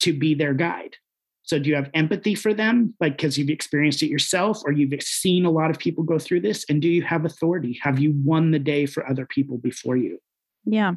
to 0.00 0.12
be 0.12 0.34
their 0.34 0.54
guide. 0.54 0.96
So, 1.46 1.58
do 1.58 1.68
you 1.68 1.76
have 1.76 1.90
empathy 1.92 2.34
for 2.34 2.54
them, 2.54 2.94
like 3.00 3.18
because 3.18 3.36
you've 3.36 3.50
experienced 3.50 4.02
it 4.02 4.08
yourself, 4.08 4.62
or 4.64 4.72
you've 4.72 5.02
seen 5.02 5.44
a 5.44 5.50
lot 5.50 5.70
of 5.70 5.78
people 5.78 6.02
go 6.02 6.18
through 6.18 6.40
this? 6.40 6.64
And 6.70 6.80
do 6.80 6.88
you 6.88 7.02
have 7.02 7.26
authority? 7.26 7.78
Have 7.82 7.98
you 7.98 8.14
won 8.24 8.50
the 8.50 8.58
day 8.58 8.86
for 8.86 9.06
other 9.06 9.26
people 9.26 9.58
before 9.58 9.96
you? 9.96 10.18
Yeah 10.64 10.94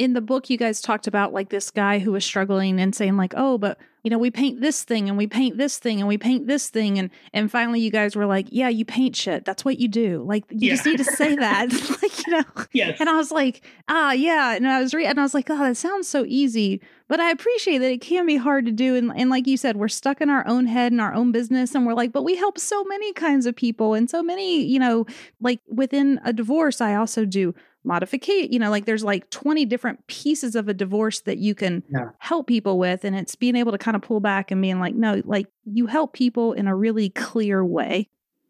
in 0.00 0.14
the 0.14 0.20
book 0.22 0.48
you 0.48 0.56
guys 0.56 0.80
talked 0.80 1.06
about 1.06 1.34
like 1.34 1.50
this 1.50 1.70
guy 1.70 1.98
who 1.98 2.12
was 2.12 2.24
struggling 2.24 2.80
and 2.80 2.94
saying 2.94 3.18
like 3.18 3.34
oh 3.36 3.58
but 3.58 3.78
you 4.02 4.10
know 4.10 4.16
we 4.16 4.30
paint 4.30 4.62
this 4.62 4.82
thing 4.82 5.10
and 5.10 5.18
we 5.18 5.26
paint 5.26 5.58
this 5.58 5.78
thing 5.78 5.98
and 5.98 6.08
we 6.08 6.16
paint 6.16 6.46
this 6.46 6.70
thing 6.70 6.98
and 6.98 7.10
and 7.34 7.50
finally 7.50 7.80
you 7.80 7.90
guys 7.90 8.16
were 8.16 8.24
like 8.24 8.46
yeah 8.50 8.70
you 8.70 8.86
paint 8.86 9.14
shit. 9.14 9.44
That's 9.44 9.62
what 9.62 9.78
you 9.78 9.88
do. 9.88 10.22
Like 10.22 10.44
you 10.48 10.68
yeah. 10.68 10.74
just 10.74 10.86
need 10.86 10.96
to 10.96 11.04
say 11.04 11.36
that. 11.46 11.68
Like 12.00 12.26
you 12.26 12.32
know? 12.32 12.44
Yes. 12.72 12.96
and 12.98 13.10
i 13.10 13.16
was 13.16 13.30
like 13.30 13.62
ah 13.88 14.12
yeah. 14.12 14.54
And 14.54 14.66
i 14.66 14.80
was 14.80 14.94
re- 14.94 15.04
and 15.04 15.20
i 15.20 15.22
was 15.22 15.34
like 15.34 15.50
oh 15.50 15.58
that 15.58 15.76
sounds 15.76 16.08
so 16.08 16.24
easy 16.26 16.80
but 17.08 17.20
i 17.20 17.30
appreciate 17.30 17.78
that 17.78 17.92
it 17.92 18.00
can 18.00 18.24
be 18.24 18.36
hard 18.36 18.64
to 18.64 18.72
do. 18.72 18.96
And, 18.96 19.12
and 19.14 19.28
like 19.28 19.46
you 19.46 19.58
said 19.58 19.76
we're 19.76 19.88
stuck 19.88 20.22
in 20.22 20.30
our 20.30 20.46
own 20.48 20.64
head 20.64 20.92
and 20.92 21.00
our 21.02 21.12
own 21.12 21.30
business 21.30 21.74
and 21.74 21.86
we're 21.86 21.92
like 21.92 22.10
but 22.10 22.22
we 22.22 22.36
help 22.36 22.58
so 22.58 22.82
many 22.84 23.12
kinds 23.12 23.44
of 23.44 23.54
people 23.54 23.92
and 23.92 24.08
so 24.08 24.22
many 24.22 24.62
you 24.62 24.78
know 24.78 25.04
like 25.42 25.60
within 25.68 26.20
a 26.24 26.32
divorce 26.32 26.80
i 26.80 26.94
also 26.94 27.26
do 27.26 27.54
modification 27.84 28.52
you 28.52 28.58
know 28.58 28.70
like 28.70 28.84
there's 28.84 29.02
like 29.02 29.28
20 29.30 29.64
different 29.64 30.06
pieces 30.06 30.54
of 30.54 30.68
a 30.68 30.74
divorce 30.74 31.20
that 31.20 31.38
you 31.38 31.54
can 31.54 31.82
yeah. 31.90 32.10
help 32.18 32.46
people 32.46 32.78
with 32.78 33.04
and 33.04 33.16
it's 33.16 33.34
being 33.34 33.56
able 33.56 33.72
to 33.72 33.78
kind 33.78 33.96
of 33.96 34.02
pull 34.02 34.20
back 34.20 34.50
and 34.50 34.60
being 34.60 34.78
like 34.78 34.94
no 34.94 35.22
like 35.24 35.46
you 35.64 35.86
help 35.86 36.12
people 36.12 36.52
in 36.52 36.66
a 36.66 36.76
really 36.76 37.08
clear 37.08 37.64
way 37.64 38.08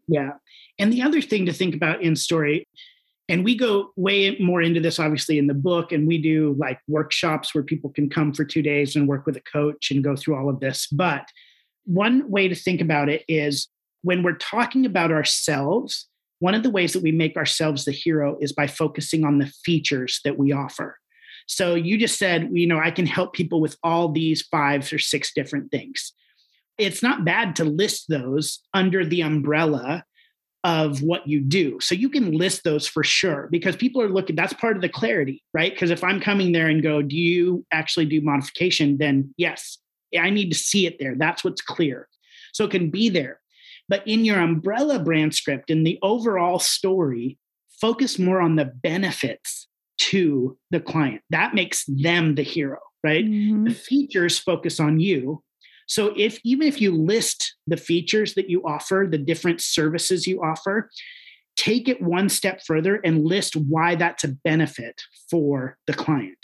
yeah 0.09 0.33
and 0.79 0.93
the 0.93 1.03
other 1.03 1.21
thing 1.21 1.47
to 1.47 1.53
think 1.53 1.75
about 1.75 2.03
in 2.03 2.17
story 2.17 2.67
and 3.29 3.45
we 3.45 3.57
go 3.57 3.93
way 3.95 4.37
more 4.41 4.61
into 4.61 4.81
this 4.81 4.99
obviously 4.99 5.39
in 5.39 5.47
the 5.47 5.55
book 5.55 5.93
and 5.93 6.09
we 6.09 6.19
do 6.19 6.57
like 6.59 6.81
workshops 6.89 7.55
where 7.55 7.63
people 7.63 7.91
can 7.91 8.11
come 8.11 8.33
for 8.33 8.45
two 8.45 8.63
days 8.63 8.97
and 8.97 9.07
work 9.07 9.27
with 9.27 9.37
a 9.37 9.43
coach 9.43 9.93
and 9.93 10.03
go 10.03 10.17
through 10.17 10.35
all 10.35 10.49
of 10.49 10.59
this 10.59 10.89
but 10.89 11.29
one 11.85 12.29
way 12.29 12.49
to 12.49 12.55
think 12.55 12.81
about 12.81 13.09
it 13.09 13.25
is 13.29 13.69
when 14.03 14.25
we're 14.25 14.37
talking 14.37 14.85
about 14.85 15.13
ourselves 15.13 16.09
one 16.41 16.55
of 16.55 16.63
the 16.63 16.71
ways 16.71 16.93
that 16.93 17.03
we 17.03 17.13
make 17.13 17.37
ourselves 17.37 17.85
the 17.85 17.93
hero 17.93 18.37
is 18.41 18.53
by 18.53 18.67
focusing 18.67 19.25
on 19.25 19.39
the 19.39 19.47
features 19.65 20.21
that 20.25 20.37
we 20.37 20.53
offer. 20.53 20.99
So 21.47 21.75
you 21.75 21.99
just 21.99 22.19
said, 22.19 22.49
you 22.53 22.67
know, 22.67 22.79
I 22.79 22.91
can 22.91 23.07
help 23.07 23.33
people 23.33 23.61
with 23.61 23.77
all 23.83 24.09
these 24.11 24.43
five 24.43 24.93
or 24.93 24.99
six 24.99 25.33
different 25.35 25.71
things. 25.71 26.13
It's 26.79 27.03
not 27.03 27.25
bad 27.25 27.57
to 27.57 27.65
list 27.65 28.07
those 28.09 28.61
under 28.73 29.05
the 29.05 29.21
umbrella 29.21 30.05
of 30.63 31.03
what 31.03 31.27
you 31.27 31.41
do. 31.41 31.81
So 31.81 31.95
you 31.95 32.09
can 32.09 32.33
list 32.33 32.65
those 32.65 32.87
for 32.87 33.03
sure 33.03 33.49
because 33.51 33.77
people 33.77 34.03
are 34.03 34.09
looking, 34.09 34.37
that's 34.37 34.53
part 34.53 34.77
of 34.77 34.83
the 34.83 34.89
clarity, 34.89 35.43
right? 35.55 35.73
Because 35.73 35.91
if 35.91 36.05
I'm 36.05 36.21
coming 36.21 36.53
there 36.53 36.69
and 36.69 36.83
go, 36.83 37.03
do 37.03 37.17
you 37.17 37.65
actually 37.73 38.07
do 38.07 38.21
modification? 38.21 38.99
Then 38.99 39.35
yes, 39.37 39.79
I 40.19 40.31
need 40.31 40.51
to 40.51 40.59
see 40.59 40.87
it 40.87 40.99
there. 40.99 41.15
That's 41.17 41.45
what's 41.45 41.63
clear. 41.63 42.09
So 42.53 42.65
it 42.65 42.71
can 42.71 42.91
be 42.91 43.09
there. 43.09 43.41
But 43.91 44.07
in 44.07 44.25
your 44.25 44.39
umbrella 44.41 45.01
brand 45.01 45.35
script, 45.35 45.69
in 45.69 45.83
the 45.83 45.99
overall 46.01 46.61
story, 46.61 47.39
focus 47.81 48.21
more 48.21 48.41
on 48.41 48.55
the 48.55 48.67
benefits 48.67 49.67
to 49.99 50.57
the 50.71 50.79
client. 50.79 51.23
That 51.31 51.55
makes 51.55 51.85
them 51.87 52.37
the 52.37 52.45
hero, 52.45 52.79
right? 53.03 53.25
Mm-hmm. 53.25 53.65
The 53.65 53.75
features 53.75 54.39
focus 54.39 54.79
on 54.79 55.01
you. 55.01 55.43
So 55.89 56.15
if 56.17 56.39
even 56.45 56.69
if 56.69 56.81
you 56.81 56.95
list 56.95 57.57
the 57.67 57.77
features 57.77 58.35
that 58.35 58.49
you 58.49 58.63
offer, 58.65 59.09
the 59.11 59.19
different 59.19 59.61
services 59.61 60.25
you 60.25 60.41
offer, 60.41 60.89
take 61.57 61.89
it 61.89 62.01
one 62.01 62.29
step 62.29 62.63
further 62.65 63.01
and 63.05 63.25
list 63.25 63.57
why 63.57 63.97
that's 63.97 64.23
a 64.23 64.29
benefit 64.29 65.03
for 65.29 65.77
the 65.89 65.95
client. 65.95 66.39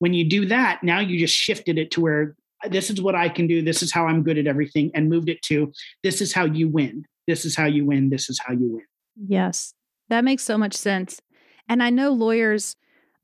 When 0.00 0.14
you 0.14 0.28
do 0.28 0.46
that, 0.46 0.82
now 0.82 0.98
you 0.98 1.16
just 1.16 1.34
shifted 1.34 1.78
it 1.78 1.92
to 1.92 2.00
where 2.00 2.34
this 2.68 2.90
is 2.90 3.00
what 3.00 3.14
I 3.14 3.28
can 3.28 3.46
do. 3.46 3.62
This 3.62 3.82
is 3.82 3.92
how 3.92 4.06
I'm 4.06 4.22
good 4.22 4.38
at 4.38 4.46
everything, 4.46 4.90
and 4.94 5.08
moved 5.08 5.28
it 5.28 5.42
to 5.42 5.72
this 6.02 6.20
is 6.20 6.32
how 6.32 6.44
you 6.44 6.68
win. 6.68 7.04
This 7.26 7.44
is 7.44 7.56
how 7.56 7.66
you 7.66 7.84
win. 7.84 8.10
This 8.10 8.28
is 8.28 8.40
how 8.44 8.52
you 8.52 8.72
win. 8.74 8.86
Yes, 9.26 9.74
that 10.08 10.24
makes 10.24 10.42
so 10.42 10.58
much 10.58 10.74
sense. 10.74 11.20
And 11.68 11.82
I 11.82 11.90
know 11.90 12.10
lawyers, 12.10 12.76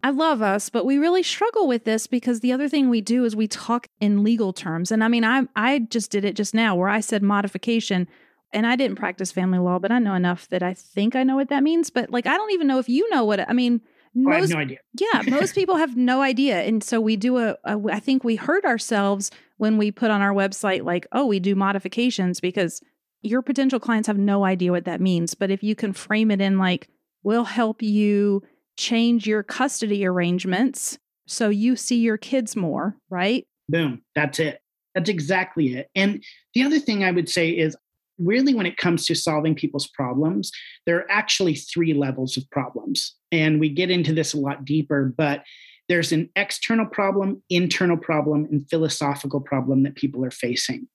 I 0.03 0.11
love 0.11 0.43
us, 0.43 0.68
but 0.68 0.85
we 0.85 0.99
really 0.99 1.22
struggle 1.22 1.66
with 1.66 1.85
this 1.85 2.07
because 2.07 2.41
the 2.41 2.53
other 2.53 2.68
thing 2.68 2.91
we 2.91 3.01
do 3.01 3.24
is 3.24 3.35
we 3.35 3.49
talk 3.49 3.87
in 4.01 4.22
legal 4.22 4.53
terms. 4.53 4.93
And 4.93 5.03
I 5.03 5.09
mean, 5.09 5.24
I 5.24 5.45
I 5.57 5.78
just 5.78 6.11
did 6.11 6.24
it 6.24 6.37
just 6.37 6.55
now 6.55 6.76
where 6.76 6.89
I 6.89 7.01
said 7.01 7.22
modification 7.22 8.07
and 8.53 8.66
I 8.66 8.76
didn't 8.76 8.99
practice 8.99 9.32
family 9.32 9.59
law, 9.59 9.78
but 9.78 9.91
I 9.91 9.99
know 9.99 10.14
enough 10.14 10.49
that 10.49 10.62
I 10.62 10.74
think 10.74 11.16
I 11.16 11.24
know 11.24 11.37
what 11.37 11.49
that 11.49 11.62
means. 11.62 11.91
But 11.91 12.11
like, 12.11 12.26
I 12.26 12.37
don't 12.37 12.53
even 12.53 12.66
know 12.66 12.78
if 12.78 12.89
you 12.89 13.09
know 13.11 13.24
what 13.24 13.49
I 13.49 13.53
mean. 13.53 13.80
Most, 14.15 14.35
I 14.35 14.41
have 14.41 14.51
no 14.51 14.59
idea. 14.59 14.79
yeah, 14.99 15.23
most 15.29 15.55
people 15.57 15.77
have 15.77 15.97
no 15.97 16.23
idea. 16.23 16.61
And 16.62 16.83
so 16.83 17.01
we 17.01 17.17
do 17.17 17.39
a, 17.39 17.57
a, 17.65 17.79
I 17.91 18.01
think 18.01 18.25
we 18.25 18.37
hurt 18.37 18.65
ourselves 18.65 19.31
when 19.57 19.77
we 19.77 19.91
put 19.91 20.11
on 20.11 20.23
our 20.23 20.33
website, 20.33 20.85
like, 20.85 21.07
oh, 21.12 21.27
we 21.27 21.41
do 21.41 21.55
modifications 21.55 22.41
because 22.41 22.81
your 23.23 23.43
potential 23.43 23.81
clients 23.81 24.07
have 24.07 24.19
no 24.19 24.45
idea 24.45 24.71
what 24.71 24.85
that 24.85 25.01
means. 25.01 25.35
But 25.35 25.51
if 25.51 25.62
you 25.62 25.75
can 25.75 25.93
frame 25.93 26.31
it 26.31 26.41
in 26.41 26.59
like, 26.59 26.89
we'll 27.23 27.45
help 27.45 27.83
you 27.83 28.43
change 28.77 29.27
your 29.27 29.43
custody 29.43 30.07
arrangements 30.07 30.99
so 31.27 31.49
you 31.49 31.77
see 31.77 31.97
your 31.97 32.19
kids 32.19 32.55
more, 32.55 32.97
right? 33.09 33.47
Boom. 33.69 34.03
That's 34.15 34.39
it. 34.39 34.61
That's 34.95 35.09
exactly 35.09 35.75
it. 35.75 35.89
And 35.95 36.23
the 36.55 36.62
other 36.62 36.79
thing 36.79 37.03
I 37.03 37.11
would 37.11 37.29
say 37.29 37.51
is 37.51 37.77
really 38.19 38.55
when 38.55 38.67
it 38.67 38.77
comes 38.77 39.07
to 39.07 39.15
solving 39.15 39.55
people's 39.55 39.89
problems, 39.89 40.51
there 40.87 40.99
are 40.99 41.11
actually 41.11 41.55
three 41.55 41.95
levels 41.95 42.37
of 42.37 42.49
problems. 42.51 43.15
And 43.33 43.61
we 43.61 43.69
get 43.69 43.91
into 43.91 44.12
this 44.12 44.35
a 44.35 44.39
lot 44.39 44.65
deeper, 44.65 45.12
but 45.17 45.43
there's 45.89 46.12
an 46.12 46.31
external 46.37 46.87
problem, 46.87 47.43
internal 47.51 47.97
problem, 47.97 48.47
and 48.51 48.69
philosophical 48.71 49.41
problem 49.41 49.83
that 49.83 49.97
people 49.97 50.25
are 50.25 50.31
facing. 50.31 50.89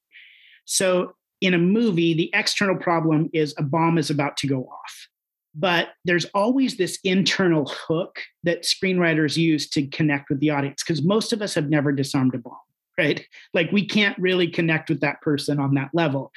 So 0.66 1.14
in 1.42 1.54
a 1.54 1.60
movie, 1.60 2.14
the 2.14 2.32
external 2.34 2.76
problem 2.76 3.30
is 3.34 3.54
a 3.58 3.64
bomb 3.64 3.98
is 3.98 4.10
about 4.10 4.38
to 4.38 4.48
go 4.48 4.64
off. 4.64 5.08
But 5.56 5.90
there's 6.06 6.26
always 6.34 6.78
this 6.78 7.00
internal 7.04 7.66
hook 7.66 8.20
that 8.44 8.64
screenwriters 8.64 9.36
use 9.36 9.70
to 9.72 9.88
connect 9.88 10.30
with 10.30 10.40
the 10.40 10.52
audience 10.52 10.84
because 10.84 11.04
most 11.04 11.34
of 11.34 11.42
us 11.42 11.54
have 11.56 11.70
never 11.70 11.92
disarmed 11.92 12.36
a 12.36 12.38
bomb, 12.38 12.58
right? 12.98 13.26
Like 13.54 13.72
we 13.72 13.86
can't 13.86 14.18
really 14.20 14.48
connect 14.48 14.90
with 14.90 15.02
that 15.02 15.22
person 15.22 15.60
on 15.60 15.74
that 15.74 15.90
level. 15.94 16.32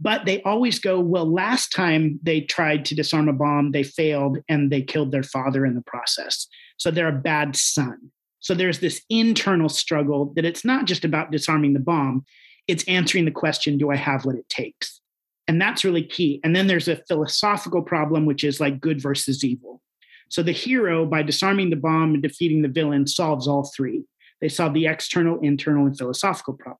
But 0.00 0.24
they 0.24 0.42
always 0.42 0.78
go, 0.78 0.98
well, 0.98 1.30
last 1.30 1.72
time 1.72 2.18
they 2.22 2.40
tried 2.40 2.86
to 2.86 2.94
disarm 2.94 3.28
a 3.28 3.34
bomb, 3.34 3.72
they 3.72 3.82
failed 3.82 4.38
and 4.48 4.70
they 4.70 4.80
killed 4.80 5.12
their 5.12 5.22
father 5.22 5.66
in 5.66 5.74
the 5.74 5.82
process. 5.82 6.46
So 6.78 6.90
they're 6.90 7.08
a 7.08 7.12
bad 7.12 7.54
son. 7.54 8.10
So 8.40 8.54
there's 8.54 8.78
this 8.78 9.02
internal 9.10 9.68
struggle 9.68 10.32
that 10.36 10.46
it's 10.46 10.64
not 10.64 10.86
just 10.86 11.04
about 11.04 11.30
disarming 11.30 11.74
the 11.74 11.80
bomb, 11.80 12.24
it's 12.66 12.84
answering 12.84 13.26
the 13.26 13.30
question 13.30 13.76
do 13.76 13.90
I 13.90 13.96
have 13.96 14.24
what 14.24 14.36
it 14.36 14.48
takes? 14.48 15.00
And 15.46 15.60
that's 15.60 15.84
really 15.84 16.04
key. 16.04 16.40
And 16.44 16.54
then 16.54 16.66
there's 16.66 16.88
a 16.88 17.02
philosophical 17.08 17.82
problem, 17.82 18.24
which 18.24 18.44
is 18.44 18.60
like 18.60 18.80
good 18.80 19.02
versus 19.02 19.44
evil. 19.44 19.82
So 20.28 20.42
the 20.42 20.52
hero, 20.52 21.04
by 21.04 21.22
disarming 21.22 21.70
the 21.70 21.76
bomb 21.76 22.14
and 22.14 22.22
defeating 22.22 22.62
the 22.62 22.68
villain, 22.68 23.06
solves 23.06 23.48
all 23.48 23.70
three. 23.76 24.04
They 24.40 24.48
solve 24.48 24.74
the 24.74 24.86
external, 24.86 25.40
internal, 25.40 25.86
and 25.86 25.98
philosophical 25.98 26.54
problem. 26.54 26.78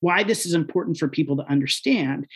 Why 0.00 0.22
this 0.22 0.46
is 0.46 0.54
important 0.54 0.96
for 0.96 1.08
people 1.08 1.36
to 1.36 1.50
understand 1.50 2.26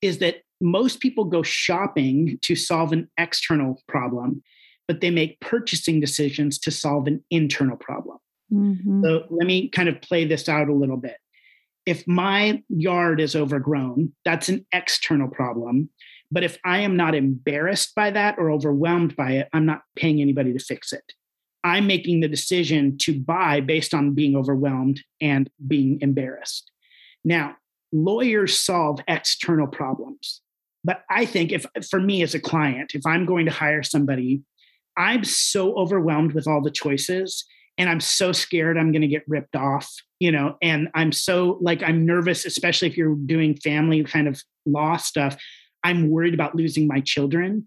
is 0.00 0.18
that 0.18 0.42
most 0.60 1.00
people 1.00 1.24
go 1.24 1.42
shopping 1.42 2.38
to 2.42 2.54
solve 2.54 2.92
an 2.92 3.08
external 3.18 3.80
problem, 3.88 4.42
but 4.86 5.00
they 5.00 5.10
make 5.10 5.40
purchasing 5.40 6.00
decisions 6.00 6.58
to 6.60 6.70
solve 6.70 7.06
an 7.06 7.24
internal 7.30 7.76
problem. 7.76 8.18
Mm-hmm. 8.52 9.04
So 9.04 9.24
let 9.30 9.46
me 9.46 9.68
kind 9.68 9.88
of 9.88 10.00
play 10.02 10.24
this 10.24 10.48
out 10.48 10.68
a 10.68 10.74
little 10.74 10.96
bit 10.96 11.16
if 11.86 12.06
my 12.06 12.62
yard 12.68 13.20
is 13.20 13.34
overgrown, 13.34 14.12
that's 14.24 14.48
an 14.48 14.66
external 14.72 15.28
problem. 15.28 15.90
But 16.30 16.44
if 16.44 16.58
I 16.64 16.78
am 16.78 16.96
not 16.96 17.14
embarrassed 17.14 17.94
by 17.94 18.10
that 18.10 18.36
or 18.38 18.50
overwhelmed 18.50 19.16
by 19.16 19.32
it, 19.32 19.48
I'm 19.52 19.66
not 19.66 19.82
paying 19.96 20.20
anybody 20.20 20.52
to 20.52 20.58
fix 20.58 20.92
it. 20.92 21.12
I'm 21.64 21.86
making 21.86 22.20
the 22.20 22.28
decision 22.28 22.96
to 22.98 23.20
buy 23.20 23.60
based 23.60 23.94
on 23.94 24.14
being 24.14 24.36
overwhelmed 24.36 25.00
and 25.20 25.50
being 25.66 25.98
embarrassed. 26.00 26.71
Now, 27.24 27.56
lawyers 27.92 28.58
solve 28.58 29.00
external 29.06 29.66
problems. 29.66 30.40
But 30.84 31.02
I 31.10 31.24
think 31.26 31.52
if 31.52 31.66
for 31.88 32.00
me 32.00 32.22
as 32.22 32.34
a 32.34 32.40
client, 32.40 32.92
if 32.94 33.06
I'm 33.06 33.24
going 33.24 33.46
to 33.46 33.52
hire 33.52 33.82
somebody, 33.82 34.42
I'm 34.96 35.24
so 35.24 35.74
overwhelmed 35.76 36.32
with 36.32 36.46
all 36.46 36.60
the 36.60 36.70
choices 36.70 37.44
and 37.78 37.88
I'm 37.88 38.00
so 38.00 38.32
scared 38.32 38.76
I'm 38.76 38.92
going 38.92 39.02
to 39.02 39.08
get 39.08 39.24
ripped 39.26 39.56
off, 39.56 39.90
you 40.18 40.30
know, 40.30 40.56
and 40.60 40.88
I'm 40.94 41.12
so 41.12 41.58
like 41.60 41.82
I'm 41.82 42.04
nervous, 42.04 42.44
especially 42.44 42.88
if 42.88 42.96
you're 42.96 43.14
doing 43.14 43.56
family 43.56 44.02
kind 44.04 44.28
of 44.28 44.42
law 44.66 44.96
stuff. 44.96 45.36
I'm 45.84 46.10
worried 46.10 46.34
about 46.34 46.54
losing 46.54 46.86
my 46.86 47.00
children. 47.00 47.64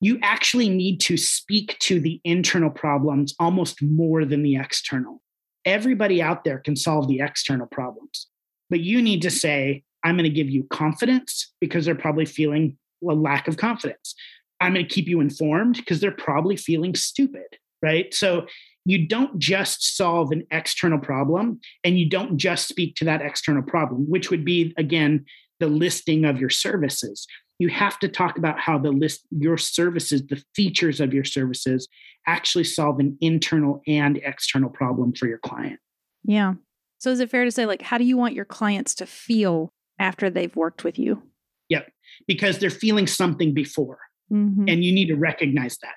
You 0.00 0.18
actually 0.22 0.68
need 0.70 1.00
to 1.02 1.16
speak 1.16 1.78
to 1.80 2.00
the 2.00 2.20
internal 2.24 2.70
problems 2.70 3.34
almost 3.38 3.82
more 3.82 4.24
than 4.24 4.42
the 4.42 4.56
external. 4.56 5.20
Everybody 5.66 6.22
out 6.22 6.44
there 6.44 6.58
can 6.58 6.74
solve 6.74 7.06
the 7.06 7.20
external 7.20 7.66
problems, 7.66 8.26
but 8.70 8.80
you 8.80 9.02
need 9.02 9.22
to 9.22 9.30
say, 9.30 9.82
I'm 10.04 10.16
going 10.16 10.24
to 10.24 10.34
give 10.34 10.48
you 10.48 10.64
confidence 10.70 11.52
because 11.60 11.84
they're 11.84 11.94
probably 11.94 12.24
feeling 12.24 12.78
a 13.02 13.12
lack 13.12 13.48
of 13.48 13.56
confidence. 13.56 14.14
I'm 14.60 14.74
going 14.74 14.86
to 14.86 14.94
keep 14.94 15.08
you 15.08 15.20
informed 15.20 15.76
because 15.76 16.00
they're 16.00 16.12
probably 16.12 16.56
feeling 16.56 16.94
stupid, 16.94 17.58
right? 17.82 18.12
So 18.14 18.46
you 18.84 19.06
don't 19.06 19.38
just 19.38 19.96
solve 19.96 20.32
an 20.32 20.46
external 20.50 20.98
problem 20.98 21.60
and 21.84 21.98
you 21.98 22.08
don't 22.08 22.38
just 22.38 22.68
speak 22.68 22.94
to 22.96 23.04
that 23.06 23.22
external 23.22 23.62
problem, 23.62 24.08
which 24.08 24.30
would 24.30 24.44
be, 24.44 24.74
again, 24.76 25.24
the 25.60 25.66
listing 25.66 26.24
of 26.24 26.40
your 26.40 26.50
services. 26.50 27.26
You 27.58 27.68
have 27.68 27.98
to 27.98 28.08
talk 28.08 28.38
about 28.38 28.58
how 28.58 28.78
the 28.78 28.90
list, 28.90 29.26
your 29.30 29.58
services, 29.58 30.26
the 30.26 30.42
features 30.54 31.00
of 31.00 31.12
your 31.12 31.24
services 31.24 31.88
actually 32.26 32.64
solve 32.64 33.00
an 33.00 33.18
internal 33.20 33.82
and 33.86 34.18
external 34.18 34.70
problem 34.70 35.12
for 35.12 35.26
your 35.26 35.38
client. 35.38 35.78
Yeah. 36.24 36.54
So 37.00 37.10
is 37.10 37.20
it 37.20 37.30
fair 37.30 37.44
to 37.44 37.50
say, 37.50 37.66
like, 37.66 37.82
how 37.82 37.98
do 37.98 38.04
you 38.04 38.16
want 38.16 38.34
your 38.34 38.44
clients 38.44 38.94
to 38.96 39.06
feel 39.06 39.72
after 39.98 40.30
they've 40.30 40.54
worked 40.54 40.84
with 40.84 40.98
you? 40.98 41.22
Yep. 41.70 41.90
Because 42.28 42.58
they're 42.58 42.70
feeling 42.70 43.06
something 43.06 43.54
before. 43.54 43.98
Mm-hmm. 44.32 44.66
And 44.68 44.84
you 44.84 44.92
need 44.92 45.08
to 45.08 45.16
recognize 45.16 45.78
that. 45.78 45.94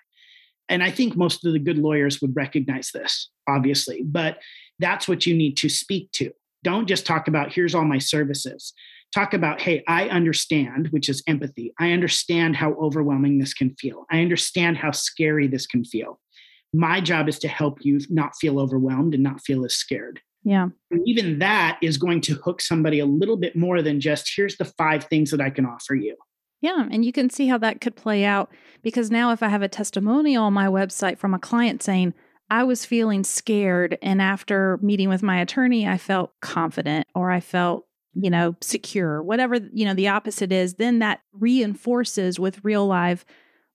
And 0.69 0.81
I 0.81 0.89
think 0.89 1.15
most 1.15 1.45
of 1.45 1.51
the 1.51 1.59
good 1.59 1.77
lawyers 1.77 2.21
would 2.21 2.35
recognize 2.35 2.89
this, 2.93 3.29
obviously, 3.49 4.01
but 4.03 4.37
that's 4.79 5.07
what 5.07 5.25
you 5.25 5.35
need 5.35 5.57
to 5.57 5.69
speak 5.69 6.09
to. 6.13 6.31
Don't 6.63 6.87
just 6.87 7.05
talk 7.05 7.27
about, 7.27 7.51
here's 7.51 7.75
all 7.75 7.83
my 7.83 7.97
services. 7.99 8.73
Talk 9.13 9.33
about, 9.33 9.61
hey, 9.61 9.83
I 9.87 10.07
understand, 10.07 10.87
which 10.87 11.09
is 11.09 11.21
empathy. 11.27 11.73
I 11.79 11.91
understand 11.91 12.55
how 12.55 12.73
overwhelming 12.75 13.39
this 13.39 13.53
can 13.53 13.75
feel. 13.75 14.05
I 14.09 14.21
understand 14.21 14.77
how 14.77 14.91
scary 14.91 15.47
this 15.47 15.67
can 15.67 15.83
feel. 15.83 16.19
My 16.73 17.01
job 17.01 17.27
is 17.27 17.37
to 17.39 17.49
help 17.49 17.79
you 17.83 17.99
not 18.09 18.37
feel 18.37 18.57
overwhelmed 18.59 19.13
and 19.13 19.21
not 19.21 19.41
feel 19.41 19.65
as 19.65 19.75
scared. 19.75 20.21
Yeah. 20.43 20.67
And 20.91 21.01
even 21.05 21.39
that 21.39 21.79
is 21.81 21.97
going 21.97 22.21
to 22.21 22.35
hook 22.35 22.61
somebody 22.61 22.99
a 22.99 23.05
little 23.05 23.37
bit 23.37 23.55
more 23.55 23.81
than 23.81 23.99
just 24.01 24.31
here's 24.35 24.57
the 24.57 24.65
five 24.65 25.05
things 25.05 25.31
that 25.31 25.41
I 25.41 25.49
can 25.49 25.65
offer 25.65 25.95
you. 25.95 26.15
Yeah, 26.61 26.87
and 26.89 27.03
you 27.03 27.11
can 27.11 27.29
see 27.29 27.47
how 27.47 27.57
that 27.57 27.81
could 27.81 27.95
play 27.95 28.23
out 28.23 28.49
because 28.81 29.11
now 29.11 29.31
if 29.31 29.43
I 29.43 29.49
have 29.49 29.61
a 29.61 29.67
testimonial 29.67 30.45
on 30.45 30.53
my 30.53 30.67
website 30.67 31.17
from 31.17 31.33
a 31.33 31.39
client 31.39 31.83
saying, 31.83 32.13
I 32.49 32.63
was 32.63 32.85
feeling 32.85 33.23
scared 33.23 33.97
and 34.01 34.21
after 34.21 34.77
meeting 34.81 35.09
with 35.09 35.23
my 35.23 35.39
attorney 35.39 35.87
I 35.87 35.97
felt 35.97 36.31
confident 36.41 37.07
or 37.15 37.31
I 37.31 37.39
felt, 37.39 37.85
you 38.13 38.29
know, 38.29 38.55
secure. 38.61 39.21
Whatever, 39.21 39.59
you 39.73 39.85
know, 39.85 39.93
the 39.93 40.07
opposite 40.07 40.51
is, 40.51 40.75
then 40.75 40.99
that 40.99 41.21
reinforces 41.33 42.39
with 42.39 42.63
real 42.63 42.85
live, 42.85 43.25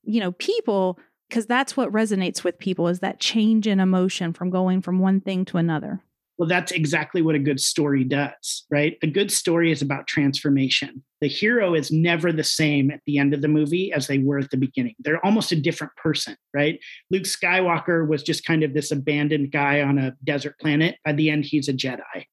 you 0.03 0.21
know, 0.21 0.33
people 0.33 0.99
because 1.29 1.45
that's 1.45 1.77
what 1.77 1.93
resonates 1.93 2.43
with 2.43 2.59
people 2.59 2.89
is 2.89 3.01
that 3.01 3.21
change 3.21 3.67
in 3.67 3.81
emotion 3.81 4.33
from 4.33 4.49
going 4.49 4.81
from 4.81 4.99
one 4.99 5.21
thing 5.21 5.45
to 5.45 5.59
another. 5.59 6.03
Well, 6.39 6.49
that's 6.49 6.71
exactly 6.71 7.21
what 7.21 7.35
a 7.35 7.41
good 7.41 7.59
story 7.59 8.05
does, 8.05 8.65
right? 8.71 8.97
A 9.03 9.09
good 9.09 9.33
story 9.33 9.73
is 9.73 9.83
about 9.83 10.07
transformation. 10.07 11.03
The 11.21 11.27
hero 11.27 11.75
is 11.75 11.91
never 11.91 12.33
the 12.33 12.45
same 12.45 12.93
at 12.93 13.01
the 13.07 13.19
end 13.19 13.35
of 13.35 13.43
the 13.43 13.49
movie 13.49 13.93
as 13.93 14.07
they 14.07 14.19
were 14.19 14.39
at 14.39 14.51
the 14.51 14.57
beginning. 14.57 14.95
They're 15.01 15.25
almost 15.27 15.51
a 15.51 15.61
different 15.61 15.97
person, 15.97 16.37
right? 16.55 16.79
Luke 17.11 17.25
Skywalker 17.25 18.07
was 18.07 18.23
just 18.23 18.45
kind 18.45 18.63
of 18.63 18.73
this 18.73 18.93
abandoned 18.93 19.51
guy 19.51 19.83
on 19.83 19.99
a 19.99 20.15
desert 20.23 20.55
planet. 20.61 20.97
By 21.05 21.13
the 21.13 21.29
end, 21.29 21.45
he's 21.45 21.69
a 21.69 21.73
Jedi. 21.73 22.25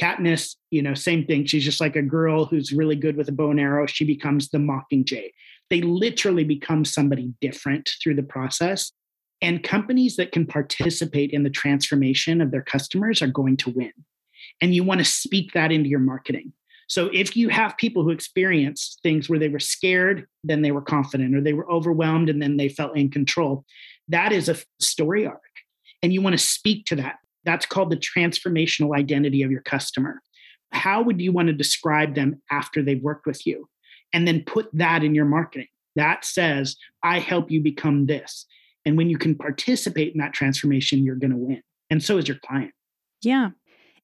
Katniss, 0.00 0.56
you 0.70 0.80
know, 0.80 0.94
same 0.94 1.26
thing. 1.26 1.44
She's 1.44 1.64
just 1.64 1.80
like 1.80 1.96
a 1.96 2.02
girl 2.02 2.46
who's 2.46 2.72
really 2.72 2.96
good 2.96 3.16
with 3.18 3.28
a 3.28 3.32
bow 3.32 3.50
and 3.50 3.60
arrow. 3.60 3.86
She 3.86 4.06
becomes 4.06 4.48
the 4.48 4.56
Mockingjay. 4.56 5.30
They 5.68 5.82
literally 5.82 6.44
become 6.44 6.86
somebody 6.86 7.34
different 7.42 7.90
through 8.02 8.14
the 8.14 8.22
process. 8.22 8.92
And 9.42 9.62
companies 9.62 10.16
that 10.16 10.32
can 10.32 10.46
participate 10.46 11.32
in 11.32 11.42
the 11.42 11.50
transformation 11.50 12.40
of 12.40 12.52
their 12.52 12.62
customers 12.62 13.20
are 13.20 13.26
going 13.26 13.56
to 13.58 13.70
win. 13.70 13.92
And 14.60 14.74
you 14.74 14.84
want 14.84 15.00
to 15.00 15.04
speak 15.04 15.52
that 15.52 15.72
into 15.72 15.88
your 15.90 15.98
marketing. 15.98 16.52
So 16.86 17.10
if 17.12 17.36
you 17.36 17.48
have 17.48 17.76
people 17.76 18.02
who 18.02 18.10
experience 18.10 18.98
things 19.02 19.28
where 19.28 19.38
they 19.38 19.48
were 19.48 19.58
scared, 19.58 20.26
then 20.44 20.62
they 20.62 20.72
were 20.72 20.82
confident, 20.82 21.34
or 21.34 21.40
they 21.40 21.54
were 21.54 21.70
overwhelmed 21.70 22.28
and 22.28 22.40
then 22.40 22.56
they 22.56 22.68
felt 22.68 22.96
in 22.96 23.10
control, 23.10 23.64
that 24.08 24.30
is 24.30 24.48
a 24.48 24.56
story 24.80 25.26
arc. 25.26 25.40
And 26.02 26.12
you 26.12 26.20
want 26.22 26.34
to 26.34 26.44
speak 26.44 26.86
to 26.86 26.96
that. 26.96 27.16
That's 27.44 27.66
called 27.66 27.90
the 27.90 27.96
transformational 27.96 28.96
identity 28.96 29.42
of 29.42 29.50
your 29.50 29.62
customer. 29.62 30.20
How 30.70 31.02
would 31.02 31.20
you 31.20 31.32
want 31.32 31.48
to 31.48 31.54
describe 31.54 32.14
them 32.14 32.40
after 32.50 32.82
they've 32.82 33.02
worked 33.02 33.26
with 33.26 33.46
you? 33.46 33.68
And 34.12 34.28
then 34.28 34.44
put 34.44 34.68
that 34.74 35.02
in 35.02 35.14
your 35.14 35.24
marketing. 35.24 35.68
That 35.96 36.24
says, 36.24 36.76
I 37.02 37.18
help 37.18 37.50
you 37.50 37.60
become 37.60 38.06
this. 38.06 38.46
And 38.84 38.96
when 38.96 39.08
you 39.08 39.18
can 39.18 39.34
participate 39.34 40.12
in 40.12 40.20
that 40.20 40.32
transformation, 40.32 41.04
you're 41.04 41.16
going 41.16 41.30
to 41.30 41.36
win. 41.36 41.62
And 41.90 42.02
so 42.02 42.18
is 42.18 42.28
your 42.28 42.38
client. 42.38 42.72
Yeah. 43.22 43.50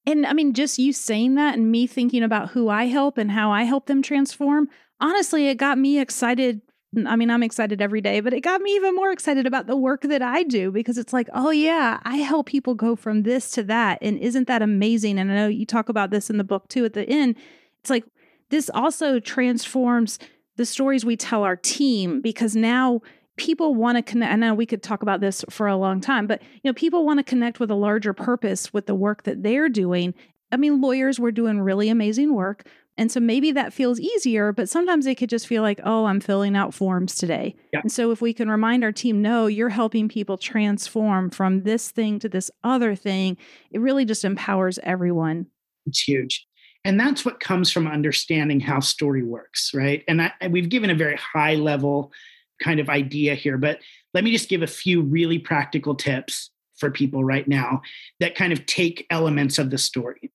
And 0.05 0.25
I 0.25 0.33
mean, 0.33 0.53
just 0.53 0.79
you 0.79 0.93
saying 0.93 1.35
that 1.35 1.55
and 1.55 1.71
me 1.71 1.85
thinking 1.85 2.23
about 2.23 2.51
who 2.51 2.69
I 2.69 2.85
help 2.85 3.17
and 3.17 3.31
how 3.31 3.51
I 3.51 3.63
help 3.63 3.87
them 3.87 4.01
transform, 4.01 4.69
honestly, 4.99 5.47
it 5.47 5.55
got 5.55 5.77
me 5.77 5.99
excited. 5.99 6.61
I 7.05 7.15
mean, 7.15 7.29
I'm 7.29 7.43
excited 7.43 7.81
every 7.81 8.01
day, 8.01 8.19
but 8.19 8.33
it 8.33 8.41
got 8.41 8.61
me 8.61 8.75
even 8.75 8.95
more 8.95 9.11
excited 9.11 9.45
about 9.45 9.67
the 9.67 9.75
work 9.75 10.01
that 10.03 10.21
I 10.21 10.43
do 10.43 10.71
because 10.71 10.97
it's 10.97 11.13
like, 11.13 11.29
oh, 11.33 11.51
yeah, 11.51 11.99
I 12.03 12.17
help 12.17 12.47
people 12.47 12.73
go 12.73 12.95
from 12.95 13.23
this 13.23 13.51
to 13.51 13.63
that. 13.63 13.99
And 14.01 14.17
isn't 14.17 14.47
that 14.47 14.61
amazing? 14.61 15.19
And 15.19 15.31
I 15.31 15.35
know 15.35 15.47
you 15.47 15.65
talk 15.65 15.89
about 15.89 16.09
this 16.09 16.29
in 16.29 16.37
the 16.37 16.43
book 16.43 16.67
too 16.67 16.85
at 16.85 16.93
the 16.93 17.07
end. 17.07 17.35
It's 17.81 17.89
like 17.89 18.05
this 18.49 18.71
also 18.73 19.19
transforms 19.19 20.17
the 20.55 20.65
stories 20.65 21.05
we 21.05 21.15
tell 21.15 21.43
our 21.43 21.55
team 21.55 22.21
because 22.21 22.55
now 22.55 23.01
people 23.39 23.73
want 23.73 23.97
to 23.97 24.03
connect. 24.03 24.31
I 24.31 24.35
know 24.35 24.53
we 24.53 24.65
could 24.65 24.83
talk 24.83 25.01
about 25.01 25.21
this 25.21 25.43
for 25.49 25.67
a 25.67 25.77
long 25.77 26.01
time, 26.01 26.27
but 26.27 26.41
you 26.41 26.69
know, 26.69 26.73
people 26.73 27.05
want 27.05 27.19
to 27.19 27.23
connect 27.23 27.59
with 27.59 27.71
a 27.71 27.75
larger 27.75 28.13
purpose 28.13 28.73
with 28.73 28.85
the 28.85 28.93
work 28.93 29.23
that 29.23 29.41
they're 29.41 29.69
doing. 29.69 30.13
I 30.51 30.57
mean, 30.57 30.81
lawyers 30.81 31.19
were 31.19 31.31
doing 31.31 31.61
really 31.61 31.89
amazing 31.89 32.33
work. 32.33 32.67
And 32.97 33.09
so 33.09 33.21
maybe 33.21 33.53
that 33.53 33.71
feels 33.71 33.97
easier, 33.97 34.51
but 34.51 34.67
sometimes 34.67 35.05
they 35.05 35.15
could 35.15 35.29
just 35.29 35.47
feel 35.47 35.61
like, 35.61 35.79
oh, 35.85 36.05
I'm 36.05 36.19
filling 36.19 36.57
out 36.57 36.73
forms 36.73 37.15
today. 37.15 37.55
Yeah. 37.71 37.79
And 37.81 37.89
so 37.89 38.11
if 38.11 38.19
we 38.19 38.33
can 38.33 38.49
remind 38.49 38.83
our 38.83 38.91
team, 38.91 39.21
no, 39.21 39.47
you're 39.47 39.69
helping 39.69 40.09
people 40.09 40.37
transform 40.37 41.29
from 41.29 41.63
this 41.63 41.91
thing 41.91 42.19
to 42.19 42.27
this 42.27 42.51
other 42.61 42.95
thing, 42.95 43.37
it 43.71 43.79
really 43.79 44.03
just 44.03 44.25
empowers 44.25 44.79
everyone. 44.83 45.45
It's 45.85 46.01
huge. 46.01 46.45
And 46.83 46.99
that's 46.99 47.23
what 47.23 47.39
comes 47.39 47.71
from 47.71 47.87
understanding 47.87 48.59
how 48.59 48.81
story 48.81 49.23
works, 49.23 49.71
right? 49.73 50.03
And 50.09 50.21
I, 50.21 50.33
we've 50.49 50.69
given 50.69 50.89
a 50.89 50.95
very 50.95 51.17
high 51.17 51.55
level 51.55 52.11
kind 52.59 52.79
of 52.79 52.89
idea 52.89 53.35
here, 53.35 53.57
but 53.57 53.79
let 54.13 54.23
me 54.23 54.31
just 54.31 54.49
give 54.49 54.61
a 54.61 54.67
few 54.67 55.01
really 55.01 55.39
practical 55.39 55.95
tips 55.95 56.51
for 56.77 56.89
people 56.89 57.23
right 57.23 57.47
now 57.47 57.81
that 58.19 58.35
kind 58.35 58.53
of 58.53 58.65
take 58.65 59.05
elements 59.09 59.59
of 59.59 59.69
the 59.69 59.77
story. 59.77 60.31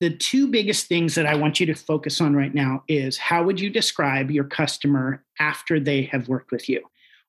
The 0.00 0.10
two 0.10 0.48
biggest 0.48 0.86
things 0.86 1.14
that 1.14 1.26
I 1.26 1.36
want 1.36 1.60
you 1.60 1.66
to 1.66 1.74
focus 1.74 2.20
on 2.20 2.34
right 2.34 2.52
now 2.52 2.82
is 2.88 3.18
how 3.18 3.44
would 3.44 3.60
you 3.60 3.70
describe 3.70 4.30
your 4.30 4.44
customer 4.44 5.24
after 5.38 5.78
they 5.78 6.02
have 6.04 6.28
worked 6.28 6.50
with 6.50 6.68
you? 6.68 6.82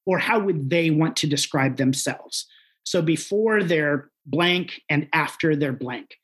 Or 0.06 0.18
how 0.18 0.40
would 0.40 0.70
they 0.70 0.90
want 0.90 1.16
to 1.18 1.28
describe 1.28 1.78
themselves? 1.78 2.48
So 2.84 3.02
before 3.02 3.64
they're 3.64 4.10
blank 4.26 4.82
and 4.90 5.08
after 5.14 5.56
they're 5.56 5.74
blank. 5.74 6.16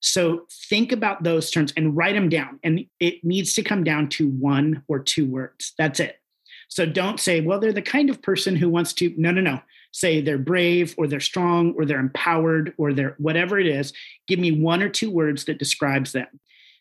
So 0.00 0.46
think 0.68 0.92
about 0.92 1.24
those 1.24 1.50
terms 1.50 1.72
and 1.76 1.96
write 1.96 2.14
them 2.14 2.28
down. 2.28 2.60
And 2.62 2.86
it 3.00 3.24
needs 3.24 3.54
to 3.54 3.62
come 3.62 3.84
down 3.84 4.08
to 4.10 4.28
one 4.28 4.84
or 4.88 5.00
two 5.00 5.26
words. 5.26 5.74
That's 5.76 6.00
it. 6.00 6.20
So 6.68 6.86
don't 6.86 7.18
say, 7.18 7.40
well, 7.40 7.58
they're 7.58 7.72
the 7.72 7.82
kind 7.82 8.10
of 8.10 8.22
person 8.22 8.54
who 8.54 8.68
wants 8.68 8.92
to. 8.94 9.12
No, 9.16 9.30
no, 9.30 9.40
no. 9.40 9.60
Say 9.92 10.20
they're 10.20 10.38
brave 10.38 10.94
or 10.98 11.06
they're 11.06 11.18
strong 11.18 11.72
or 11.76 11.86
they're 11.86 11.98
empowered 11.98 12.74
or 12.76 12.92
they're 12.92 13.14
whatever 13.18 13.58
it 13.58 13.66
is. 13.66 13.92
Give 14.26 14.38
me 14.38 14.52
one 14.52 14.82
or 14.82 14.88
two 14.88 15.10
words 15.10 15.46
that 15.46 15.58
describes 15.58 16.12
them. 16.12 16.26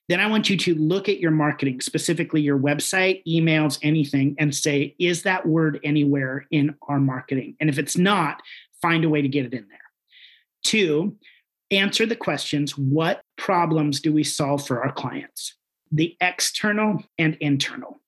Then 0.10 0.20
I 0.20 0.28
want 0.28 0.50
you 0.50 0.58
to 0.58 0.76
look 0.76 1.10
at 1.10 1.20
your 1.20 1.32
marketing, 1.32 1.82
specifically 1.82 2.42
your 2.42 2.58
website, 2.58 3.24
emails, 3.28 3.78
anything, 3.82 4.36
and 4.40 4.56
say, 4.56 4.96
is 5.00 5.24
that 5.24 5.46
word 5.46 5.80
anywhere 5.84 6.46
in 6.52 6.76
our 6.88 7.00
marketing? 7.00 7.56
And 7.60 7.70
if 7.70 7.78
it's 7.78 7.98
not, 7.98 8.42
find 8.82 9.04
a 9.04 9.10
way 9.10 9.22
to 9.22 9.28
get 9.28 9.46
it 9.46 9.54
in 9.54 9.68
there. 9.68 9.80
Two, 10.64 11.18
answer 11.72 12.06
the 12.06 12.16
questions 12.16 12.78
what 12.78 13.22
problems 13.38 14.00
do 14.00 14.14
we 14.14 14.24
solve 14.24 14.66
for 14.66 14.84
our 14.84 14.94
clients? 14.94 15.56
The 15.92 16.16
external 16.22 17.04
and 17.18 17.36
internal. 17.42 18.00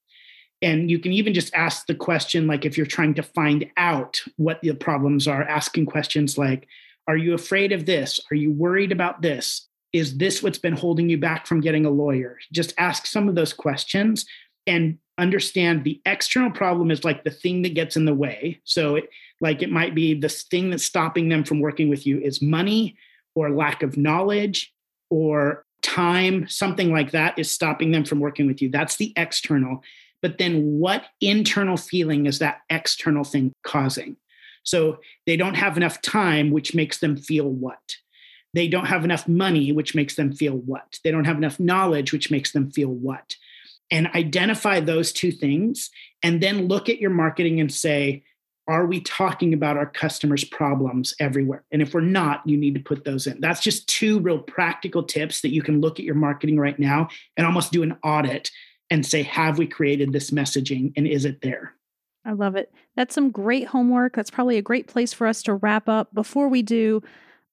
And 0.61 0.91
you 0.91 0.99
can 0.99 1.13
even 1.13 1.33
just 1.33 1.53
ask 1.53 1.85
the 1.85 1.95
question 1.95 2.47
like 2.47 2.65
if 2.65 2.77
you're 2.77 2.85
trying 2.85 3.13
to 3.15 3.23
find 3.23 3.65
out 3.77 4.21
what 4.35 4.59
the 4.61 4.73
problems 4.73 5.27
are, 5.27 5.43
asking 5.43 5.85
questions 5.85 6.37
like, 6.37 6.67
Are 7.07 7.17
you 7.17 7.33
afraid 7.33 7.71
of 7.71 7.85
this? 7.85 8.19
Are 8.31 8.35
you 8.35 8.51
worried 8.51 8.91
about 8.91 9.21
this? 9.21 9.67
Is 9.93 10.17
this 10.17 10.43
what's 10.43 10.59
been 10.59 10.75
holding 10.75 11.09
you 11.09 11.17
back 11.17 11.47
from 11.47 11.61
getting 11.61 11.85
a 11.85 11.89
lawyer? 11.89 12.37
Just 12.51 12.73
ask 12.77 13.07
some 13.07 13.27
of 13.27 13.35
those 13.35 13.53
questions 13.53 14.25
and 14.67 14.97
understand 15.17 15.83
the 15.83 16.01
external 16.05 16.51
problem 16.51 16.91
is 16.91 17.03
like 17.03 17.23
the 17.23 17.31
thing 17.31 17.63
that 17.63 17.73
gets 17.73 17.97
in 17.97 18.05
the 18.05 18.13
way. 18.13 18.61
So, 18.65 18.95
it, 18.95 19.09
like, 19.41 19.61
it 19.61 19.71
might 19.71 19.95
be 19.95 20.13
the 20.13 20.29
thing 20.29 20.69
that's 20.69 20.83
stopping 20.83 21.29
them 21.29 21.43
from 21.43 21.61
working 21.61 21.89
with 21.89 22.05
you 22.05 22.19
is 22.19 22.41
money 22.41 22.97
or 23.35 23.49
lack 23.49 23.83
of 23.83 23.97
knowledge 23.97 24.73
or 25.09 25.65
time, 25.81 26.47
something 26.47 26.91
like 26.91 27.11
that 27.11 27.39
is 27.39 27.49
stopping 27.49 27.91
them 27.91 28.03
from 28.03 28.19
working 28.19 28.47
with 28.47 28.61
you. 28.61 28.69
That's 28.69 28.97
the 28.97 29.13
external. 29.15 29.81
But 30.21 30.37
then, 30.37 30.79
what 30.79 31.05
internal 31.21 31.77
feeling 31.77 32.25
is 32.25 32.39
that 32.39 32.59
external 32.69 33.23
thing 33.23 33.53
causing? 33.63 34.17
So, 34.63 34.99
they 35.25 35.37
don't 35.37 35.55
have 35.55 35.77
enough 35.77 36.01
time, 36.01 36.51
which 36.51 36.75
makes 36.75 36.99
them 36.99 37.17
feel 37.17 37.49
what? 37.49 37.95
They 38.53 38.67
don't 38.67 38.85
have 38.85 39.03
enough 39.03 39.27
money, 39.27 39.71
which 39.71 39.95
makes 39.95 40.15
them 40.15 40.33
feel 40.33 40.55
what? 40.57 40.99
They 41.03 41.11
don't 41.11 41.25
have 41.25 41.37
enough 41.37 41.59
knowledge, 41.59 42.11
which 42.11 42.31
makes 42.31 42.51
them 42.51 42.71
feel 42.71 42.89
what? 42.89 43.35
And 43.91 44.07
identify 44.07 44.79
those 44.79 45.11
two 45.11 45.31
things, 45.31 45.89
and 46.23 46.41
then 46.41 46.67
look 46.67 46.89
at 46.89 46.99
your 46.99 47.11
marketing 47.11 47.59
and 47.59 47.71
say, 47.71 48.23
are 48.69 48.85
we 48.85 49.01
talking 49.01 49.55
about 49.55 49.77
our 49.77 49.87
customers' 49.87 50.43
problems 50.43 51.15
everywhere? 51.19 51.63
And 51.71 51.81
if 51.81 51.95
we're 51.95 52.01
not, 52.01 52.43
you 52.45 52.55
need 52.55 52.75
to 52.75 52.79
put 52.79 53.03
those 53.03 53.25
in. 53.25 53.41
That's 53.41 53.61
just 53.61 53.87
two 53.87 54.19
real 54.19 54.37
practical 54.37 55.01
tips 55.01 55.41
that 55.41 55.51
you 55.51 55.63
can 55.63 55.81
look 55.81 55.97
at 55.97 56.05
your 56.05 56.13
marketing 56.13 56.59
right 56.59 56.77
now 56.77 57.09
and 57.35 57.47
almost 57.47 57.71
do 57.71 57.81
an 57.81 57.97
audit 58.03 58.51
and 58.89 59.05
say, 59.05 59.23
have 59.23 59.57
we 59.57 59.67
created 59.67 60.13
this 60.13 60.31
messaging 60.31 60.93
and 60.95 61.07
is 61.07 61.25
it 61.25 61.41
there? 61.41 61.73
I 62.25 62.33
love 62.33 62.55
it. 62.55 62.71
That's 62.95 63.15
some 63.15 63.31
great 63.31 63.67
homework. 63.67 64.15
That's 64.15 64.29
probably 64.29 64.57
a 64.57 64.61
great 64.61 64.87
place 64.87 65.13
for 65.13 65.25
us 65.25 65.41
to 65.43 65.55
wrap 65.55 65.87
up. 65.87 66.13
Before 66.13 66.47
we 66.47 66.61
do, 66.61 67.01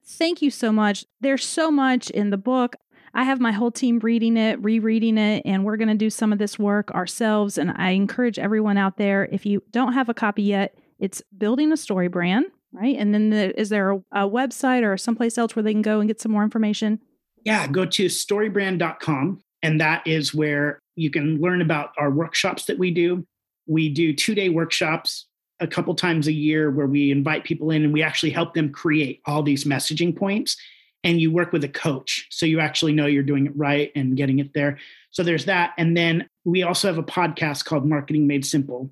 thank 0.05 0.41
you 0.41 0.51
so 0.51 0.71
much. 0.71 1.05
There's 1.21 1.45
so 1.45 1.71
much 1.71 2.09
in 2.09 2.29
the 2.29 2.37
book. 2.37 2.75
I 3.13 3.23
have 3.23 3.39
my 3.39 3.51
whole 3.51 3.71
team 3.71 3.99
reading 3.99 4.37
it, 4.37 4.61
rereading 4.63 5.17
it, 5.17 5.41
and 5.45 5.63
we're 5.63 5.77
going 5.77 5.87
to 5.87 5.95
do 5.95 6.09
some 6.09 6.31
of 6.31 6.39
this 6.39 6.59
work 6.59 6.91
ourselves. 6.91 7.57
And 7.57 7.71
I 7.75 7.91
encourage 7.91 8.37
everyone 8.37 8.77
out 8.77 8.97
there 8.97 9.27
if 9.31 9.45
you 9.45 9.63
don't 9.71 9.93
have 9.93 10.09
a 10.09 10.13
copy 10.13 10.43
yet, 10.43 10.77
it's 10.99 11.21
building 11.35 11.71
a 11.71 11.75
StoryBrand, 11.75 12.43
right? 12.73 12.95
And 12.97 13.13
then 13.13 13.29
the, 13.29 13.59
is 13.59 13.69
there 13.69 13.91
a, 13.91 13.95
a 14.11 14.29
website 14.29 14.83
or 14.83 14.97
someplace 14.97 15.37
else 15.37 15.55
where 15.55 15.63
they 15.63 15.73
can 15.73 15.81
go 15.81 15.99
and 15.99 16.07
get 16.07 16.21
some 16.21 16.31
more 16.31 16.43
information? 16.43 16.99
Yeah, 17.43 17.67
go 17.67 17.85
to 17.85 18.05
storybrand.com. 18.05 19.41
And 19.63 19.81
that 19.81 20.05
is 20.05 20.33
where 20.35 20.79
you 20.97 21.09
can 21.09 21.39
learn 21.39 21.61
about 21.61 21.91
our 21.97 22.09
workshops 22.09 22.65
that 22.65 22.79
we 22.79 22.91
do. 22.91 23.25
We 23.67 23.87
do 23.89 24.13
two 24.13 24.35
day 24.35 24.49
workshops 24.49 25.27
a 25.59 25.67
couple 25.67 25.93
times 25.95 26.27
a 26.27 26.33
year 26.33 26.69
where 26.69 26.87
we 26.87 27.11
invite 27.11 27.43
people 27.43 27.71
in 27.71 27.83
and 27.83 27.93
we 27.93 28.03
actually 28.03 28.31
help 28.31 28.53
them 28.53 28.71
create 28.71 29.21
all 29.25 29.43
these 29.43 29.63
messaging 29.63 30.15
points. 30.15 30.57
And 31.03 31.21
you 31.21 31.31
work 31.31 31.53
with 31.53 31.63
a 31.63 31.69
coach. 31.69 32.27
So 32.31 32.45
you 32.45 32.59
actually 32.59 32.91
know 32.91 33.05
you're 33.05 33.23
doing 33.23 33.45
it 33.45 33.55
right 33.55 33.91
and 33.95 34.17
getting 34.17 34.39
it 34.39 34.53
there. 34.53 34.77
So 35.11 35.23
there's 35.23 35.45
that. 35.45 35.73
And 35.77 35.95
then 35.95 36.27
we 36.43 36.63
also 36.63 36.87
have 36.87 36.97
a 36.97 37.03
podcast 37.03 37.65
called 37.65 37.85
Marketing 37.85 38.27
Made 38.27 38.45
Simple. 38.45 38.89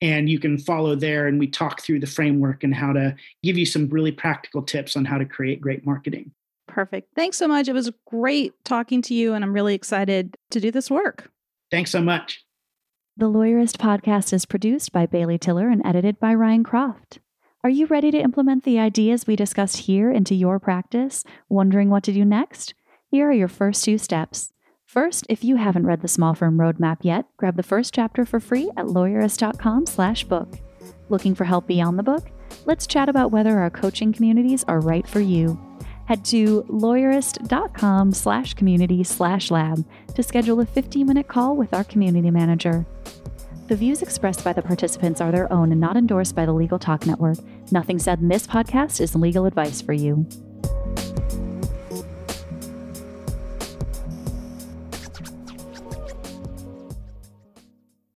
And 0.00 0.30
you 0.30 0.38
can 0.38 0.58
follow 0.58 0.94
there 0.94 1.26
and 1.26 1.40
we 1.40 1.48
talk 1.48 1.82
through 1.82 2.00
the 2.00 2.06
framework 2.06 2.62
and 2.62 2.74
how 2.74 2.92
to 2.92 3.16
give 3.42 3.58
you 3.58 3.66
some 3.66 3.88
really 3.88 4.12
practical 4.12 4.62
tips 4.62 4.96
on 4.96 5.04
how 5.04 5.18
to 5.18 5.24
create 5.24 5.60
great 5.60 5.84
marketing. 5.84 6.30
Perfect. 6.68 7.08
Thanks 7.16 7.36
so 7.36 7.48
much. 7.48 7.66
It 7.66 7.72
was 7.72 7.90
great 8.06 8.52
talking 8.64 9.02
to 9.02 9.14
you, 9.14 9.34
and 9.34 9.42
I'm 9.42 9.52
really 9.52 9.74
excited 9.74 10.36
to 10.50 10.60
do 10.60 10.70
this 10.70 10.90
work. 10.90 11.28
Thanks 11.70 11.90
so 11.90 12.00
much. 12.00 12.44
The 13.16 13.30
Lawyerist 13.30 13.78
podcast 13.78 14.32
is 14.32 14.46
produced 14.46 14.92
by 14.92 15.06
Bailey 15.06 15.38
Tiller 15.38 15.68
and 15.68 15.82
edited 15.84 16.20
by 16.20 16.34
Ryan 16.34 16.64
Croft. 16.64 17.18
Are 17.64 17.70
you 17.70 17.86
ready 17.86 18.10
to 18.12 18.18
implement 18.18 18.62
the 18.62 18.78
ideas 18.78 19.26
we 19.26 19.34
discussed 19.34 19.78
here 19.78 20.10
into 20.10 20.34
your 20.34 20.60
practice? 20.60 21.24
Wondering 21.48 21.90
what 21.90 22.04
to 22.04 22.12
do 22.12 22.24
next? 22.24 22.74
Here 23.10 23.28
are 23.28 23.32
your 23.32 23.48
first 23.48 23.84
two 23.84 23.98
steps. 23.98 24.52
First, 24.86 25.26
if 25.28 25.42
you 25.42 25.56
haven't 25.56 25.86
read 25.86 26.00
the 26.00 26.08
Small 26.08 26.34
Firm 26.34 26.56
Roadmap 26.58 26.98
yet, 27.02 27.26
grab 27.36 27.56
the 27.56 27.62
first 27.62 27.92
chapter 27.92 28.24
for 28.24 28.38
free 28.40 28.70
at 28.76 28.86
lawyerist.com/book. 28.86 30.58
Looking 31.08 31.34
for 31.34 31.44
help 31.44 31.66
beyond 31.66 31.98
the 31.98 32.04
book? 32.04 32.30
Let's 32.64 32.86
chat 32.86 33.08
about 33.08 33.32
whether 33.32 33.58
our 33.58 33.70
coaching 33.70 34.12
communities 34.12 34.64
are 34.68 34.80
right 34.80 35.06
for 35.06 35.20
you 35.20 35.60
head 36.08 36.24
to 36.24 36.62
lawyerist.com 36.70 38.12
slash 38.12 38.54
community 38.54 39.04
slash 39.04 39.50
lab 39.50 39.84
to 40.14 40.22
schedule 40.22 40.58
a 40.58 40.64
15 40.64 41.06
minute 41.06 41.28
call 41.28 41.54
with 41.54 41.74
our 41.74 41.84
community 41.84 42.30
manager. 42.30 42.86
The 43.66 43.76
views 43.76 44.00
expressed 44.00 44.42
by 44.42 44.54
the 44.54 44.62
participants 44.62 45.20
are 45.20 45.30
their 45.30 45.52
own 45.52 45.70
and 45.70 45.78
not 45.78 45.98
endorsed 45.98 46.34
by 46.34 46.46
the 46.46 46.54
Legal 46.54 46.78
Talk 46.78 47.04
Network. 47.04 47.36
Nothing 47.70 47.98
said 47.98 48.20
in 48.20 48.28
this 48.28 48.46
podcast 48.46 49.02
is 49.02 49.14
legal 49.14 49.44
advice 49.44 49.82
for 49.82 49.92
you. 49.92 50.26